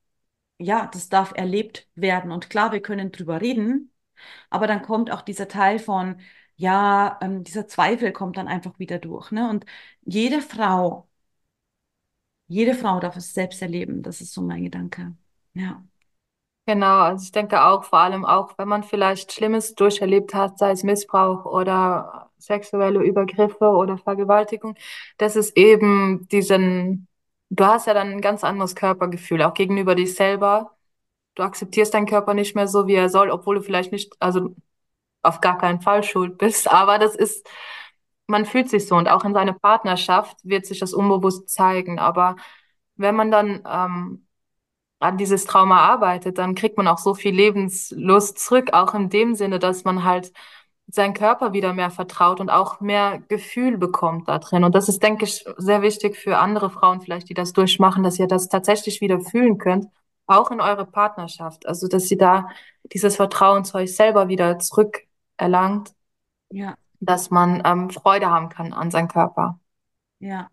ja, 0.59 0.87
das 0.93 1.09
darf 1.09 1.33
erlebt 1.35 1.87
werden. 1.95 2.31
Und 2.31 2.49
klar, 2.49 2.71
wir 2.71 2.81
können 2.81 3.11
drüber 3.11 3.41
reden, 3.41 3.91
aber 4.49 4.67
dann 4.67 4.81
kommt 4.83 5.11
auch 5.11 5.21
dieser 5.23 5.47
Teil 5.47 5.79
von, 5.79 6.21
ja, 6.57 7.19
ähm, 7.21 7.43
dieser 7.43 7.67
Zweifel 7.67 8.11
kommt 8.13 8.37
dann 8.37 8.47
einfach 8.47 8.79
wieder 8.79 8.99
durch, 8.99 9.31
ne? 9.31 9.49
Und 9.49 9.65
jede 10.03 10.41
Frau 10.41 11.08
jede 12.49 12.73
Frau 12.75 12.99
darf 12.99 13.15
es 13.15 13.33
selbst 13.33 13.61
erleben. 13.61 14.03
Das 14.03 14.21
ist 14.21 14.33
so 14.33 14.41
mein 14.41 14.63
Gedanke. 14.65 15.15
Ja. 15.53 15.83
Genau, 16.65 16.99
also 16.99 17.23
ich 17.23 17.31
denke 17.31 17.63
auch, 17.63 17.83
vor 17.83 17.99
allem 17.99 18.25
auch, 18.25 18.57
wenn 18.59 18.67
man 18.67 18.83
vielleicht 18.83 19.33
Schlimmes 19.33 19.73
durcherlebt 19.75 20.35
hat, 20.35 20.59
sei 20.59 20.71
es 20.71 20.83
Missbrauch 20.83 21.45
oder 21.45 22.31
sexuelle 22.37 23.01
Übergriffe 23.03 23.65
oder 23.69 23.97
Vergewaltigung, 23.97 24.75
das 25.17 25.35
ist 25.35 25.57
eben 25.57 26.27
diesen, 26.29 27.07
du 27.49 27.65
hast 27.65 27.87
ja 27.87 27.95
dann 27.95 28.11
ein 28.11 28.21
ganz 28.21 28.43
anderes 28.43 28.75
Körpergefühl, 28.75 29.41
auch 29.43 29.55
gegenüber 29.55 29.95
dich 29.95 30.15
selber. 30.15 30.77
Du 31.35 31.43
akzeptierst 31.43 31.93
deinen 31.93 32.07
Körper 32.07 32.33
nicht 32.35 32.55
mehr 32.55 32.67
so, 32.67 32.87
wie 32.87 32.95
er 32.95 33.09
soll, 33.09 33.31
obwohl 33.31 33.55
du 33.57 33.61
vielleicht 33.63 33.91
nicht, 33.91 34.15
also 34.21 34.55
auf 35.23 35.41
gar 35.41 35.57
keinen 35.57 35.81
Fall 35.81 36.03
schuld 36.03 36.37
bist, 36.37 36.67
aber 36.71 36.99
das 36.99 37.15
ist, 37.15 37.47
man 38.29 38.45
fühlt 38.45 38.69
sich 38.69 38.87
so 38.87 38.95
und 38.95 39.07
auch 39.09 39.25
in 39.25 39.33
seiner 39.33 39.53
Partnerschaft 39.53 40.37
wird 40.43 40.65
sich 40.65 40.79
das 40.79 40.93
unbewusst 40.93 41.49
zeigen, 41.49 41.99
aber 41.99 42.35
wenn 42.95 43.15
man 43.15 43.31
dann 43.31 43.63
ähm, 43.67 44.27
an 44.99 45.17
dieses 45.17 45.45
Trauma 45.45 45.79
arbeitet, 45.79 46.37
dann 46.37 46.55
kriegt 46.55 46.77
man 46.77 46.87
auch 46.87 46.97
so 46.97 47.13
viel 47.13 47.33
Lebenslust 47.33 48.39
zurück, 48.39 48.73
auch 48.73 48.93
in 48.93 49.09
dem 49.09 49.35
Sinne, 49.35 49.59
dass 49.59 49.83
man 49.85 50.03
halt 50.03 50.31
seinen 50.87 51.13
Körper 51.13 51.53
wieder 51.53 51.73
mehr 51.73 51.91
vertraut 51.91 52.39
und 52.41 52.49
auch 52.49 52.81
mehr 52.81 53.19
Gefühl 53.27 53.77
bekommt 53.77 54.27
da 54.27 54.39
drin. 54.39 54.63
Und 54.63 54.75
das 54.75 54.89
ist, 54.89 55.03
denke 55.03 55.25
ich, 55.25 55.45
sehr 55.57 55.81
wichtig 55.81 56.17
für 56.17 56.39
andere 56.39 56.69
Frauen 56.69 57.01
vielleicht, 57.01 57.29
die 57.29 57.33
das 57.35 57.53
durchmachen, 57.53 58.03
dass 58.03 58.19
ihr 58.19 58.27
das 58.27 58.49
tatsächlich 58.49 58.99
wieder 59.01 59.19
fühlen 59.21 59.57
könnt, 59.59 59.87
auch 60.25 60.51
in 60.51 60.61
eurer 60.61 60.85
Partnerschaft. 60.85 61.67
Also, 61.67 61.87
dass 61.87 62.07
sie 62.07 62.17
da 62.17 62.49
dieses 62.91 63.15
Vertrauen 63.17 63.65
zu 63.65 63.77
euch 63.77 63.95
selber 63.95 64.27
wieder 64.29 64.59
zurückerlangt, 64.59 65.93
Ja, 66.49 66.75
dass 66.99 67.29
man 67.31 67.61
ähm, 67.65 67.89
Freude 67.89 68.29
haben 68.29 68.49
kann 68.49 68.73
an 68.73 68.91
seinem 68.91 69.07
Körper. 69.07 69.59
ja, 70.19 70.49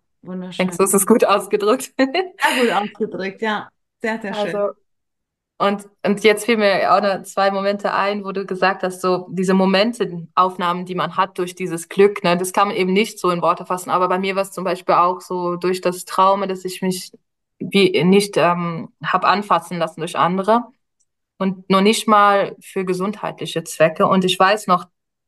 Denkst 0.59 0.77
wunderschön. 0.77 0.79
du, 0.79 0.85
es 0.85 0.95
ist 0.95 1.07
gut 1.07 1.25
ausgedrückt? 1.25 1.93
Sehr 1.99 2.61
gut 2.61 2.71
ausgedrückt, 2.71 3.43
ja. 3.43 3.69
Sehr, 4.01 4.21
sehr 4.21 4.35
schön. 4.35 4.59
Also 4.59 4.71
Und, 5.59 5.89
und 6.05 6.23
jetzt 6.25 6.45
fiel 6.47 6.59
mir 6.59 6.95
auch 6.95 7.03
noch 7.03 7.23
zwei 7.25 7.51
Momente 7.51 7.93
ein, 7.95 8.25
wo 8.25 8.33
du 8.33 8.47
gesagt 8.47 8.83
hast, 8.83 9.01
so 9.01 9.29
diese 9.31 9.55
Momente, 9.55 10.29
Aufnahmen, 10.35 10.85
die 10.87 10.95
man 10.95 11.17
hat 11.17 11.39
durch 11.39 11.55
dieses 11.55 11.89
Glück, 11.89 12.25
ne, 12.25 12.37
das 12.37 12.53
kann 12.53 12.69
man 12.69 12.77
eben 12.77 12.93
nicht 12.93 13.19
so 13.21 13.31
in 13.31 13.43
Worte 13.43 13.67
fassen. 13.67 13.91
Aber 13.91 14.09
bei 14.09 14.19
mir 14.19 14.37
war 14.37 14.43
es 14.43 14.53
zum 14.53 14.65
Beispiel 14.65 14.97
auch 14.97 15.21
so 15.23 15.57
durch 15.57 15.81
das 15.81 16.05
Trauma, 16.05 16.47
dass 16.47 16.65
ich 16.67 16.83
mich 16.83 17.13
wie 17.59 18.05
nicht 18.05 18.37
ähm, 18.37 18.91
hab 19.03 19.25
anfassen 19.25 19.79
lassen 19.79 20.01
durch 20.01 20.17
andere 20.19 20.65
und 21.39 21.69
nur 21.71 21.81
nicht 21.83 22.09
mal 22.09 22.57
für 22.61 22.85
gesundheitliche 22.85 23.65
Zwecke. 23.65 24.07
Und 24.07 24.25
ich 24.25 24.39
weiß 24.39 24.67
noch, 24.69 24.87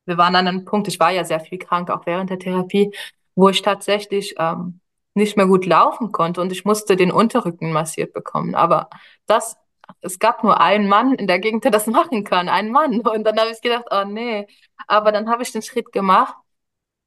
wir 0.08 0.18
waren 0.18 0.34
an 0.36 0.48
einem 0.48 0.64
Punkt, 0.64 0.88
ich 0.88 0.98
war 0.98 1.10
ja 1.10 1.24
sehr 1.24 1.40
viel 1.40 1.58
krank, 1.58 1.90
auch 1.90 2.06
während 2.06 2.30
der 2.30 2.38
Therapie, 2.38 2.92
wo 3.34 3.48
ich 3.48 3.62
tatsächlich 3.62 4.34
ähm, 4.38 4.80
nicht 5.14 5.36
mehr 5.36 5.46
gut 5.46 5.66
laufen 5.66 6.12
konnte 6.12 6.40
und 6.40 6.52
ich 6.52 6.64
musste 6.64 6.96
den 6.96 7.12
Unterrücken 7.12 7.72
massiert 7.72 8.12
bekommen. 8.12 8.54
Aber 8.54 8.88
das 9.26 9.56
es 10.00 10.18
gab 10.18 10.44
nur 10.44 10.60
einen 10.60 10.88
Mann 10.88 11.14
in 11.14 11.26
der 11.26 11.38
Gegend, 11.38 11.64
der 11.64 11.70
das 11.70 11.86
machen 11.86 12.24
kann, 12.24 12.48
einen 12.48 12.72
Mann. 12.72 13.00
Und 13.00 13.24
dann 13.24 13.38
habe 13.38 13.50
ich 13.50 13.60
gedacht, 13.60 13.86
oh 13.90 14.04
nee. 14.04 14.46
Aber 14.86 15.12
dann 15.12 15.28
habe 15.30 15.42
ich 15.42 15.52
den 15.52 15.62
Schritt 15.62 15.92
gemacht. 15.92 16.34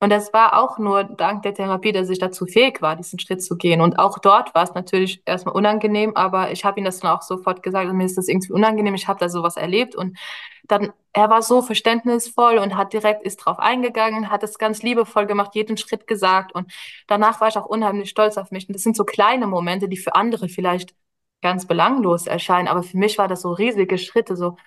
Und 0.02 0.10
das 0.10 0.34
war 0.34 0.60
auch 0.60 0.80
nur 0.80 1.04
dank 1.04 1.44
der 1.44 1.54
Therapie, 1.54 1.92
dass 1.92 2.10
ich 2.10 2.18
dazu 2.18 2.48
fähig 2.48 2.82
war, 2.82 2.96
diesen 2.96 3.20
Schritt 3.20 3.44
zu 3.44 3.56
gehen. 3.56 3.82
Und 3.82 4.00
auch 4.00 4.18
dort 4.18 4.56
war 4.56 4.64
es 4.64 4.74
natürlich 4.74 5.22
erstmal 5.28 5.54
unangenehm, 5.54 6.16
aber 6.16 6.52
ich 6.52 6.66
habe 6.66 6.80
ihm 6.80 6.86
das 6.86 7.02
dann 7.02 7.12
auch 7.12 7.22
sofort 7.22 7.62
gesagt, 7.62 7.88
und 7.88 7.98
mir 7.98 8.06
ist 8.06 8.18
das 8.18 8.28
irgendwie 8.28 8.52
unangenehm, 8.52 8.96
ich 8.96 9.08
habe 9.08 9.20
da 9.20 9.30
sowas 9.30 9.58
erlebt. 9.58 9.96
Und 9.96 10.18
dann, 10.64 10.92
er 11.14 11.30
war 11.30 11.44
so 11.44 11.62
verständnisvoll 11.62 12.58
und 12.58 12.76
hat 12.78 12.94
direkt, 12.94 13.22
ist 13.24 13.38
drauf 13.38 13.60
eingegangen, 13.60 14.32
hat 14.32 14.42
es 14.42 14.58
ganz 14.58 14.82
liebevoll 14.82 15.28
gemacht, 15.28 15.54
jeden 15.54 15.78
Schritt 15.78 16.08
gesagt. 16.08 16.56
Und 16.56 16.74
danach 17.08 17.40
war 17.40 17.50
ich 17.50 17.58
auch 17.58 17.68
unheimlich 17.68 18.10
stolz 18.10 18.38
auf 18.38 18.50
mich. 18.50 18.68
Und 18.68 18.74
das 18.74 18.82
sind 18.82 18.96
so 18.96 19.04
kleine 19.06 19.46
Momente, 19.46 19.88
die 19.88 19.98
für 19.98 20.16
andere 20.16 20.50
vielleicht 20.50 20.96
ganz 21.44 21.68
belanglos 21.68 22.26
erscheinen. 22.26 22.68
Aber 22.68 22.82
für 22.82 22.98
mich 22.98 23.20
war 23.20 23.28
das 23.28 23.42
so 23.44 23.52
riesige 23.52 24.00
Schritte, 24.00 24.36
so, 24.36 24.58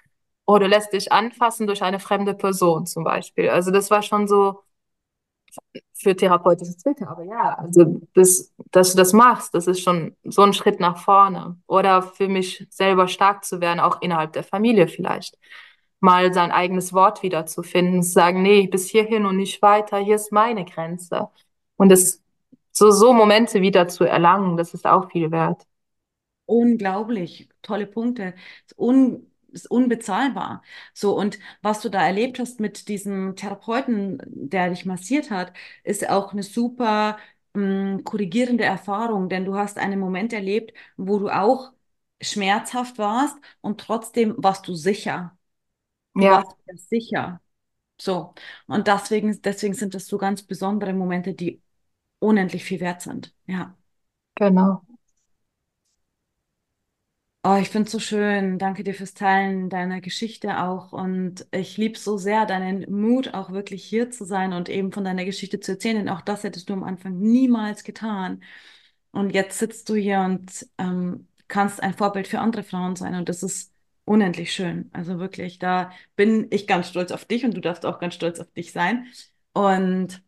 oh, 0.47 0.59
du 0.59 0.68
lässt 0.68 0.93
dich 0.93 1.11
anfassen 1.11 1.66
durch 1.66 1.82
eine 1.82 1.99
fremde 1.99 2.35
Person 2.35 2.87
zum 2.87 3.03
Beispiel. 3.03 3.49
Also 3.51 3.72
das 3.72 3.91
war 3.91 4.03
schon 4.03 4.28
so 4.28 4.61
für 5.92 6.16
therapeutische 6.16 6.76
Zwecke. 6.76 7.09
Aber 7.09 7.24
ja, 7.24 7.55
also 7.59 8.00
das, 8.14 8.52
dass 8.70 8.92
du 8.92 8.98
das 8.98 9.12
machst, 9.12 9.55
das 9.55 9.66
ist 9.66 9.80
schon 9.80 10.16
so 10.24 10.42
ein 10.42 10.52
Schritt 10.52 10.80
nach 10.80 10.98
vorne. 10.98 11.57
Oder 11.66 12.02
für 12.02 12.28
mich 12.28 12.66
selber 12.70 13.09
stark 13.09 13.44
zu 13.44 13.61
werden, 13.61 13.80
auch 13.80 14.02
innerhalb 14.02 14.32
der 14.32 14.44
Familie 14.44 14.88
vielleicht. 14.88 15.38
Mal 16.00 16.34
sein 16.34 16.52
eigenes 16.52 16.92
Wort 16.92 17.22
wiederzufinden, 17.22 18.02
zu 18.02 18.12
sagen, 18.12 18.42
nee, 18.42 18.66
bis 18.66 18.88
hierhin 18.90 19.24
und 19.24 19.36
nicht 19.36 19.62
weiter, 19.62 19.98
hier 19.98 20.16
ist 20.16 20.32
meine 20.32 20.64
Grenze. 20.64 21.28
Und 21.76 21.88
das, 21.88 22.22
so, 22.70 22.90
so 22.90 23.12
Momente 23.12 23.61
wieder 23.62 23.88
zu 23.88 24.05
erlangen, 24.05 24.57
das 24.57 24.74
ist 24.74 24.86
auch 24.86 25.11
viel 25.11 25.30
wert. 25.30 25.66
Unglaublich, 26.46 27.48
tolle 27.62 27.86
Punkte. 27.86 28.34
Un, 28.76 29.30
ist 29.55 29.70
unbezahlbar. 29.70 30.62
So, 30.92 31.16
und 31.18 31.38
was 31.62 31.80
du 31.80 31.88
da 31.88 32.05
erlebt 32.07 32.38
hast 32.38 32.61
mit 32.61 32.88
diesem 32.88 33.36
Therapeuten, 33.36 34.18
der 34.26 34.70
dich 34.70 34.84
massiert 34.86 35.30
hat, 35.30 35.52
ist 35.84 36.09
auch 36.09 36.32
eine 36.32 36.42
super 36.42 37.18
mh, 37.55 38.02
korrigierende 38.05 38.64
Erfahrung, 38.64 39.28
denn 39.28 39.44
du 39.44 39.57
hast 39.57 39.78
einen 39.78 40.00
Moment 40.00 40.32
erlebt, 40.32 40.72
wo 40.96 41.18
du 41.18 41.28
auch 41.30 41.72
schmerzhaft 42.20 42.98
warst 42.98 43.36
und 43.61 43.80
trotzdem 43.80 44.34
warst 44.38 44.66
du 44.68 44.74
sicher. 44.74 45.36
Du 46.14 46.28
Ja, 46.28 46.28
warst 46.28 46.57
sicher. 46.90 47.40
So. 48.00 48.34
Und 48.66 48.88
deswegen, 48.88 49.40
deswegen 49.42 49.74
sind 49.74 49.94
das 49.94 50.07
so 50.07 50.18
ganz 50.18 50.42
besondere 50.44 50.92
Momente, 50.94 51.34
die 51.34 51.62
unendlich 52.20 52.64
viel 52.64 52.80
wert 52.80 53.02
sind. 53.02 53.34
Ja. 53.46 53.76
genau. 54.36 54.84
Oh, 57.47 57.57
ich 57.61 57.68
finde 57.68 57.86
es 57.86 57.92
so 57.92 57.99
schön. 57.99 58.59
Danke 58.59 58.84
dir 58.84 58.95
fürs 58.95 59.12
Teilen 59.12 59.68
deiner 59.68 60.01
Geschichte 60.01 60.62
auch. 60.62 60.92
Und 60.92 61.47
ich 61.51 61.76
liebe 61.76 61.99
so 61.99 62.16
sehr 62.16 62.47
deinen 62.47 62.90
Mut, 62.90 63.34
auch 63.34 63.51
wirklich 63.51 63.84
hier 63.84 64.11
zu 64.11 64.24
sein 64.24 64.55
und 64.55 64.70
eben 64.70 64.92
von 64.92 65.05
deiner 65.05 65.26
Geschichte 65.26 65.61
zu 65.61 65.72
erzählen. 65.72 65.97
Denn 65.99 66.09
auch 66.09 66.22
das 66.22 66.42
hättest 66.42 66.70
du 66.70 66.72
am 66.72 66.82
Anfang 66.84 67.18
niemals 67.18 67.84
getan. 67.84 68.42
Und 69.12 69.30
jetzt 69.34 69.59
sitzt 69.59 69.88
du 69.90 69.95
hier 69.95 70.20
und 70.20 70.66
ähm, 70.78 71.28
kannst 71.49 71.82
ein 71.82 71.92
Vorbild 71.95 72.28
für 72.28 72.38
andere 72.40 72.62
Frauen 72.62 72.97
sein. 72.97 73.14
Und 73.14 73.28
das 73.28 73.42
ist 73.42 73.72
unendlich 74.07 74.53
schön. 74.55 74.88
Also 74.95 75.18
wirklich, 75.18 75.59
da 75.59 75.90
bin 76.16 76.47
ich 76.51 76.66
ganz 76.66 76.88
stolz 76.88 77.12
auf 77.12 77.26
dich 77.26 77.45
und 77.45 77.53
du 77.55 77.61
darfst 77.61 77.84
auch 77.84 77.99
ganz 78.01 78.14
stolz 78.14 78.40
auf 78.40 78.51
dich 78.53 78.72
sein. 78.72 79.07
Und 79.53 80.22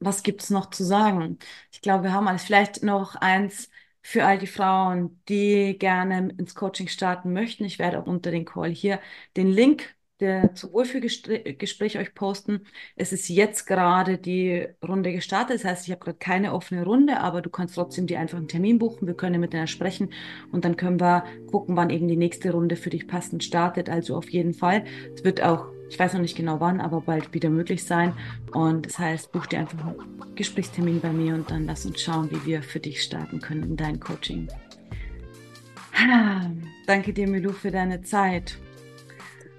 was 0.00 0.22
gibt's 0.22 0.50
noch 0.50 0.70
zu 0.70 0.84
sagen? 0.84 1.38
Ich 1.72 1.80
glaube, 1.80 2.04
wir 2.04 2.12
haben 2.12 2.28
alles. 2.28 2.44
Vielleicht 2.44 2.82
noch 2.82 3.14
eins 3.16 3.68
für 4.02 4.24
all 4.24 4.38
die 4.38 4.46
Frauen, 4.46 5.22
die 5.28 5.76
gerne 5.78 6.30
ins 6.38 6.54
Coaching 6.54 6.88
starten 6.88 7.32
möchten. 7.32 7.64
Ich 7.64 7.78
werde 7.78 8.00
auch 8.00 8.06
unter 8.06 8.30
den 8.30 8.44
Call 8.44 8.70
hier 8.70 9.00
den 9.36 9.48
Link 9.48 9.98
der 10.20 10.54
zum 10.54 10.72
Wohlfühlgespräch 10.72 11.98
euch 11.98 12.14
posten. 12.14 12.66
Es 12.96 13.12
ist 13.12 13.28
jetzt 13.28 13.66
gerade 13.66 14.18
die 14.18 14.66
Runde 14.86 15.12
gestartet. 15.12 15.56
Das 15.56 15.64
heißt, 15.64 15.86
ich 15.86 15.92
habe 15.92 16.04
gerade 16.04 16.18
keine 16.18 16.52
offene 16.52 16.84
Runde, 16.84 17.20
aber 17.20 17.40
du 17.42 17.50
kannst 17.50 17.76
trotzdem 17.76 18.06
dir 18.06 18.18
einfach 18.18 18.38
einen 18.38 18.48
Termin 18.48 18.78
buchen. 18.78 19.06
Wir 19.06 19.14
können 19.14 19.40
miteinander 19.40 19.68
sprechen 19.68 20.12
und 20.50 20.64
dann 20.64 20.76
können 20.76 21.00
wir 21.00 21.24
gucken, 21.50 21.76
wann 21.76 21.90
eben 21.90 22.08
die 22.08 22.16
nächste 22.16 22.52
Runde 22.52 22.76
für 22.76 22.90
dich 22.90 23.06
passend 23.06 23.44
startet. 23.44 23.88
Also 23.88 24.16
auf 24.16 24.28
jeden 24.30 24.54
Fall. 24.54 24.84
Es 25.14 25.24
wird 25.24 25.42
auch 25.42 25.66
ich 25.88 25.98
weiß 25.98 26.14
noch 26.14 26.20
nicht 26.20 26.36
genau 26.36 26.60
wann, 26.60 26.80
aber 26.80 27.00
bald 27.00 27.32
wieder 27.34 27.50
möglich 27.50 27.84
sein. 27.84 28.12
Und 28.52 28.86
das 28.86 28.98
heißt, 28.98 29.32
buch 29.32 29.46
dir 29.46 29.60
einfach 29.60 29.78
einen 29.80 30.34
Gesprächstermin 30.34 31.00
bei 31.00 31.12
mir 31.12 31.34
und 31.34 31.50
dann 31.50 31.66
lass 31.66 31.86
uns 31.86 32.00
schauen, 32.00 32.30
wie 32.30 32.44
wir 32.44 32.62
für 32.62 32.80
dich 32.80 33.02
starten 33.02 33.40
können 33.40 33.62
in 33.62 33.76
dein 33.76 34.00
Coaching. 34.00 34.48
Danke 36.86 37.12
dir, 37.12 37.26
Milou, 37.26 37.52
für 37.52 37.70
deine 37.70 38.02
Zeit. 38.02 38.58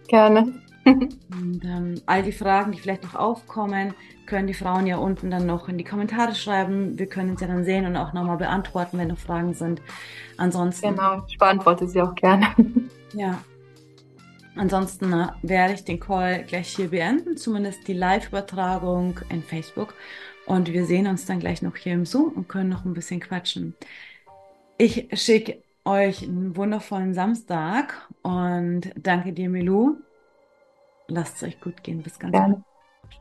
Gerne. 0.08 0.54
Und 0.86 1.64
ähm, 1.66 2.02
all 2.06 2.24
die 2.24 2.32
Fragen, 2.32 2.72
die 2.72 2.80
vielleicht 2.80 3.04
noch 3.04 3.16
aufkommen, 3.16 3.94
können 4.26 4.48
die 4.48 4.54
Frauen 4.54 4.88
ja 4.88 4.98
unten 4.98 5.30
dann 5.30 5.46
noch 5.46 5.68
in 5.68 5.78
die 5.78 5.84
Kommentare 5.84 6.36
schreiben. 6.36 6.98
Wir 6.98 7.08
können 7.08 7.34
es 7.34 7.42
ja 7.42 7.48
dann 7.48 7.64
sehen 7.64 7.86
und 7.86 7.96
auch 7.96 8.14
nochmal 8.14 8.38
beantworten, 8.38 8.98
wenn 8.98 9.10
noch 9.10 9.18
Fragen 9.18 9.54
sind. 9.54 9.82
Ansonsten. 10.38 10.96
Genau, 10.96 11.24
ich 11.28 11.38
beantworte 11.38 11.88
sie 11.88 12.02
auch 12.02 12.16
gerne. 12.16 12.48
Ja, 13.14 13.40
Ansonsten 14.60 15.14
äh, 15.14 15.28
werde 15.42 15.74
ich 15.74 15.86
den 15.86 16.02
Call 16.02 16.44
gleich 16.44 16.76
hier 16.76 16.90
beenden, 16.90 17.38
zumindest 17.38 17.88
die 17.88 17.94
Live-Übertragung 17.94 19.18
in 19.30 19.42
Facebook. 19.42 19.94
Und 20.46 20.74
wir 20.74 20.86
sehen 20.86 21.08
uns 21.08 21.26
dann 21.26 21.40
gleich 21.40 21.62
noch 21.62 21.78
hier 21.78 21.94
im 21.94 22.06
Zoom 22.06 22.34
und 22.34 22.50
können 22.50 22.70
noch 22.70 22.84
ein 22.84 22.94
bisschen 22.94 23.22
quatschen. 23.22 23.74
Ich 24.78 25.08
schicke 25.14 25.64
euch 25.86 26.24
einen 26.24 26.58
wundervollen 26.58 27.14
Samstag 27.14 28.10
und 28.22 28.92
danke 28.98 29.32
dir, 29.32 29.50
Milou. 29.50 29.96
Lasst 31.08 31.38
es 31.38 31.44
euch 31.44 31.62
gut 31.62 31.82
gehen. 31.82 32.04
Bis 32.04 32.20
ganz 32.20 32.34
bald. 32.34 32.58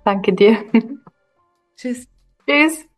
Danke 0.05 0.33
dir. 0.33 0.65
Tschüss. 1.77 2.09
Tschüss. 2.49 2.89